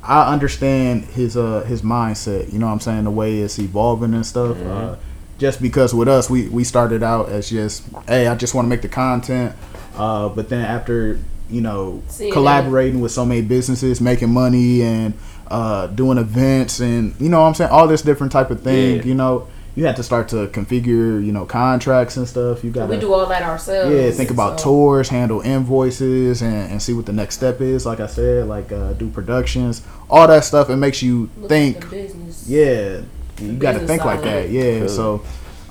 [0.04, 4.14] I understand his uh his mindset, you know what I'm saying, the way it's evolving
[4.14, 4.58] and stuff.
[4.62, 4.96] Uh
[5.40, 8.70] just because with us we we started out as just hey, I just want to
[8.70, 9.56] make the content
[10.00, 11.20] uh but then after,
[11.50, 15.14] you know, See, collaborating with so many businesses, making money and
[15.48, 18.98] uh doing events and you know what I'm saying, all this different type of thing,
[18.98, 19.04] Yeah.
[19.04, 22.64] you know, you have to start to configure, you know, contracts and stuff.
[22.64, 23.94] You got to we do all that ourselves.
[23.96, 27.86] yeah, think about so- tours, handle invoices, and, and see what the next step is.
[27.86, 30.70] Like I said, like uh, do productions, all that stuff.
[30.70, 31.80] It makes you Look at think.
[31.82, 32.46] the business.
[32.50, 33.02] Yeah,
[33.40, 34.50] you got to think like that.
[34.50, 34.90] Yeah, Cool.
[34.90, 35.22] so,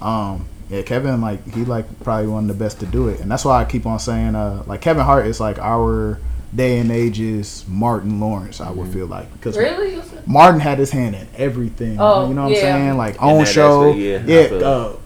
[0.00, 3.30] um, yeah, Kevin like he like probably one of the best to do it, and
[3.30, 6.18] that's why I keep on saying uh, like Kevin Hart is like our
[6.54, 8.60] day and age's Martin Lawrence.
[8.60, 8.78] I Mm-hmm.
[8.78, 10.00] would feel like because Really?
[10.26, 11.96] Martin had his hand in everything.
[11.98, 12.58] Oh, you know what yeah.
[12.58, 12.96] I'm saying?
[12.98, 14.66] Like In own show, aspect, yeah, yeah.
[14.66, 14.96] uh,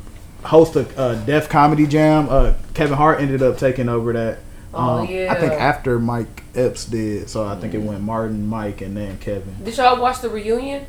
[0.45, 2.29] host a uh, Def Comedy Jam.
[2.29, 4.39] Uh, Kevin Hart ended up taking over that.
[4.75, 8.81] Oh, Um, I think after Mike Epps did, so I think it went Martin, Mike,
[8.81, 9.55] and then Kevin.
[9.63, 10.87] Did y'all watch the reunion?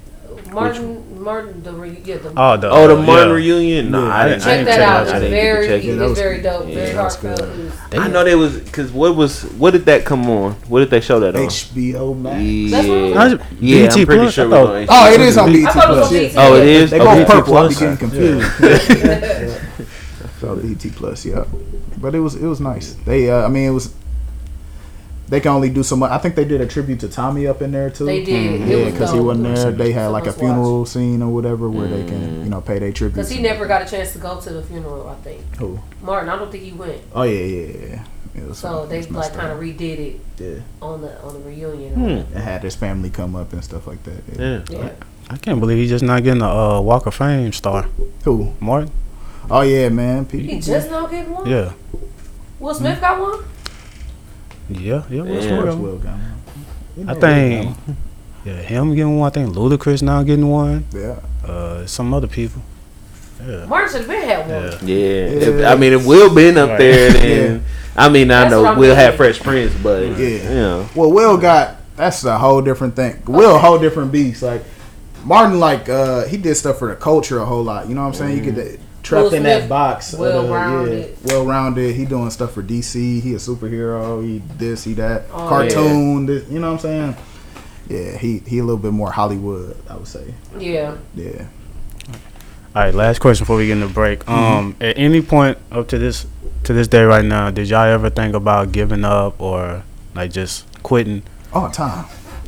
[0.51, 3.34] Martin, Martin, the re- yeah, the Oh, the Oh, the uh, Martin yeah.
[3.36, 3.91] reunion?
[3.91, 4.13] No, Yeah.
[4.15, 4.41] I didn't.
[4.41, 4.95] I check didn't that check out.
[4.97, 5.89] I It's didn't get to very, check it.
[5.89, 7.39] It's was very dope, Yeah, very that was heartfelt.
[7.39, 7.59] good.
[7.59, 10.53] It was- I know they was because what was what did that come on?
[10.67, 11.41] What did they show that on?
[11.43, 12.41] HBO Max.
[12.43, 13.39] Yeah, That's what it was?
[13.61, 14.34] yeah, BET I'm pretty Plus?
[14.34, 15.97] sure I it was thought- on Oh, it is on BET I thought it was
[15.99, 16.11] Plus.
[16.11, 16.17] on.
[16.19, 16.34] BET.
[16.38, 16.89] Oh, it is.
[16.91, 17.57] They Oh, go purple.
[17.57, 18.51] I be getting confused.
[20.39, 21.45] so BT Plus, yeah.
[21.97, 22.95] But it was it was nice.
[23.05, 23.93] They, uh, I mean, it was.
[25.34, 26.11] They can only do so much.
[26.11, 28.05] I think they did a tribute to Tommy up in there too.
[28.05, 28.61] They did.
[28.61, 29.25] It Yeah, was because he dope.
[29.25, 29.71] wasn't there.
[29.71, 30.45] They had like a Let's watch.
[30.45, 33.15] funeral scene or whatever where they can, you know, pay their tribute.
[33.15, 35.41] Because he never got a chance to go to the funeral, I think.
[35.55, 35.79] Who?
[36.03, 37.01] Martin, I don't think he went.
[37.15, 38.03] Oh yeah, yeah, yeah.
[38.49, 40.59] It So they like kind of redid it yeah.
[40.84, 41.95] on the on the reunion.
[41.95, 42.36] Hmm.
[42.36, 44.21] And had his family come up and stuff like that.
[44.38, 44.61] Yeah.
[44.69, 44.91] Yeah.
[45.31, 47.88] I can't believe he's just not getting a uh, Walk of Fame star.
[48.25, 48.53] Who?
[48.59, 48.91] Martin?
[49.49, 50.27] Oh yeah, man.
[50.29, 51.49] He just now getting one.
[51.49, 51.73] Yeah.
[52.59, 53.43] Will Smith got one.
[54.70, 55.22] Yeah, yeah.
[55.24, 55.51] What's Yeah.
[55.61, 56.22] going Will got one.
[56.97, 57.78] You I know think,
[58.45, 59.28] yeah, him getting one.
[59.28, 60.86] I think Ludacris now getting one.
[60.93, 61.24] Will got one.
[61.47, 61.49] Yeah.
[61.53, 62.61] Uh, some other people.
[63.45, 63.66] Yeah.
[63.66, 64.88] Martin should have been had one.
[64.88, 64.95] Yeah.
[64.95, 65.47] Yeah, Yeah.
[65.49, 66.78] If- I mean, if Will been up Right.
[66.80, 67.64] there, then
[67.95, 68.95] I mean, I That's know Will mean.
[68.95, 70.18] had Fresh Prince, but Yeah.
[70.18, 73.18] you know, Well, Will got that's a whole different thing.
[73.28, 74.41] Will a whole different beast.
[74.41, 74.64] Like
[75.26, 77.88] Martin, like uh he did stuff for the culture a whole lot.
[77.89, 78.38] You know what I'm saying?
[78.38, 80.13] You get that trapped Will in that Smith, box.
[80.13, 81.09] uh, well-rounded.
[81.09, 81.95] yeah, well rounded.
[81.95, 83.21] He doing stuff for DC.
[83.21, 84.23] He a superhero.
[84.23, 85.23] He this, he that.
[85.31, 86.25] Oh, Cartoon.
[86.25, 87.15] This, you know what I'm saying?
[87.89, 89.77] Yeah, he he a little bit more Hollywood.
[89.89, 90.33] I would say.
[90.57, 90.97] Yeah.
[91.15, 91.47] Yeah.
[92.75, 94.21] All right, last question before we get in the break.
[94.21, 94.31] Mm-hmm.
[94.31, 96.25] Um, at any point up to this
[96.63, 99.83] to this day right now, did y'all ever think about giving up or
[100.15, 101.21] like just quitting?
[101.53, 102.05] All the time.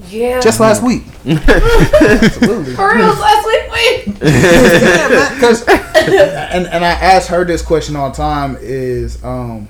[0.09, 0.39] Yeah.
[0.41, 1.03] Just last week.
[1.23, 3.71] for real last week.
[3.71, 4.05] Wait.
[5.35, 9.67] because and and I asked her this question all the time is um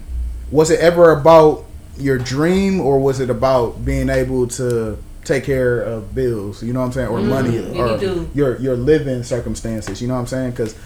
[0.52, 1.66] was it ever about
[1.98, 6.82] your dream or was it about being able to take care of bills you know
[6.82, 10.28] what I'm saying or money or you your your living circumstances you know what I'm
[10.28, 10.78] saying because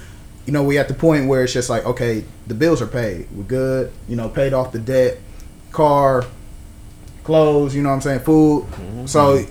[0.46, 3.28] you know we at the point where it's just like okay the bills are paid
[3.34, 5.18] we're good you know paid off the debt
[5.72, 6.26] car
[7.24, 9.06] clothes you know what I'm saying food mm-hmm.
[9.06, 9.44] so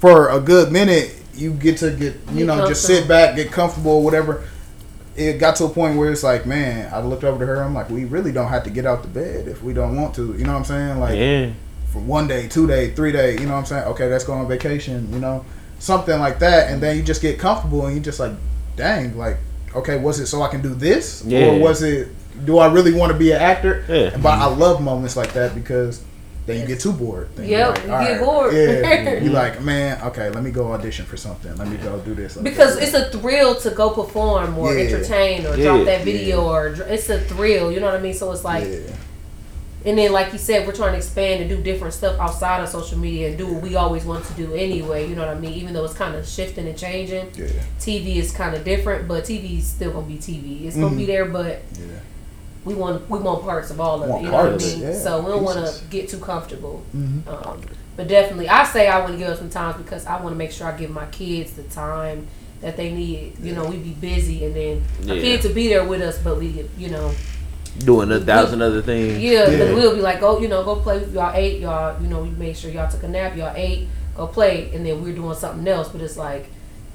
[0.00, 3.00] for a good minute you get to get you Get know just comfortable.
[3.00, 4.44] sit back get comfortable whatever
[5.16, 7.74] it got to a point where it's like man I looked over to her I'm
[7.74, 10.34] like we really don't have to get out the bed if we don't want to
[10.36, 11.50] you know what I'm saying like yeah,
[11.96, 13.84] for one day, two day, three day, you know what I'm saying?
[13.84, 15.44] Okay, let's go on vacation, you know,
[15.78, 18.32] something like that, and then you just get comfortable and you just like,
[18.76, 19.38] dang, like,
[19.74, 21.46] okay, was it so I can do this, Yeah.
[21.46, 22.08] or was it?
[22.44, 23.84] Do I really want to be an actor?
[23.88, 24.16] Yeah.
[24.18, 26.02] But I love moments like that because
[26.46, 27.28] then you get too bored.
[27.34, 28.54] Then you're Yep, you get bored.
[28.54, 31.54] Yeah, you like, man, okay, let me go audition for something.
[31.56, 32.36] Let me go do this.
[32.36, 34.84] Because it's a thrill to go perform or Yeah.
[34.84, 35.64] entertain or Yeah.
[35.64, 37.72] drop that video or it's a thrill.
[37.72, 38.14] You know what I mean?
[38.14, 38.94] So it's like, yeah.
[39.84, 42.68] and then like you said, we're trying to expand and do different stuff outside of
[42.68, 45.08] social media and do what we always want to do anyway.
[45.08, 45.52] You know what I mean?
[45.54, 47.46] Even though it's kind of shifting and changing, Yeah.
[47.80, 50.66] TV is kind of different, but TV is still gonna be TV.
[50.66, 51.06] It's gonna be mm-hmm.
[51.06, 51.86] there, but Yeah.
[52.66, 54.26] We want we want parts of all of Want it.
[54.26, 54.80] You know what I mean?
[54.82, 56.82] yeah, so we don't want to get too comfortable.
[56.94, 57.26] Mhm.
[57.26, 57.60] Um,
[57.96, 60.36] but definitely, I say I want to give up some time because I want to
[60.36, 62.26] make sure I give my kids the time
[62.60, 63.34] that they need.
[63.42, 65.14] You know, we be busy, and then Yeah.
[65.14, 67.12] our kids will be there with us, but we, you know,
[67.78, 69.18] Doing a thousand other things.
[69.18, 69.58] yeah, Yeah.
[69.66, 71.04] but we'll be like, go, you know, go play.
[71.12, 73.36] Y'all ate, y'all, you know, we made sure y'all took a nap.
[73.36, 73.86] Y'all ate,
[74.16, 75.88] go play, and then we're doing something else.
[75.90, 76.46] But it's like,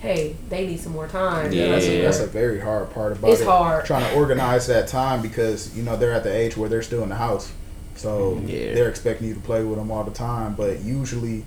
[0.01, 1.51] hey, they need some more time.
[1.53, 1.69] Yeah.
[1.69, 3.47] That's, a, that's a very hard part about It's it.
[3.47, 3.85] hard.
[3.85, 7.03] trying to organize that time because you know they're at the age where they're still
[7.03, 7.51] in the house,
[7.95, 8.73] so Yeah.
[8.73, 10.55] they're expecting you to play with them all the time.
[10.55, 11.45] But usually,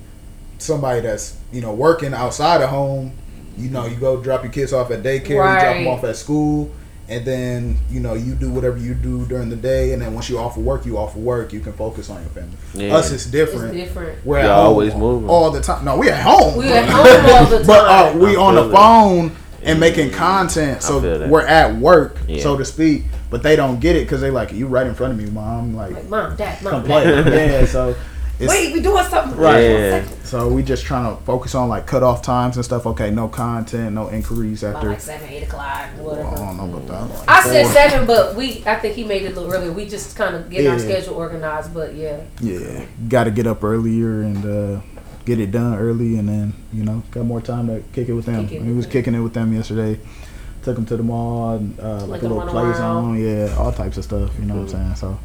[0.57, 3.11] somebody that's you know working outside of home,
[3.57, 6.15] you know, you go drop your kids off at daycare, you drop them off at
[6.15, 6.71] school,
[7.07, 10.29] and then you know you do whatever you do during the day, and then once
[10.29, 12.57] you off of work, you off of work, you can focus on your family.
[12.73, 12.95] Yeah.
[12.95, 13.73] Us, it's It's different.
[13.73, 14.25] different.
[14.25, 15.29] We're at home always moving.
[15.29, 15.85] all the time.
[15.85, 16.57] No, we at home.
[16.57, 17.67] We at home all the time.
[17.67, 18.73] But uh, we I on the feel it.
[18.75, 22.41] phone and making content, so we're at work, Yeah.
[22.43, 23.03] so to speak.
[23.31, 25.75] But they don't get it because they like you right in front of me, mom.
[25.75, 27.03] Like, like, mom, dad, mom, come play.
[27.05, 27.33] dad.
[27.33, 27.99] yeah, so it's,
[28.39, 29.37] Wait, we doing something.
[29.37, 29.61] Right.
[29.61, 30.05] Yeah.
[30.23, 32.85] So we just trying to focus on like cutoff times and stuff.
[32.85, 34.89] Okay, no content, no inquiries About after.
[34.89, 36.27] like seven, eight o'clock, whatever.
[36.27, 37.29] I don't know about that.
[37.29, 39.71] I said seven, but we I think he made it a little earlier.
[39.71, 42.21] We just kind of get our schedule organized, but yeah.
[42.41, 44.81] Yeah, got to get up earlier and uh,
[45.25, 48.25] get it done early, and then you know got more time to kick it with
[48.25, 48.45] them.
[48.45, 49.99] It he was kicking it with them yesterday.
[50.63, 53.23] Took him to the mall, and, uh, like, Like a a little run play zone,
[53.23, 54.31] yeah, all types of stuff.
[54.39, 54.95] You know what I'm saying?
[54.95, 55.19] So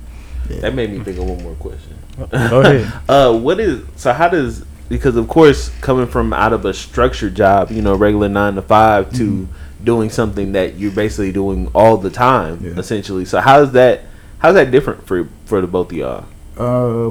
[0.50, 0.60] yeah.
[0.60, 1.96] That made me think of one more question.
[2.30, 2.92] Go ahead.
[3.08, 4.12] Uh, what is so?
[4.12, 8.28] How does because of course coming from out of a structured job, you know, regular
[8.28, 9.48] nine to 5 to
[9.84, 12.72] doing something that you're basically doing all the time, Yeah.
[12.78, 13.24] essentially.
[13.24, 14.02] So how's that?
[14.38, 16.24] How's that different for for the both of y'all?
[16.58, 17.10] uh,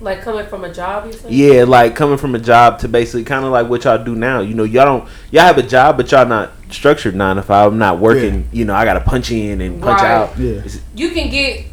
[0.00, 1.34] Like coming from a job, you think?
[1.34, 4.40] Yeah, like coming from a job to basically kind of like what y'all do now.
[4.40, 7.72] You know, y'all don't y'all have a job, but y'all not structured nine to five.
[7.72, 8.48] I'm not working.
[8.52, 10.10] You know, I got to punch in and punch Right.
[10.10, 10.38] out.
[10.38, 10.60] Yeah.
[10.94, 11.64] You can get.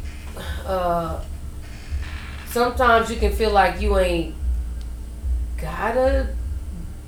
[0.66, 1.20] uh
[2.64, 4.32] Sometimes you can feel like you ain't
[5.60, 6.28] gotta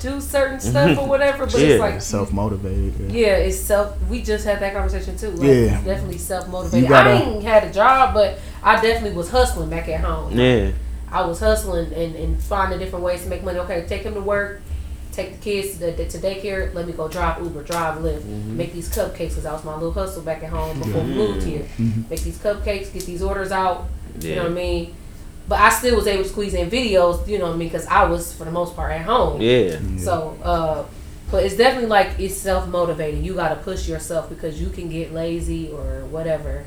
[0.01, 1.67] do certain stuff or whatever, but Yeah.
[1.69, 2.95] it's like self motivated.
[3.13, 3.27] Yeah.
[3.29, 3.95] Yeah, it's self.
[4.11, 5.31] We just had that conversation too.
[5.31, 5.55] Like, Yeah.
[5.77, 6.83] it's definitely self motivated.
[6.83, 10.33] You gotta- I ain't had a job, but I definitely was hustling back at home.
[10.37, 10.71] Yeah,
[11.13, 13.61] I was hustling and, and finding different ways to make money.
[13.61, 14.63] Okay, take him to work,
[15.13, 16.75] take the kids to, to daycare.
[16.75, 18.57] Let me go drive Uber, drive Lyft, Mm-hmm.
[18.57, 21.45] make these cupcakes because that was my little hustle back at home before we moved
[21.47, 21.63] here.
[21.79, 22.03] Mm-hmm.
[22.11, 23.87] Make these cupcakes, get these orders out.
[24.21, 24.95] You know what I mean?
[25.49, 27.27] But I still was able to squeeze in videos.
[27.29, 27.69] You know what I mean?
[27.69, 29.41] Because I was for the most part at home.
[29.41, 30.85] yeah, So, uh,
[31.31, 33.25] but it's definitely like it's self motivating.
[33.25, 36.65] You got to push yourself because you can get lazy or whatever.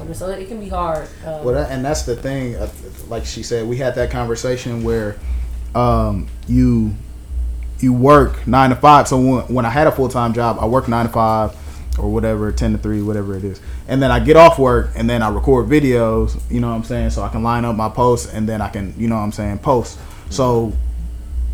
[0.00, 1.06] Um, so it can be hard.
[1.24, 2.56] Um, Well, that, and that's the thing.
[2.56, 2.68] uh,
[3.08, 5.16] Like she said, we had that conversation where
[5.74, 6.94] um, you
[7.80, 9.06] you work nine to five.
[9.06, 11.54] So when, when I had a full time job, I worked nine to five
[11.98, 15.08] or whatever, ten to three, whatever it is, and then I get off work and
[15.08, 16.38] then I record videos.
[16.50, 17.10] You know what I'm saying?
[17.10, 19.32] So I can line up my posts and then I can, you know what I'm
[19.32, 19.98] saying, post.
[20.30, 20.72] So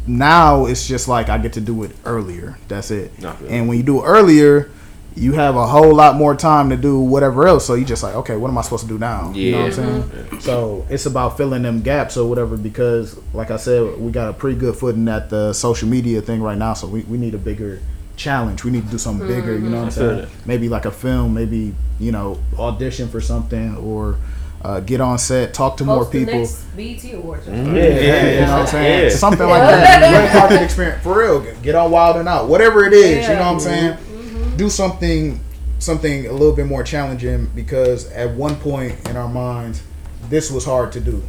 [0.06, 2.58] now it's just like I get to do it earlier.
[2.68, 3.12] That's it.
[3.48, 4.70] And when you do it earlier,
[5.14, 7.66] you have a whole lot more time to do whatever else.
[7.66, 9.30] So you just like, okay, what am I supposed to do now?
[9.34, 10.02] You know what I'm Yeah.
[10.22, 10.40] saying?
[10.40, 14.32] So it's about filling them gaps or whatever because like I said, we got a
[14.32, 16.72] pretty good footing at the social media thing right now.
[16.72, 17.78] So we, we need a bigger
[18.16, 18.64] challenge.
[18.64, 20.28] We need to do something bigger, you know what I'm saying?
[20.46, 24.16] Maybe like a film, maybe, you know, audition for something or
[24.62, 26.40] uh, get on set, talk to more host the people.
[26.40, 27.48] next BET Awards.
[27.48, 29.04] Yeah, yeah, you know what I'm saying?
[29.04, 29.16] Yeah.
[29.16, 30.30] Something like that.
[30.30, 31.62] Great market experience for real.
[31.62, 32.48] Get on Wild and Out.
[32.48, 33.92] Whatever it is, you know what I'm saying?
[33.94, 34.56] Mm-hmm.
[34.56, 35.40] Do something
[35.78, 39.82] something a little bit more challenging because at one point in our minds
[40.28, 41.22] this was hard to do.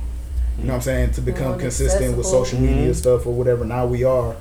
[0.60, 1.12] You know what I'm saying?
[1.14, 1.62] To become mm-hmm.
[1.62, 3.66] consistent with social media stuff or whatever.
[3.66, 4.36] Now we are.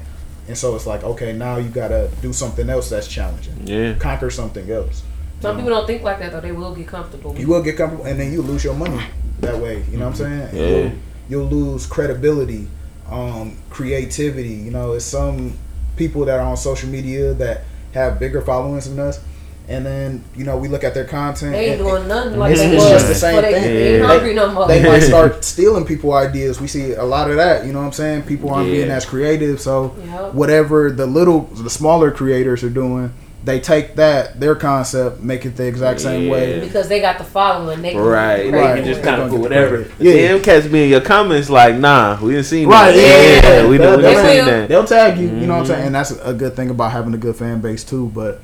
[0.49, 3.67] And so it's like, okay, now you gotta do something else that's challenging.
[3.67, 3.95] yeah.
[3.95, 5.03] Conquer something else.
[5.41, 6.41] Some people don't think like that though.
[6.41, 7.37] They will get comfortable.
[7.37, 9.01] You will get comfortable, and then you lose your money
[9.41, 9.83] that way.
[9.91, 10.57] You know what I'm saying?
[10.57, 10.67] Yeah.
[10.69, 10.93] You'll,
[11.29, 12.69] you'll lose credibility,
[13.11, 14.51] um, creativity.
[14.55, 15.59] You know, it's some
[15.97, 17.63] people that are on social media that
[17.93, 19.21] have bigger followings than us,
[19.69, 21.53] and then you know we look at their content.
[21.53, 23.75] They ain't and- doing nothing like it's, they it's just the same before they, thing.
[23.75, 24.67] They ain't hungry no more.
[24.69, 26.61] They might start stealing people ideas.
[26.61, 27.65] We see a lot of that.
[27.67, 28.23] You know what I'm saying?
[28.23, 28.75] People aren't Yeah.
[28.75, 29.61] being as creative.
[29.61, 30.35] So Yep.
[30.35, 33.13] whatever the little, the smaller creators are doing,
[33.45, 36.61] they take that their concept, make it the exact same way.
[36.61, 37.83] because they got the following.
[37.83, 38.77] They can Right, get they Right.
[38.77, 39.77] can just kind of gonna put whatever.
[39.79, 39.93] credit.
[39.99, 40.29] Yeah, Yeah.
[40.35, 42.97] them cats be in your comments like, nah, we didn't see Right, that.
[43.01, 44.69] yeah, yeah, we They'll- didn't see that.
[44.69, 45.87] They'll tag you, you know what I'm saying, mm-hmm.
[45.87, 48.13] and that's a good thing about having a good fan base too.
[48.15, 48.41] But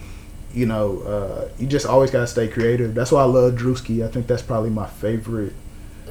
[0.58, 2.94] you know, uh, you just always gotta stay creative.
[2.94, 4.04] That's why I love Drewski.
[4.04, 5.52] I think that's probably my favorite,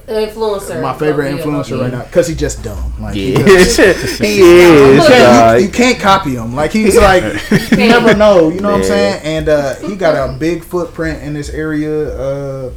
[0.07, 0.81] influencer.
[0.81, 2.93] my favorite influencer right now because he's just dumb.
[3.01, 3.79] Like he Yeah, just-
[4.21, 5.07] he you is.
[5.07, 6.55] can't, you, you can't copy him.
[6.55, 7.23] Like he's like
[7.71, 8.49] you never know.
[8.49, 9.21] You know what I'm saying?
[9.23, 12.09] And uh, he got a big footprint in this area.
[12.17, 12.71] Uh,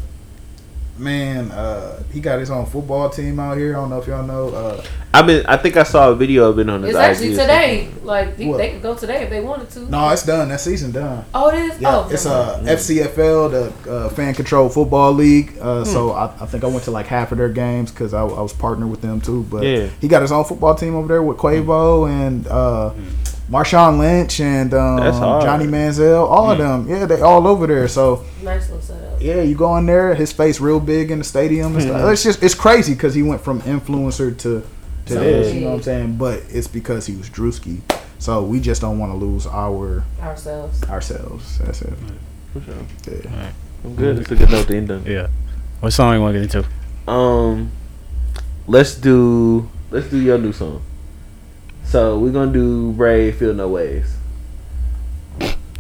[1.01, 3.77] man, uh, he got his own football team out here.
[3.77, 4.49] I don't know if y'all know.
[4.51, 5.45] Uh, I've been.
[5.47, 7.89] I think I saw a video of it on his It's actually today.
[8.05, 9.81] Like they, they could go today if they wanted to.
[9.91, 10.49] no, it's done.
[10.51, 11.25] That season done.
[11.35, 11.81] Oh, it is.
[11.81, 12.69] Yeah, oh, it's a uh, mind.
[12.69, 13.51] FCFL,
[13.85, 15.57] the uh, fan controlled football league.
[15.61, 15.91] Uh, Hmm.
[15.91, 18.41] So I, I think I went to like half of their games because I, I
[18.43, 19.45] was partnered with them too.
[19.51, 19.89] But Yeah.
[20.01, 22.93] he got his own football team over there with Quavo and uh,
[23.51, 24.99] Marshawn Lynch and um,
[25.43, 26.25] Johnny Manziel.
[26.29, 27.89] All of them, yeah, they all over there.
[27.89, 29.21] So nice little setup.
[29.21, 32.13] yeah, you go in there, his face real big in the stadium and stuff.
[32.13, 34.63] It's just it's crazy because he went from influencer to
[35.07, 35.53] to this.
[35.53, 36.17] You know what I'm saying?
[36.17, 37.81] But it's because he was Drewski.
[38.21, 40.83] So we just don't want to lose our Ourselves.
[40.85, 41.59] ourselves.
[41.59, 41.95] That's it.
[42.53, 42.75] For sure.
[43.25, 43.51] Yeah.
[43.83, 44.19] I'm good.
[44.19, 45.05] It's a good note to end on.
[45.07, 45.29] Yeah.
[45.81, 47.11] What song you want to get into?
[47.11, 47.73] Um,
[48.67, 50.83] let's do let's do your new song.
[51.91, 54.15] So we're gonna do Brave Feel No Ways.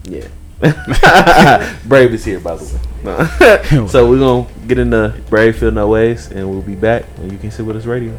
[0.02, 0.26] Yeah.
[1.86, 3.86] Brave is here by the way.
[3.88, 7.38] So we're gonna get into Brave Feel No Ways and we'll be back and You
[7.38, 8.18] Can't Sit With Us Radio.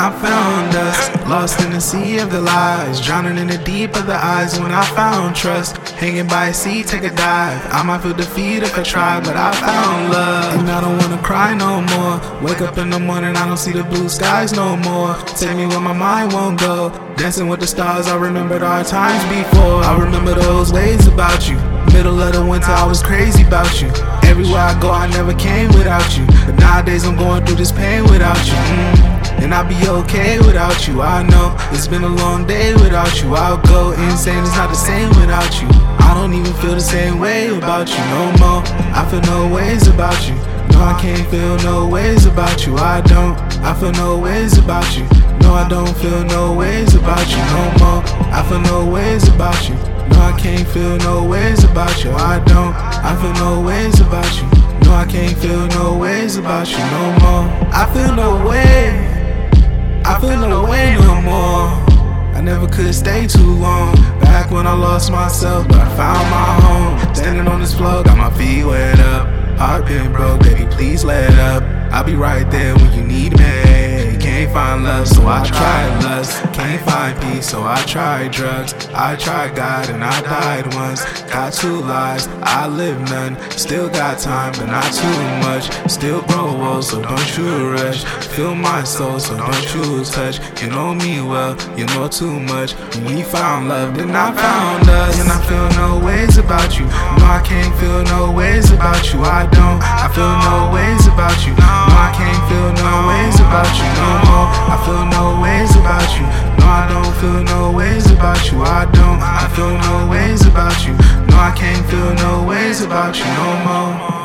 [0.00, 4.06] I found us lost in the sea of the lies, drowning in the deep of
[4.06, 4.56] the eyes.
[4.60, 7.66] When I found trust, hanging by a sea, take a dive.
[7.72, 11.20] I might feel defeat if I try, but I found love, and I don't wanna
[11.20, 12.20] cry no more.
[12.46, 15.16] Wake up in the morning, I don't see the blue skies no more.
[15.34, 16.90] Take me where my mind won't go.
[17.16, 19.82] Dancing with the stars, I remembered our times before.
[19.82, 21.56] I remember those ways about you.
[21.92, 23.88] Middle of the winter, I was crazy about you.
[24.22, 26.24] Everywhere I go, I never came without you.
[26.46, 28.52] But nowadays, I'm going through this pain without you.
[28.52, 28.97] Mm.
[29.42, 31.00] And I'll be okay without you.
[31.00, 33.34] I know it's been a long day without you.
[33.34, 35.68] I'll go insane, it's not the same without you.
[36.08, 38.62] I don't even feel the same way about you no more.
[38.94, 40.34] I feel no ways about you.
[40.72, 42.76] No, I can't feel no ways about you.
[42.76, 43.36] I don't.
[43.64, 45.04] I feel no ways about you.
[45.40, 48.02] No, I don't feel no ways about you no more.
[48.32, 49.74] I feel no ways about you.
[49.74, 52.10] No, I can't feel no ways about you.
[52.12, 52.74] I don't.
[52.76, 54.46] I feel no ways about you.
[54.82, 57.44] No, I can't feel no ways about you no more.
[57.72, 59.17] I feel no way.
[60.08, 61.68] I feel no way no more.
[62.34, 63.94] I never could stay too long.
[64.20, 67.14] Back when I lost myself, but I found my home.
[67.14, 69.28] Standing on this floor, got my feet wet up.
[69.58, 71.62] Heart been broke, baby, please let up.
[71.92, 73.77] I'll be right there when you need me.
[74.38, 76.40] Can't find love, so I tried lust.
[76.54, 78.72] Can't find peace, so I tried drugs.
[78.94, 81.02] I tried God and I died once.
[81.22, 83.36] Got two lives, I live none.
[83.50, 85.64] Still got time, but not too much.
[85.90, 88.04] Still grow old, so don't you rush.
[88.36, 90.38] Feel my soul, so don't you touch.
[90.62, 92.76] You know me well, you know too much.
[93.10, 95.18] We found love, then I found us.
[95.18, 96.84] And I feel no ways about you.
[96.84, 99.18] No, I can't feel no ways about you.
[99.18, 99.82] I don't.
[99.82, 101.54] I feel no ways about you.
[101.58, 101.74] No,
[102.06, 104.48] I can't feel no ways about you no more.
[104.72, 106.26] I feel no ways about you.
[106.60, 108.60] No, I don't feel no ways about you.
[108.62, 109.20] I don't.
[109.20, 110.92] I feel no ways about you.
[111.32, 114.18] No, I can't feel no ways about you no more.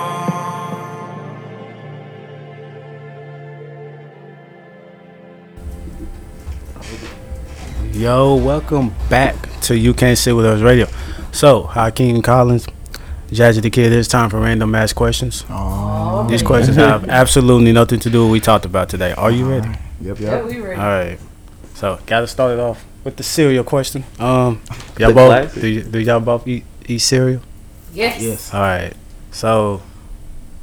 [7.93, 10.87] Yo, welcome back to You Can't Sit With Us Radio.
[11.31, 12.65] So, Hakim Collins,
[13.29, 15.45] Jazzi Da Kid, it's time for random ass questions.
[15.49, 19.13] Oh, These questions have absolutely nothing to do with what we talked about today.
[19.13, 19.69] Are you ready?
[20.03, 20.45] Yep, Yeah, yep.
[20.45, 20.79] we ready.
[20.79, 21.19] All right.
[21.75, 24.03] So, gotta start it off with the cereal question.
[24.19, 24.61] Um,
[24.99, 27.41] y'all both do, y- do y'all both eat, eat cereal?
[27.93, 28.21] Yes.
[28.21, 28.53] Yes.
[28.53, 28.93] All right.
[29.31, 29.81] So,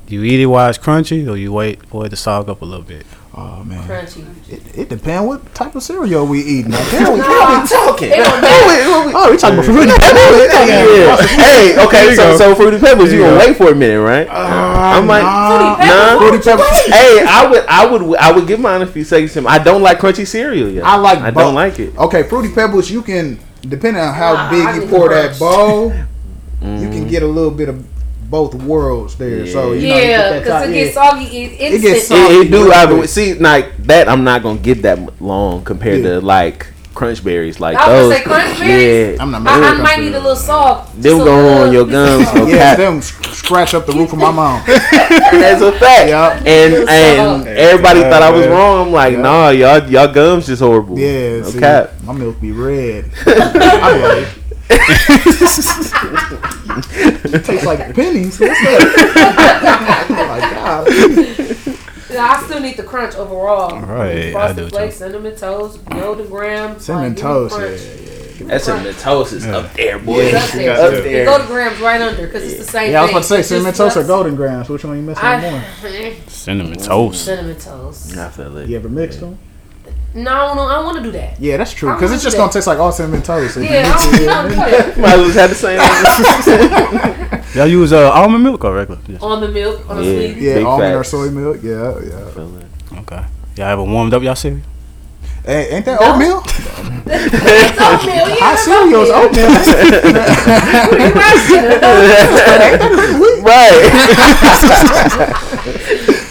[0.09, 2.65] you eat it while it's crunchy, or you wait for it to sog up a
[2.65, 3.07] little bit?
[3.33, 4.27] Oh man, Crunchy.
[4.51, 6.73] it, it depends what type of cereal we eating.
[6.73, 8.11] Now, can we, we talking?
[8.11, 9.13] it don't matter.
[9.15, 10.51] Oh, we talking about fruity pebbles?
[10.69, 11.17] Yeah.
[11.39, 14.27] hey, okay, so so fruity pebbles, you gonna wait for a minute, right?
[14.27, 16.19] Uh, I'm like, nah, nah.
[16.19, 16.67] fruity pebbles.
[16.87, 19.37] hey, I would, I would, I would give mine a few seconds.
[19.47, 20.85] I don't like crunchy cereal yet.
[20.85, 21.21] I like.
[21.21, 21.97] I bo- don't like it.
[21.97, 22.91] Okay, fruity pebbles.
[22.91, 25.93] You can depending on how Nah, I big you pour that bowl,
[26.63, 27.11] you can mm.
[27.11, 27.87] get a little bit of
[28.31, 29.47] both worlds there.
[29.47, 31.11] So you know, Yeah, because top- it gets yeah.
[31.11, 31.25] soggy.
[31.27, 32.35] It, It it, gets gets soggy.
[32.35, 32.63] It, it do.
[32.65, 33.09] real I quick.
[33.09, 34.09] see, like that.
[34.09, 36.11] I'm not gonna get that long compared Yeah.
[36.11, 37.59] to like crunch berries.
[37.61, 38.09] Like I was those.
[38.09, 39.17] gonna say crunch berries.
[39.17, 39.47] Yeah, I'm not.
[39.47, 40.87] I, I might need a little salt.
[40.93, 42.33] them Just a go on your gums.
[42.35, 44.65] No Yeah, them scratch up the roof of my mouth.
[44.67, 46.09] That's a fact.
[46.09, 46.37] Yeah.
[46.47, 47.47] And and salt.
[47.49, 48.87] everybody thought I was wrong.
[48.87, 49.23] I'm like, Yeah.
[49.23, 50.99] nah, y'all y'all gums just horrible.
[50.99, 51.93] Yeah, no see, cap.
[52.05, 53.11] my milk be red.
[53.27, 54.29] I'm like,
[57.35, 58.39] it tastes like pennies.
[58.41, 60.07] What's that?
[60.11, 60.87] oh my god.
[62.11, 63.81] Yeah, I still need the crunch overall.
[63.81, 64.71] Right, I Frosted do too.
[64.71, 67.55] Flakes, cinnamon toast, golden graham, Cinnamon like, toast.
[67.55, 67.81] Yeah, crunch.
[68.41, 70.21] yeah, That's cinnamon toast is up there, boy.
[70.23, 70.73] It's up there.
[70.73, 71.25] Up there.
[71.25, 72.91] Golden Grahams right under because it's the same.
[72.93, 73.01] yeah.
[73.01, 74.69] I was about to say It's cinnamon toast or Golden Grahams.
[74.69, 75.63] Which one you missing more?
[76.29, 77.25] Cinnamon toast.
[77.25, 78.17] cinnamon toast.
[78.17, 78.69] I feel it.
[78.69, 79.39] You ever mixed them?
[80.13, 81.39] No, I don't, I don't want to do that.
[81.41, 81.93] Yeah, that's true.
[81.95, 83.55] Because it's just gonna taste like all cinnamon toast.
[83.55, 84.97] So Yeah, I don't, I don't do that.
[84.99, 85.79] Might as well have the same.
[87.57, 89.01] Y'all use uh, almond milk or regular?
[89.09, 89.23] Yes.
[89.23, 90.07] Almond milk, on a Yeah.
[90.33, 90.37] sweet.
[90.43, 91.63] yeah, Big almond or soy milk.
[91.63, 92.99] Yeah, yeah.
[93.01, 93.25] Okay.
[93.57, 94.63] Y'all ever warmed up y'all cereal?
[95.45, 96.43] Hey, ain't that oatmeal?
[97.13, 98.15] It's oatmeal.
[98.15, 99.51] Yeah, Hot that's cereal is oatmeal.
[99.51, 100.21] oatmeal.
[103.43, 103.75] right.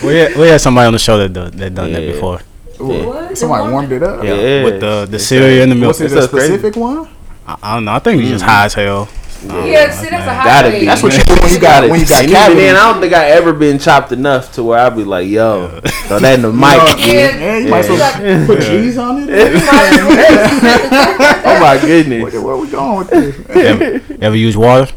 [0.04, 2.40] We had, we had somebody on the show that done, that done that before.
[2.80, 3.38] What?
[3.38, 4.24] Somebody warmed it up.
[4.24, 4.64] Yeah, Yeah.
[4.64, 6.00] with the the cereal and the milk.
[6.00, 6.48] Was it a so crazy.
[6.48, 7.08] specific one?
[7.46, 7.94] I, I don't know.
[7.94, 8.52] I think he's just mm-hmm.
[8.52, 9.08] high as hell.
[9.42, 10.82] Yeah, oh, see, that's a hot Gotta take.
[10.82, 10.86] be.
[10.86, 12.76] That's what you do when you got when you got And even then.
[12.76, 16.20] I don't think I ever been chopped enough to where I'd be like, yo, throw
[16.20, 17.08] that in the mic.
[17.08, 19.30] Yeah, Yeah, you might as well put cheese on it.
[21.50, 22.34] Oh my goodness.
[22.34, 23.50] Where, where we going with this?
[23.50, 24.92] ever, ever use water?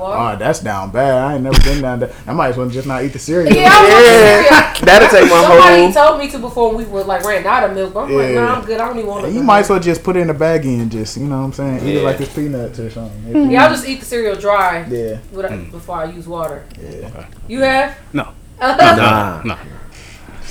[0.00, 0.16] What?
[0.18, 1.12] Oh, that's down bad.
[1.22, 2.12] I ain't never been down there.
[2.26, 3.52] I might as well just not eat the cereal.
[3.52, 4.74] Yeah, Yeah.
[4.82, 5.92] That'll take my Somebody whole.
[5.92, 7.92] told me to before we were like ran out of milk.
[7.92, 8.40] But I'm like, Yeah.
[8.40, 8.80] nah, I'm good.
[8.80, 9.38] I don't even want And to.
[9.38, 11.44] you might as well just put it in a baggie and just, you know what
[11.44, 11.86] I'm saying?
[11.86, 13.50] Eat it like it's peanuts or something.
[13.50, 15.18] Yeah, I'll just eat the cereal dry Yeah.
[15.32, 15.70] without, uh, mm.
[15.70, 16.64] before I use water.
[16.82, 17.26] Yeah.
[17.46, 17.98] You have?
[18.12, 18.28] No.
[18.60, 19.42] Nah.
[19.44, 19.56] No.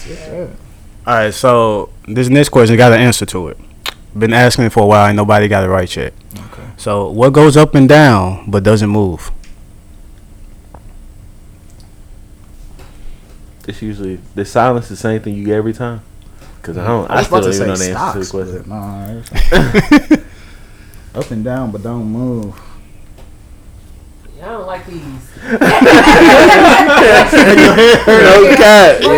[0.08, 0.48] yeah.
[1.08, 1.34] All right.
[1.34, 3.58] So this next question got an answer to it.
[4.18, 6.14] Been asking it for a while and nobody got it right yet.
[6.36, 6.64] Okay.
[6.78, 9.32] So what goes up and down but doesn't move?
[13.70, 16.02] It's usually the silence is the same thing you get every time.
[16.64, 17.08] Cause I don't.
[17.10, 20.16] I I, was still don't even know the answer to the question.
[20.18, 20.24] nah,
[21.20, 22.60] up and down, but don't move.
[24.42, 24.98] I don't like these.
[24.98, 25.60] no
[28.58, 29.02] cat.
[29.04, 29.12] Yeah.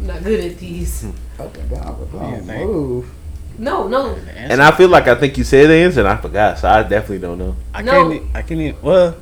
[0.00, 1.04] Not good at these.
[1.38, 3.10] Up and down, but don't move.
[3.58, 4.16] No, no.
[4.36, 6.82] and I feel like I think you said the answer and I forgot, so I
[6.82, 7.56] definitely don't know.
[7.74, 8.08] I No.
[8.10, 8.22] can't.
[8.34, 8.60] I can't.
[8.60, 9.16] Even, well,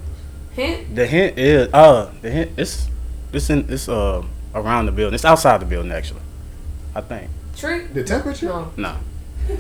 [0.55, 0.95] Hint.
[0.95, 2.89] the hint is uh the hint it's
[3.33, 4.23] it's in it's uh
[4.55, 5.15] around the building.
[5.15, 6.21] It's outside the building actually.
[6.95, 7.31] I think.
[7.57, 7.95] Trick.
[7.95, 8.47] The temperature?
[8.47, 8.71] No.
[8.77, 8.97] No.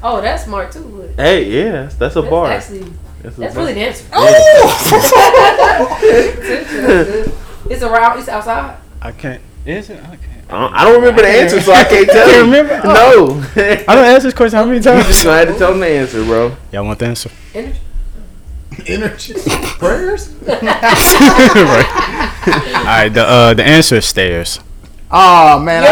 [0.00, 1.10] Oh, that's smart too.
[1.16, 2.46] But Hey, yeah, that's, that's a that's bar.
[2.52, 2.84] actually
[3.20, 3.64] That's, that's bar.
[3.64, 4.04] really the answer.
[4.12, 4.28] Oh!
[7.70, 8.18] it's around.
[8.20, 8.76] It's outside.
[9.02, 9.42] I can't.
[9.66, 9.98] Is it?
[10.00, 10.20] I can't.
[10.50, 12.40] I don't, I don't remember the answer, so I can't tell you.
[12.44, 12.80] remember?
[12.84, 13.42] No.
[13.56, 15.06] I don't ask this question how many You times.
[15.08, 16.56] just gonna have to tell them the answer, bro.
[16.72, 17.30] Y'all want the answer?
[17.52, 17.78] Energy.
[18.86, 19.34] Energy.
[19.78, 20.28] Prayers?
[20.46, 20.62] right.
[22.46, 23.08] All right.
[23.08, 24.60] The uh the answer is stairs.
[25.10, 25.84] Oh, man.
[25.86, 25.90] I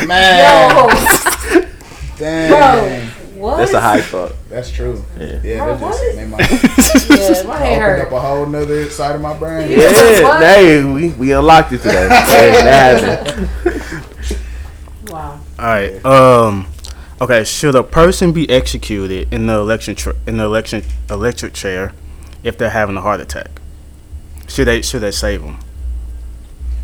[0.00, 0.38] Yo, man.
[1.56, 1.64] yo,
[2.18, 2.50] Dang.
[2.50, 3.10] bro.
[3.40, 3.56] What?
[3.56, 4.32] That's a high thought.
[4.48, 5.02] That's true.
[5.18, 5.40] Yeah.
[5.42, 8.06] Yeah, Bro, that just made my Yeah, my head opened hurt.
[8.06, 9.70] up a whole nother side of my brain.
[9.70, 9.78] Yeah.
[9.90, 10.42] Yeah, What?
[10.42, 12.08] hey, we, we unlocked it today.
[12.08, 13.34] hey, that.
[15.08, 15.40] Wow.
[15.58, 16.04] All right.
[16.04, 16.66] Um.
[17.20, 17.44] Okay.
[17.44, 21.92] Should a person be executed in the election tr- in the election electric chair
[22.42, 23.60] if they're having a heart attack?
[24.48, 25.58] Should they should they save them?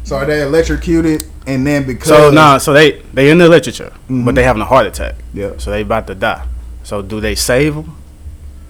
[0.05, 2.59] So are they electrocuted and then because So nah.
[2.59, 4.39] So they they in the electric chair, but they mm-hmm.
[4.39, 5.17] having a heart attack.
[5.35, 5.53] Yeah.
[5.59, 6.47] So they about to die.
[6.85, 7.97] So do they save them?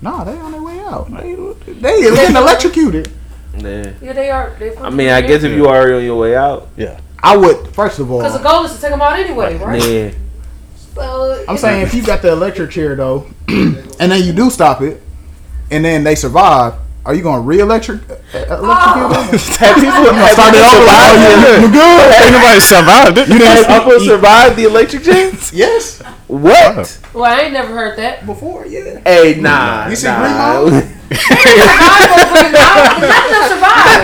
[0.03, 1.11] Nah, they on their way out.
[1.11, 1.35] They
[1.73, 3.13] they getting electrocuted.
[3.57, 3.93] Yeah.
[4.01, 4.57] Yeah, they are.
[4.59, 7.01] They I mean, I guess if you already on your way out, Yeah.
[7.23, 9.83] I would first of all because the goal is to take them out anyway, right?
[9.87, 10.11] yeah.
[11.01, 14.83] So, I'm saying if you got the electric chair though, and then you do stop
[14.83, 15.03] it,
[15.71, 16.75] and then they survive,
[17.07, 19.25] are you gonna re-electric uh, electrocute them?
[19.81, 22.23] People have Start it people over like, survived oh, the- you, you good?
[22.23, 23.29] Ain't nobody survived it.
[23.29, 25.33] You Has didn't Uncle survived the electric chair?
[25.53, 26.99] Yes, What?
[27.15, 28.25] well, I ain't never heard that.
[28.27, 29.01] before yeah.
[29.05, 29.89] Hey, nah.
[29.89, 30.69] You see nah.
[30.69, 31.19] Green Mile?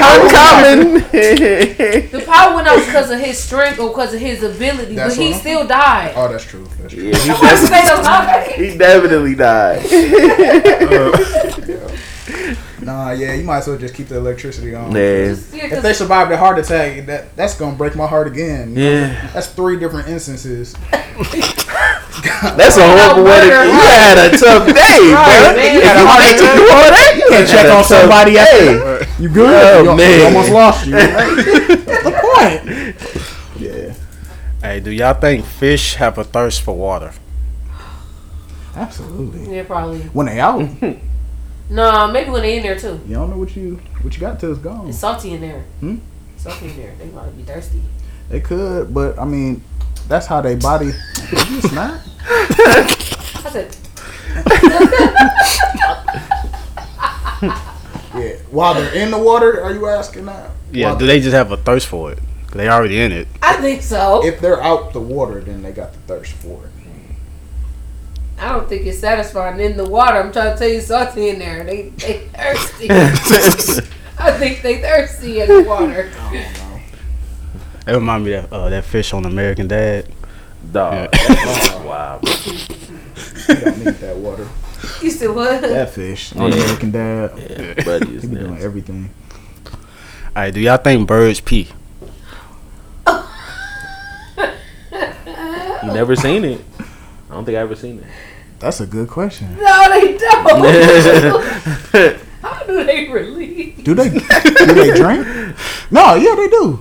[0.02, 0.94] I'm coming.
[1.10, 5.22] The power went out because of his strength or because of his ability, That's but
[5.22, 6.12] he I'm- still died.
[6.16, 6.66] Oh, that's true.
[6.80, 7.02] That's true.
[7.04, 7.58] yeah, he, Why def-
[8.56, 9.86] stay he definitely died.
[12.82, 14.92] Nah, yeah, you might as well just keep the electricity on.
[14.92, 14.98] Yeah.
[15.00, 18.74] Yeah, If 'cause- they survived a heart attack, that that's gonna break my heart again.
[18.76, 19.28] Yeah.
[19.32, 20.76] That's three different instances.
[22.56, 23.46] That's a horrible way to.
[23.46, 25.56] You had a tough day, Right, bro.
[25.56, 25.74] man.
[25.74, 26.56] You had a heart attack.
[26.56, 27.14] You all that?
[27.16, 29.48] You can't check on somebody after You good?
[29.48, 30.18] Oh, you, man.
[30.20, 30.92] you almost lost you.
[30.92, 31.44] That's
[32.04, 33.60] the point.
[33.60, 33.94] Yeah,
[34.62, 37.12] Hey, do y'all think fish have a thirst for water?
[38.74, 39.54] absolutely.
[39.56, 40.00] yeah, probably.
[40.00, 40.68] When they out,
[41.70, 43.00] Nah, maybe when they in there too.
[43.08, 44.88] you don't know what you what you got till it's gone.
[44.88, 45.62] It's salty in there.
[45.80, 45.96] Hmm?
[46.36, 46.94] Salty in there.
[46.98, 47.82] They might be thirsty.
[48.28, 49.62] They could, but I mean,
[50.08, 50.92] that's how they body.
[51.32, 52.00] It's not.
[52.28, 53.76] I said,
[58.14, 58.36] Yeah.
[58.50, 60.50] While they're in the water, are you asking that?
[60.72, 60.88] Yeah.
[60.88, 62.18] While- Do they just have a thirst for it?
[62.52, 63.28] They already in it.
[63.42, 64.24] I think so.
[64.24, 66.70] if they're out the water, then they got the thirst for it.
[68.38, 70.18] I don't think it's satisfying in the water.
[70.18, 71.64] I'm trying to tell you, salty in there.
[71.64, 72.88] They they thirsty.
[74.18, 76.10] I think they thirsty in the water.
[77.86, 80.06] It remind me of that uh, that fish on American Dad.
[80.72, 81.08] Dog.
[81.14, 81.82] Yeah.
[81.84, 82.20] wow.
[83.48, 84.48] You don't need that water.
[85.00, 85.60] You still what?
[85.62, 86.34] That fish.
[86.34, 86.58] On Yeah.
[86.58, 87.30] American Dad.
[87.38, 89.10] Yeah, buddy is He be doing everything.
[89.72, 89.78] All
[90.34, 91.68] right, do y'all think birds pee?
[94.36, 96.60] You never seen it?
[97.30, 98.04] I don't think I ever seen it.
[98.58, 99.56] That's a good question.
[99.56, 102.16] No, they don't.
[102.42, 103.78] How do they release?
[103.84, 104.18] Do they do
[104.74, 105.26] they drink?
[105.92, 106.78] No, yeah, they do.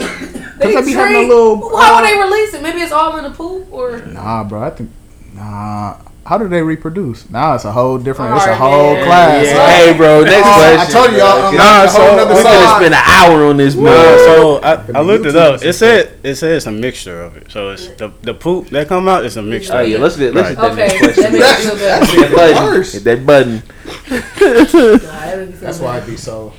[0.58, 1.30] They they be having a drink?
[1.30, 2.62] little, How uh, would they release it?
[2.62, 4.64] Maybe it's all in the poop, or Nah, bro.
[4.64, 4.90] I think
[5.34, 5.98] nah.
[6.26, 7.30] How do they reproduce?
[7.30, 8.36] Now it's a whole different.
[8.36, 9.06] it's a whole man.
[9.06, 9.46] class.
[9.46, 9.70] Yeah.
[9.70, 10.24] Hey, bro.
[10.24, 13.46] Next Oh, I told you y'all, um, Nah, so we could have spent an hour
[13.46, 15.62] on this, Uh, so I, I looked it up.
[15.64, 17.52] It said it said it's a mixture of it.
[17.52, 19.76] So it's the the poop that come out is a mixture.
[19.76, 21.34] Oh yeah, let's get let's get that okay, next that question.
[21.34, 22.82] makes me feel better.
[22.82, 23.62] Hit that button.
[23.62, 25.04] Hit that button.
[25.06, 26.08] Nah, that makes me feel That's why better.
[26.10, 26.54] it be so.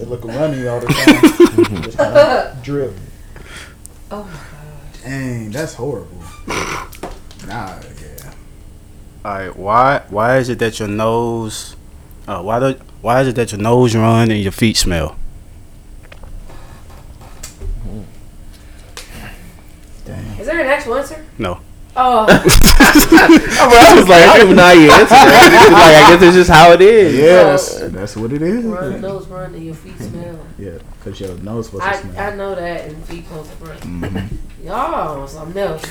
[0.00, 0.86] It look runny all the
[1.66, 1.82] time.
[1.82, 2.94] Just kinda drip.
[4.10, 5.02] Oh my god.
[5.02, 6.22] Dang, that's horrible.
[7.46, 8.32] Nah, yeah.
[9.24, 11.76] All right, why why is it that your nose,
[12.26, 15.16] uh, why do, why is it that your nose run and your feet smell?
[20.38, 21.24] Is there an actual answer?
[21.36, 21.60] No.
[22.00, 25.68] Oh, I was like, I don't even know how you answer that.
[25.72, 27.16] like, I guess it's just how it is.
[27.16, 28.64] Yeah, that's, that's what it is.
[28.64, 30.38] run, nose run, and your feet smell.
[30.56, 32.20] Yeah, because your nose supposed to I, smell.
[32.20, 33.78] I know that, and feet supposed to run.
[33.78, 34.64] Mm-hmm.
[34.64, 35.84] Y'all, something else.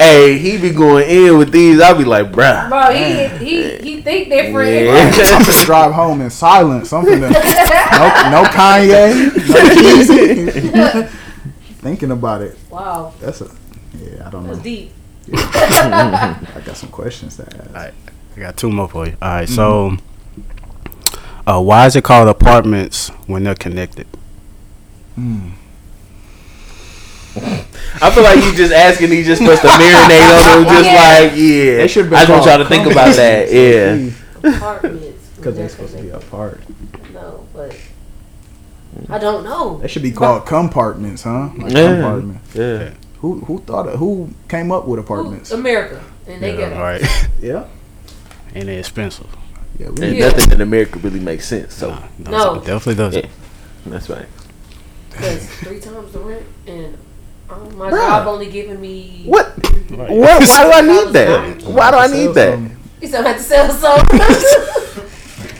[0.00, 1.80] hey, he be going in with these.
[1.80, 2.68] I'll be like, bruh.
[2.68, 4.70] Bro, he he he think different.
[4.70, 5.10] Yeah.
[5.34, 6.88] I'm gonna drive home in silence.
[6.88, 9.32] Something to, no, no Kanye,
[10.72, 11.08] no
[11.80, 12.56] Thinking about it.
[12.70, 13.50] wow, That's a
[13.94, 14.28] yeah.
[14.28, 14.52] I don't know.
[14.52, 14.92] that's deep.
[15.32, 17.74] I got some questions to ask.
[17.74, 17.94] right.
[18.36, 19.16] I got two more for you.
[19.20, 19.96] All right, so,
[21.46, 24.06] uh, why is it called apartments when they're connected?
[28.02, 31.18] I feel like you just asking these just supposed to marinate on them, just Yeah.
[31.20, 31.76] like, yeah.
[31.76, 33.52] They should've I just want y'all to think about that.
[33.52, 34.10] Yeah.
[34.56, 35.28] Apartments.
[35.36, 36.60] because they're supposed to be apart.
[37.12, 37.76] No, but
[39.08, 39.78] I don't know.
[39.78, 41.50] They should be called compartments, huh?
[41.58, 41.92] Like Yeah.
[41.94, 42.40] compartment.
[42.54, 42.90] Yeah.
[43.20, 45.50] Who who thought of who came up with Who- apartments?
[45.50, 46.82] America, and they get all it.
[47.02, 47.64] right, Yeah.
[48.54, 49.26] and they're expensive.
[49.78, 49.90] Yeah.
[49.90, 50.28] We, Yeah.
[50.28, 51.74] nothing in America really makes sense.
[51.74, 52.54] So No, No.
[52.54, 53.24] it definitely doesn't.
[53.24, 53.30] Yeah.
[53.86, 54.26] that's right.
[55.10, 56.96] Because three times the rent, and
[57.50, 57.96] um, my Bruh.
[58.08, 59.22] job only giving me.
[59.26, 59.46] What?
[59.90, 60.08] What?
[60.10, 61.62] Why do I need that?
[61.64, 62.58] Why do I need that?
[63.00, 64.06] He said I have to sell some.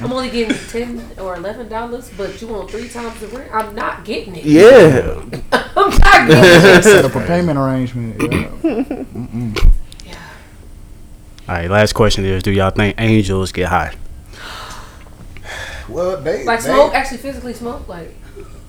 [0.01, 3.51] I'm only getting ten or eleven dollars, but you want three times the rent.
[3.55, 4.44] I'm not getting it.
[4.44, 5.22] Yeah.
[5.52, 6.82] I'm not getting it.
[6.85, 8.20] Set up a payment arrangement.
[10.06, 10.18] Yeah.
[11.48, 13.94] All right, last question is: Do y'all think angels get high?
[15.89, 18.14] Well, they Like they- smoke, actually physically smoke, like.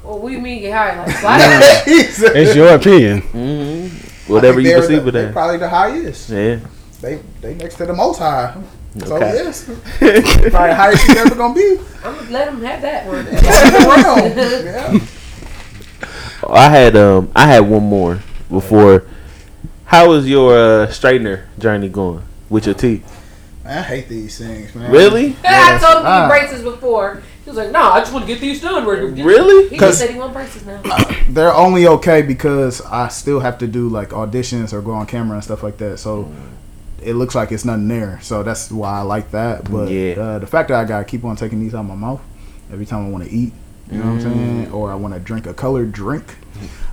[0.03, 0.97] Well, what do you mean get high?
[1.05, 1.37] Like fly?
[1.85, 3.21] It's your opinion.
[3.21, 4.33] Mm-hmm.
[4.33, 5.33] Whatever you perceive the, it they as.
[5.33, 6.29] Probably the highest.
[6.29, 6.59] Yeah.
[7.02, 8.56] They they next to the most high.
[9.06, 9.34] So Okay.
[9.36, 9.64] yes,
[9.99, 11.80] probably highest you ever gonna be.
[12.03, 13.26] I'm gonna let him have that one.
[13.28, 14.38] Around.
[14.65, 14.99] Yeah.
[16.49, 18.19] I had um I had one more
[18.49, 19.06] before.
[19.86, 23.03] How was your uh, straightener journey going with your teeth?
[23.64, 24.90] Man, I hate these things, man.
[24.91, 25.36] Really?
[25.45, 26.28] I told him to Ah.
[26.30, 27.22] braces before.
[27.44, 29.68] He was like, "No, I just want to get these done." Really?
[29.69, 30.82] He 'Cause- just said he want braces now.
[31.30, 35.36] They're only okay because I still have to do like auditions or go on camera
[35.36, 35.98] and stuff like that.
[35.99, 36.32] So
[37.02, 38.19] it looks like it's nothing there.
[38.22, 39.69] So that's why I like that.
[39.69, 40.14] But Yeah.
[40.19, 42.22] uh, the fact that I gotta keep on taking these out of my mouth
[42.72, 43.53] every time I want to eat,
[43.91, 46.23] you know what I'm saying, or I want to drink a colored drink.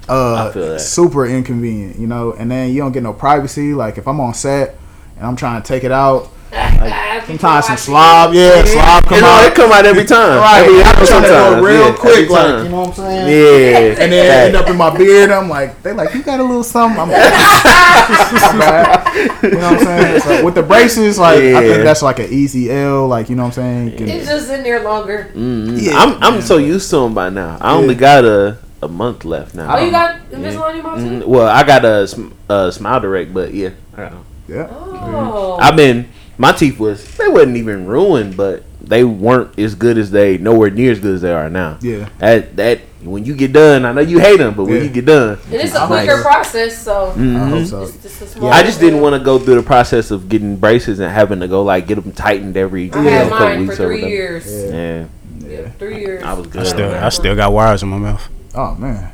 [0.08, 0.80] Uh, I feel that.
[0.80, 2.32] super inconvenient, you know.
[2.32, 3.74] And then you don't get no privacy.
[3.74, 4.76] Like if I'm on set
[5.18, 6.30] and I'm trying to take it out,
[7.26, 9.44] sometimes some slob, yeah, slob come You know, out.
[9.46, 10.38] it come out every time.
[10.38, 12.88] Right, Every I'm trying to do sometimes, it real yeah, quick, like you know what
[12.88, 13.28] I'm saying.
[13.28, 14.02] Yeah.
[14.02, 15.30] And then it end up in my beard.
[15.30, 16.98] I'm like, they like, you got a little something.
[16.98, 18.97] I'm like, my bad.
[19.42, 20.20] You know what I'm saying?
[20.20, 23.06] So with the braces, like, I think that's like an easy L.
[23.08, 23.96] Like, you know what I'm saying?
[23.96, 25.30] Can- It's just in there longer.
[25.34, 25.80] Mhm.
[25.80, 25.92] Yeah.
[25.96, 27.58] I'm I'm so used to them by now.
[27.60, 29.76] I only got a a month left now.
[29.76, 31.28] Oh, you got Invisalign in your mouth too?
[31.28, 32.06] Well, I got a,
[32.48, 34.24] a smile direct, but yeah, I got 'em.
[34.48, 34.68] yeah.
[34.70, 35.58] Oh.
[35.60, 40.10] I've been my teeth was they wasn't even ruined, but they weren't as good as
[40.10, 41.78] they nowhere near as good as they are now.
[41.82, 42.08] Yeah.
[42.18, 44.82] That that when you get done, I know you hate them, but when Yeah.
[44.82, 47.48] you get done, it's a quicker like- process, so I Mhm.
[47.50, 47.82] hope so.
[47.82, 48.50] it's just a small.
[48.50, 51.48] I just didn't want to go through the process of getting braces and having to
[51.48, 54.44] go like get them tightened every I you had mine for weeks or three years.
[54.72, 55.04] Yeah.
[55.48, 56.22] Yeah, three years.
[56.24, 56.62] I was good.
[56.62, 58.28] I still, I still got wires in my mouth.
[58.54, 59.10] Oh man.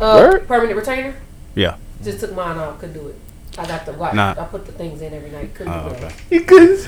[0.00, 0.46] Uh, Word?
[0.48, 1.14] permanent retainer.
[1.54, 1.74] Yeah.
[2.04, 2.78] Just took mine off.
[2.78, 3.14] Couldn't do it.
[3.58, 4.14] I got the watch.
[4.14, 4.32] Nah.
[4.38, 5.54] I put the things in every night.
[5.54, 6.00] Couldn't Oh, do okay.
[6.08, 6.14] that.
[6.30, 6.82] You couldn't.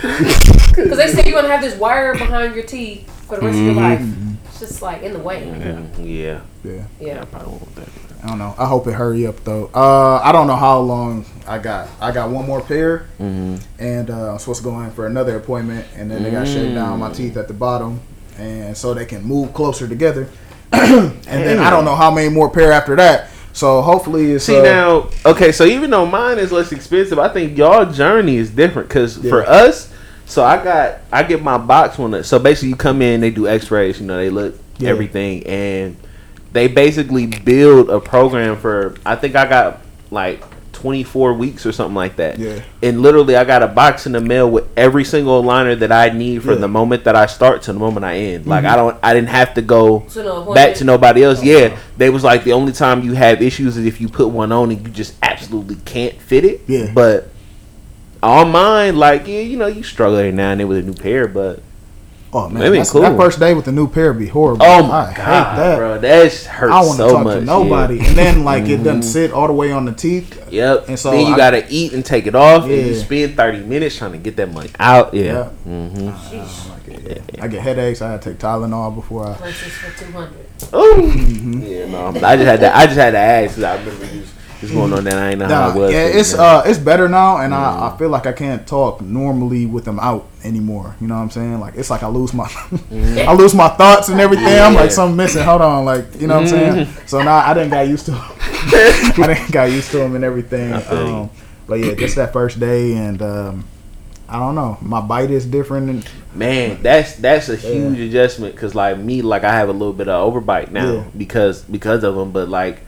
[0.77, 3.65] Because they say you're gonna have this wire behind your teeth for the rest of
[3.65, 4.01] your life.
[4.47, 5.43] It's just like in the way.
[5.43, 6.41] Mm, Yeah.
[6.65, 6.85] Yeah.
[7.01, 7.23] Yeah.
[7.23, 7.89] I probably won't that.
[8.23, 8.55] I don't know.
[8.59, 9.71] I hope it hurry up though.
[9.75, 11.89] Uh, I don't know how long I got.
[12.01, 13.57] I got one more pair, Mm-hmm.
[13.83, 16.53] and uh, I'm supposed to go in for another appointment, and then they got to
[16.53, 18.01] shave down my teeth at the bottom,
[18.37, 20.29] and so they can move closer together.
[20.73, 23.31] and then I don't know how many more pair after that.
[23.53, 27.29] So hopefully it's See uh, now, okay, so even though mine is less expensive, I
[27.29, 29.93] think y'all journey is different because for us,
[30.27, 32.23] so I got I get my box one.
[32.23, 34.91] So basically, you come in, they do X-rays, you know, they look Yeah.
[34.91, 35.97] everything, and
[36.53, 38.95] they basically build a program for.
[39.05, 39.81] I think I got
[40.11, 40.43] like
[40.79, 42.39] 24 weeks or something like that.
[42.39, 42.63] Yeah.
[42.83, 46.11] And literally, I got a box in the mail with every single liner that I
[46.11, 46.55] need from Yeah.
[46.55, 46.61] Mm-hmm.
[46.63, 48.47] the moment that I start to the moment I end.
[48.47, 51.43] Like I don't, I didn't have to go To no back to nobody else.
[51.43, 54.53] Yeah, they was like the only time you have issues is if you put one
[54.53, 56.61] on and you just absolutely can't fit it.
[56.69, 56.93] Yeah.
[56.95, 57.31] But
[58.23, 60.95] on mine, like yeah, you know, you struggle every now and then with a new
[60.95, 61.61] pair, but
[62.31, 63.01] Oh man, Maybe that's- cool.
[63.01, 64.63] that first day with the new pair be horrible.
[64.67, 65.77] oh my I god, hate that.
[65.79, 67.33] bro, that sh- hurts I want to so talk much.
[67.35, 67.45] to yeah.
[67.47, 70.47] nobody, and then like it doesn't sit all the way on the teeth.
[70.53, 70.89] Yep.
[70.89, 73.61] And so then you I- gotta eat and take it off, and you spend thirty
[73.61, 75.15] minutes trying to get that money out.
[75.15, 75.25] Yeah.
[75.25, 75.51] Yeah.
[75.67, 76.09] Mm-hmm.
[76.09, 77.45] I don't like it, yeah.
[77.45, 78.03] I get headaches.
[78.03, 79.33] I had to take Tylenol before I.
[79.35, 80.45] Versus for two hundred.
[80.73, 80.97] Oh.
[81.01, 81.63] Mm-hmm.
[81.63, 81.87] Yeah.
[81.87, 82.09] No.
[82.09, 82.77] I just had to.
[82.77, 83.55] I just had to ask.
[83.55, 84.23] 'cause I remember you
[84.63, 85.15] was going on that.
[85.15, 85.93] I ain't know how it was.
[85.93, 86.41] yeah, it's yeah.
[86.43, 87.83] uh, it's better now, and Mm-hmm.
[87.83, 90.95] I, I feel like I can't talk normally with them out anymore.
[91.01, 91.61] You know what I'm saying?
[91.61, 92.45] Like it's like I lose my,
[92.93, 94.47] I lose my thoughts and everything.
[94.59, 95.43] I'm like something missing.
[95.45, 96.87] Hold on, like you know what I'm saying?
[96.87, 97.07] Mm-hmm.
[97.07, 100.73] So now I didn't got used to, I didn't got used to them and everything.
[100.91, 101.31] Um,
[101.67, 103.65] but yeah, just that first day, and um,
[104.29, 105.91] I don't know, my bite is different.
[105.91, 109.93] And Man, that's that's a huge adjustment because like me, like I have a little
[109.95, 111.05] bit of overbite now Yeah.
[111.17, 112.33] because because of them.
[112.33, 112.81] But like,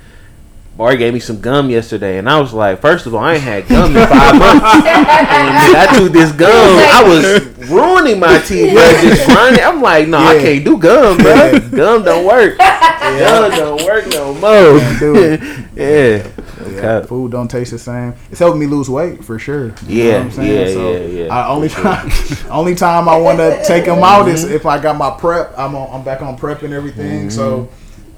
[0.81, 3.43] Bar gave me some gum yesterday, and I was like, first of all, I ain't
[3.43, 4.65] had gum in five months.
[4.65, 8.90] and I chewed this gum, I was ruining my teeth, bro.
[9.02, 9.62] Just grinding.
[9.62, 11.61] I'm like, no, I can't do gum, bro.
[11.69, 12.57] Gum don't work.
[13.01, 14.98] Gum don't work no more.
[14.98, 15.36] do
[15.77, 16.27] yeah.
[16.66, 17.07] Yeah, Okay.
[17.09, 18.15] food don't taste the same.
[18.31, 19.74] It's helping me lose weight for sure.
[19.86, 20.66] You Yeah, know what I'm saying?
[20.69, 21.35] yeah, so yeah, yeah.
[21.35, 22.11] I only time,
[22.51, 25.52] only time I want to take them out is if I got my prep.
[25.59, 27.28] I'm on, I'm back on prep and everything.
[27.28, 27.69] So,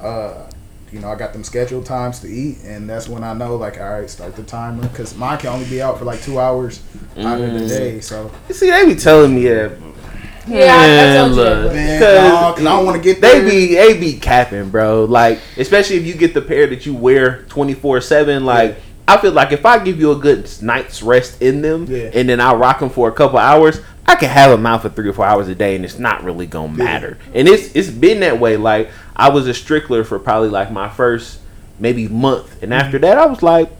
[0.00, 0.06] Mm-hmm.
[0.06, 0.46] uh,
[0.92, 3.80] you know, I got them scheduled times to eat, and that's when I know, like,
[3.80, 6.82] all right, start the timer because mine can only be out for like two hours
[7.18, 7.58] out of Mm.
[7.60, 8.00] the day.
[8.00, 9.72] So, you See, they be telling me that.
[10.46, 11.72] Yeah, I, I Man, told look.
[11.72, 15.04] man, Cause dog, 'cause I don't want to get They be they be capping, bro.
[15.04, 18.44] Like especially if you get the pair that you wear twenty four seven.
[18.44, 18.76] Like
[19.08, 22.10] I feel like if I give you a good night's rest in them, Yeah.
[22.14, 24.88] and then I rock them for a couple hours, I can have them out for
[24.88, 27.18] three or four hours a day, and it's not really gonna matter.
[27.34, 28.56] And it's it's been that way.
[28.56, 31.40] Like I was a strickler for probably like my first
[31.78, 33.02] maybe month, and after Mm-hmm.
[33.06, 33.70] that, I was like.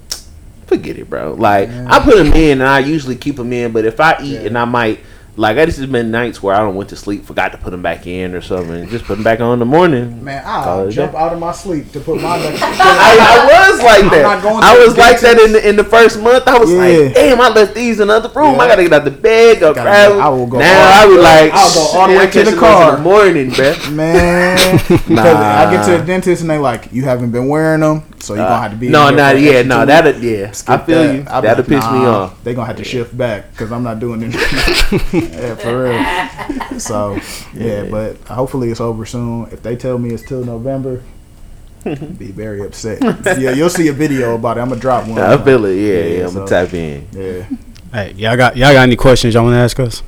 [0.67, 1.35] Forget it, bro.
[1.35, 3.73] Like I put them in, and I usually keep them in.
[3.73, 4.47] But if I eat, Yeah.
[4.47, 5.01] and I might,
[5.37, 7.71] like, I just has been nights where I don't went to sleep, forgot to put
[7.71, 10.23] them back in or something, just put them back on in the morning.
[10.23, 12.59] Man, I'll jump out of my sleep to put my neck.
[12.61, 14.45] I, I was like that.
[14.45, 16.47] I was like that in the in the first month.
[16.47, 16.79] I was Yeah.
[16.79, 18.61] like, damn, I left these in the other room.
[18.61, 21.07] I gotta get out the bed, go Gotta grab go- I will go now I
[21.07, 23.93] be like, I'll go all the way to the catching car." in the morning, bruh.
[23.93, 28.03] Man, because I get to the dentist and they like, you haven't been wearing them,
[28.23, 28.87] so you're gonna have to be.
[28.87, 30.19] in no, here not yeah, no, two that weeks.
[30.25, 30.51] yeah.
[30.53, 31.15] Skip I feel that.
[31.15, 31.25] you.
[31.29, 32.45] I'll be That'll like, piss me off.
[32.45, 34.33] They gonna have to shift back because I'm not doing it.
[35.13, 36.79] yeah, for real.
[36.81, 37.19] So
[37.55, 39.49] yeah, but hopefully it's over soon.
[39.53, 41.03] If they tell me it's till November,
[41.85, 43.03] be very upset.
[43.39, 44.61] yeah, you'll see a video about it.
[44.63, 45.19] I'm gonna drop one.
[45.19, 45.75] I feel it.
[45.77, 46.25] Yeah, Yeah, yeah.
[46.25, 47.07] I'm so- gonna tap in.
[47.13, 47.47] Yeah.
[47.93, 50.03] Hey, y'all got y'all got any questions y'all want to ask us?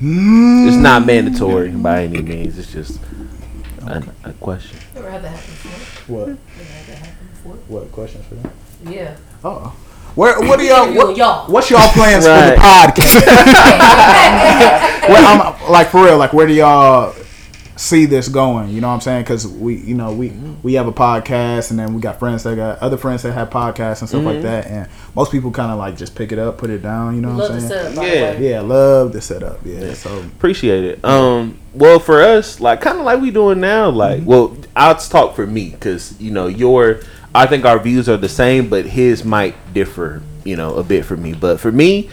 [0.00, 2.58] It's not mandatory by any means.
[2.58, 2.98] It's just
[3.88, 4.78] a, a question.
[4.96, 6.16] I'd rather have before.
[6.16, 6.28] What?
[6.28, 7.54] I'd rather have before.
[7.68, 8.50] What questions for them?
[8.84, 9.16] Yeah.
[9.44, 9.74] Oh.
[10.14, 10.88] Where, what are y'all?
[10.90, 11.46] You What, and y'all.
[11.50, 12.54] what's y'all plans Right.
[12.54, 13.26] for the podcast?
[15.08, 15.26] well,
[15.62, 16.16] I'm like for real.
[16.18, 17.12] Like, where do y'all
[17.76, 18.70] see this going?
[18.70, 19.22] You know what I'm saying?
[19.22, 20.54] Because we, you know, we mm-hmm.
[20.62, 23.50] we have a podcast, and then we got friends that got other friends that have
[23.50, 24.42] podcasts and stuff like mm-hmm.
[24.42, 24.66] that.
[24.66, 27.14] And most people kind of like just pick it up, put it down.
[27.14, 27.94] You know what I'm the saying?
[27.94, 28.32] setup, Yeah.
[28.32, 28.44] the.
[28.44, 29.60] Yeah, love the setup.
[29.64, 31.04] Yeah, so Appreciate it.
[31.04, 33.90] Um, well, for us, like kind of like we doing now.
[33.90, 34.26] Like, mm-hmm.
[34.26, 37.00] well, I'll talk for me because you know your.
[37.34, 40.22] I think our views are the same, but his might differ.
[40.44, 42.08] You know, a bit for me, but for me,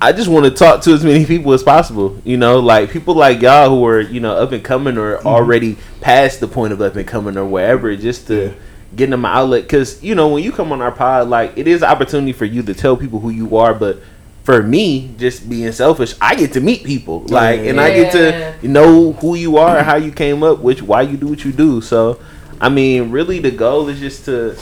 [0.00, 2.20] I just want to talk to as many people as possible.
[2.24, 5.26] You know, like people like y'all who are you know up and coming or mm-hmm.
[5.26, 8.54] already past the point of up and coming or wherever, just to
[8.94, 9.62] get them an outlet.
[9.62, 12.44] Because you know, when you come on our pod, like it is an opportunity for
[12.44, 14.00] you to tell people who you are, but.
[14.44, 18.66] For me, just being selfish, I get to meet people, like, and I get to
[18.66, 21.82] know who you are, how you came up, which why you do what you do.
[21.82, 22.18] So,
[22.58, 24.58] I mean, really, the goal is just to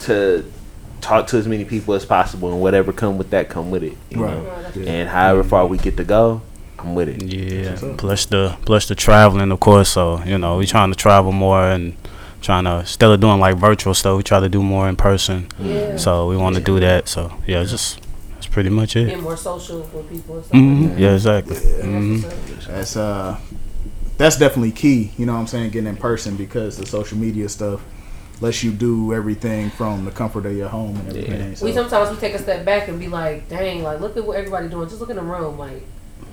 [0.00, 0.44] to
[1.02, 3.96] talk to as many people as possible, and whatever come with that, come with it.
[4.10, 4.34] You Right.
[4.36, 4.64] know?
[4.74, 4.90] Yeah.
[4.90, 6.40] And however far we get to go,
[6.78, 7.22] I'm with it.
[7.22, 7.76] Yeah.
[7.98, 9.90] Plus the plus the traveling, of course.
[9.90, 11.94] So you know, we trying to travel more and
[12.40, 15.46] trying to instead of doing like virtual stuff, we try to do more in person.
[15.58, 15.96] Yeah.
[15.96, 17.08] So we want to do that.
[17.08, 18.00] So yeah, it's just
[18.34, 19.06] that's pretty much it.
[19.06, 21.00] Being more social with people and stuff hmm like that.
[21.00, 21.56] Yeah, exactly.
[21.56, 22.72] hmm That's what's up.
[22.74, 23.40] That's uh,
[24.18, 25.10] that's definitely key.
[25.18, 25.70] You know what I'm saying?
[25.70, 27.80] Getting in person because the social media stuff
[28.42, 31.54] lets you do everything from the comfort of your home and everything.
[31.56, 31.64] So.
[31.64, 34.36] We sometimes we take a step back and be like, dang, like look at what
[34.36, 34.88] everybody doing.
[34.88, 35.82] Just look in the room, like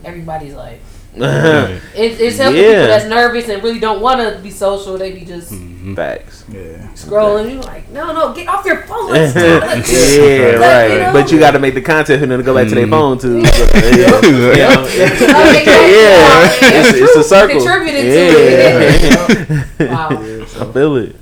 [0.03, 0.81] everybody's like,
[1.17, 1.81] Right.
[1.95, 2.69] it, it's helping Yeah.
[2.69, 4.97] people that's nervous and really don't want to be social.
[4.97, 5.95] They be just Mm-hmm.
[5.95, 6.43] Facts.
[6.51, 6.87] yeah.
[6.93, 7.51] scrolling.
[7.53, 9.11] You like, no, no, get off your phone.
[9.11, 9.43] Let's talk.
[9.63, 10.91] Let's yeah, Like, right.
[10.91, 11.13] you know?
[11.13, 12.91] But you got to make the content for them to go back to their Mm-hmm.
[12.91, 13.39] phone too.
[13.97, 14.21] Yeah,
[14.55, 14.85] yeah.
[15.55, 15.87] Yeah.
[15.87, 16.49] yeah.
[16.79, 17.59] It's, it's a circle.
[17.63, 18.31] Contributed yeah.
[18.31, 19.89] to it.
[19.89, 20.09] wow.
[20.11, 21.15] I feel it.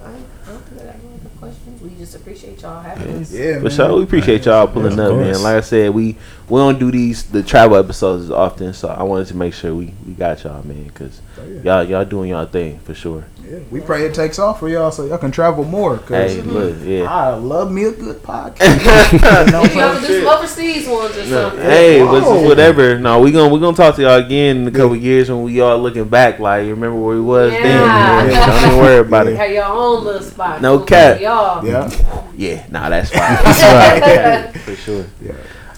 [0.00, 1.82] I don't think I got no other questions.
[1.82, 3.32] We just appreciate y'all having us.
[3.32, 3.70] Yeah, For man.
[3.70, 5.42] sure, we appreciate y'all pulling Of up, man.
[5.42, 6.16] Like I said, we
[6.48, 9.74] we don't do these the travel episodes as often, so I wanted to make sure
[9.74, 11.60] we, we got y'all, man, because Oh, yeah.
[11.62, 13.24] y'all y'all doing y'all thing for sure.
[13.48, 15.98] Yeah, we pray it takes off for y'all so y'all can travel more.
[15.98, 17.04] Cause Hey, look, yeah.
[17.04, 19.12] I love me a good podcast.
[19.12, 21.60] You know, Maybe y'all can do some overseas ones or No, something.
[21.60, 22.98] hey, but it's whatever.
[22.98, 25.60] No, we gonna we gonna talk to y'all again in a couple years when we
[25.60, 26.40] all looking back.
[26.40, 27.62] Like, you remember where we was Yeah.
[27.62, 28.30] then?
[28.32, 29.36] Yeah, don't even worry about it.
[29.36, 30.60] Have your own little spot.
[30.60, 30.86] No Cool.
[30.86, 31.20] cap.
[31.20, 31.64] Y'all.
[31.64, 31.88] yeah,
[32.36, 34.52] Yeah, nah, that's fine.
[34.64, 35.04] for sure.
[35.22, 35.32] Yeah.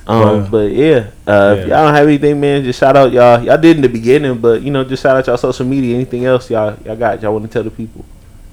[0.08, 3.42] Um, Well, but yeah, uh, if y'all don't have anything, man, just shout out y'all.
[3.42, 5.94] Y'all did in the beginning, but you know, just shout out y'all social media.
[5.94, 7.20] Anything else y'all y'all got?
[7.22, 8.04] Y'all want to tell the people?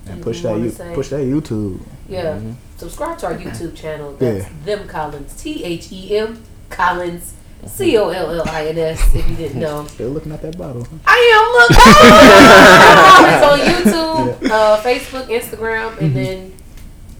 [0.07, 1.79] and push that you, say- push that YouTube.
[2.07, 2.39] Yeah.
[2.77, 4.13] Subscribe to our YouTube channel.
[4.19, 4.49] That's Yeah.
[4.77, 5.33] Them Collins.
[5.41, 7.33] T H E M Collins.
[7.65, 9.15] C O L L I N S.
[9.15, 9.87] If you didn't know.
[9.89, 10.85] Still looking at that bottle.
[11.07, 11.45] I am.
[11.55, 11.71] Look.
[13.31, 16.53] it's on YouTube, uh, Facebook, Instagram, and then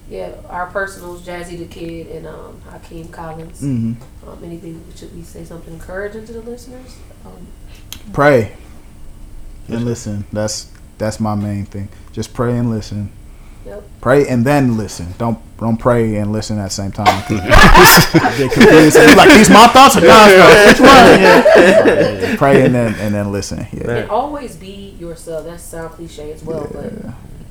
[0.10, 3.60] yeah, our personals, Jazzi Da Kid and um, Hakim Collins.
[3.61, 3.94] hmm
[4.27, 4.84] Um, anything?
[4.95, 6.95] Should we say something encouraging to the listeners?
[7.26, 7.48] Um,
[8.14, 8.53] Pray
[9.68, 10.26] and listen.
[10.32, 11.90] That's that's my main thing.
[12.14, 13.11] Just pray and listen.
[13.65, 13.84] Yep.
[13.99, 15.07] Pray and then listen.
[15.18, 17.23] Don't don't pray and listen at the same time.
[17.30, 18.95] Get confused.
[18.95, 20.80] You like these my thoughts or God's thoughts?
[20.80, 21.19] Which one?
[21.19, 22.36] Yeah.
[22.38, 23.65] Pray and then and then listen.
[23.73, 23.90] Yeah.
[23.90, 25.45] and always be yourself.
[25.45, 26.94] That sound cliche as well, but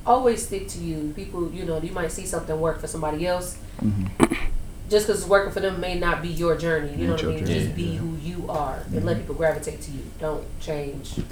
[0.05, 1.13] always stick to you.
[1.15, 3.57] People, you know, you might see something work for somebody else.
[4.89, 6.95] Just because it's working for them may not be your journey.
[6.95, 7.39] You know what I mean?
[7.39, 10.01] journey, Just be who you are and let people gravitate to you.
[10.19, 11.17] Don't change.
[11.17, 11.23] You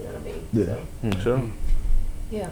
[0.00, 0.46] know what I mean?
[0.54, 0.64] Yeah.
[0.64, 1.42] So, Hmm, Sure.
[2.30, 2.48] yeah.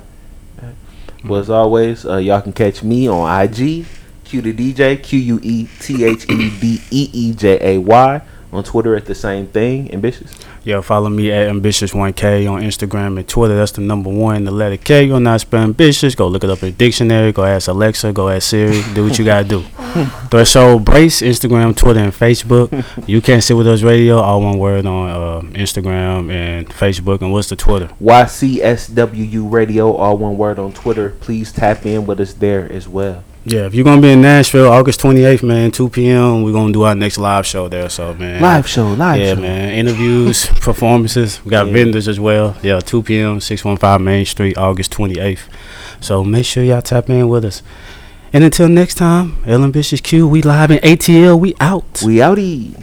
[1.24, 3.86] Well, as always, uh, y'all can catch me on IG,
[4.24, 8.20] Q the DJ, Q U E T H E D E E J A Y.
[8.56, 10.32] On Twitter at the same thing, ambitious.
[10.64, 13.54] Yo, follow me at ambitious1k on Instagram and Twitter.
[13.54, 15.04] That's the number one, the letter K.
[15.04, 16.14] You're not spell ambitious.
[16.14, 17.32] Go look it up in the dictionary.
[17.32, 18.14] Go ask Alexa.
[18.14, 18.82] Go ask Siri.
[18.94, 19.60] Do what you gotta do.
[20.30, 22.72] Threshold Brace, Instagram, Twitter, and Facebook.
[23.06, 24.16] You can't sit with us radio.
[24.20, 27.20] All one word on uh, Instagram and Facebook.
[27.20, 27.88] And what's the Twitter?
[28.00, 31.10] YCSWU Radio, all one word on Twitter.
[31.10, 33.22] Please tap in with us there as well.
[33.48, 36.42] Yeah, if you're gonna be in Nashville, August 28th, man, 2 p.m.
[36.42, 37.88] We're gonna do our next live show there.
[37.88, 39.40] So, man, Live show, live yeah, show.
[39.40, 39.68] man.
[39.72, 41.44] Interviews, performances.
[41.44, 41.72] We got Yeah.
[41.72, 42.56] vendors as well.
[42.62, 43.40] Yeah, 2 p.m.
[43.40, 45.42] 615 Main Street, August 28th.
[46.00, 47.62] So make sure y'all tap in with us.
[48.32, 51.38] And until next time, L Ambitious Q, we live in ATL.
[51.38, 52.02] We out.
[52.04, 52.82] We outie.